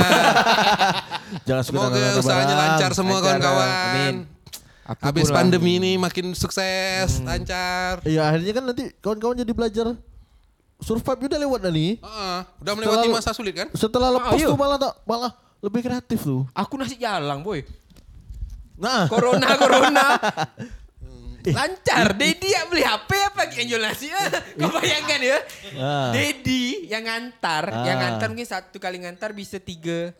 Jangan 1.48 1.62
suka 1.62 1.76
Semoga 1.80 1.88
tanam-tanam 1.90 2.20
usahanya 2.20 2.46
barang. 2.50 2.60
lancar 2.70 2.90
semua 2.92 3.18
kawan-kawan. 3.18 3.68
amin. 3.68 4.14
Apa 4.84 5.00
pun 5.00 5.06
Habis 5.08 5.28
pandemi 5.30 5.72
ini 5.74 5.96
makin 5.96 6.32
sukses, 6.32 7.24
lancar. 7.24 8.04
Iya 8.04 8.28
akhirnya 8.28 8.52
kan 8.52 8.64
nanti 8.66 8.84
kawan-kawan 8.98 9.32
jadi 9.34 9.52
belajar 9.52 9.86
survive 10.76 11.24
udah 11.24 11.40
lewat 11.40 11.60
dah 11.62 11.72
nih. 11.72 11.92
Heeh, 11.96 12.38
udah 12.60 12.72
melewati 12.74 12.96
Setelah- 13.00 13.16
masa 13.16 13.30
sulit 13.32 13.54
kan? 13.54 13.68
Setelah 13.72 14.08
lepas 14.12 14.36
ayo. 14.36 14.52
tuh 14.52 14.58
malah 14.58 14.76
tak 14.76 14.92
malah 15.04 15.32
lebih 15.58 15.80
kreatif 15.82 16.20
tuh. 16.20 16.44
Aku 16.52 16.76
nasi 16.76 16.94
jalang, 16.94 17.40
boy. 17.40 17.64
Nah, 18.76 19.08
Corona, 19.08 19.48
corona. 19.56 20.06
Lancar. 21.52 22.16
Dedi 22.16 22.48
yang 22.48 22.72
beli 22.72 22.80
HP 22.80 23.10
apa 23.20 23.42
yang 23.52 23.66
jual 23.68 23.82
nasi? 23.82 24.08
Kau 24.60 24.70
bayangkan 24.72 25.20
ya. 25.20 25.38
Ah. 25.76 26.08
Dedi 26.14 26.88
yang 26.88 27.04
ngantar, 27.04 27.68
Ah. 27.68 27.84
yang 27.84 27.98
ngantar 28.00 28.32
mungkin 28.32 28.48
satu 28.48 28.80
kali 28.80 28.96
ngantar 29.02 29.36
bisa 29.36 29.60
tiga 29.60 30.14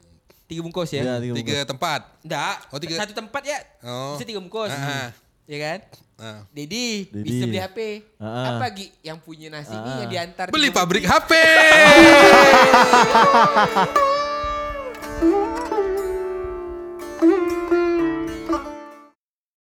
tiga 0.45 0.61
bungkus 0.61 0.93
ya. 0.93 1.01
Iya, 1.01 1.15
tiga 1.25 1.35
Tiga 1.41 1.59
tempat. 1.65 2.01
Enggak. 2.21 2.57
Oh, 2.69 2.77
tiga. 2.77 3.01
Satu 3.01 3.17
tempat 3.17 3.41
ya. 3.41 3.57
Oh. 3.81 4.21
Bisa 4.21 4.29
tiga 4.29 4.41
bungkus. 4.45 4.69
Ah. 4.69 5.09
Ya 5.49 5.59
kan? 5.61 5.79
Nah. 6.15 6.39
Dedi, 6.53 7.09
Dedi. 7.09 7.25
bisa 7.25 7.45
beli 7.49 7.61
HP. 7.61 7.79
Ah. 8.21 8.61
Apa 8.61 8.69
Gi 8.71 8.93
yang 9.01 9.17
punya 9.17 9.49
nasi 9.49 9.73
ini 9.73 9.91
yang 10.05 10.11
diantar 10.11 10.53
Beli 10.53 10.69
pabrik 10.69 11.09
bungkus? 11.09 11.17
HP. 11.25 11.33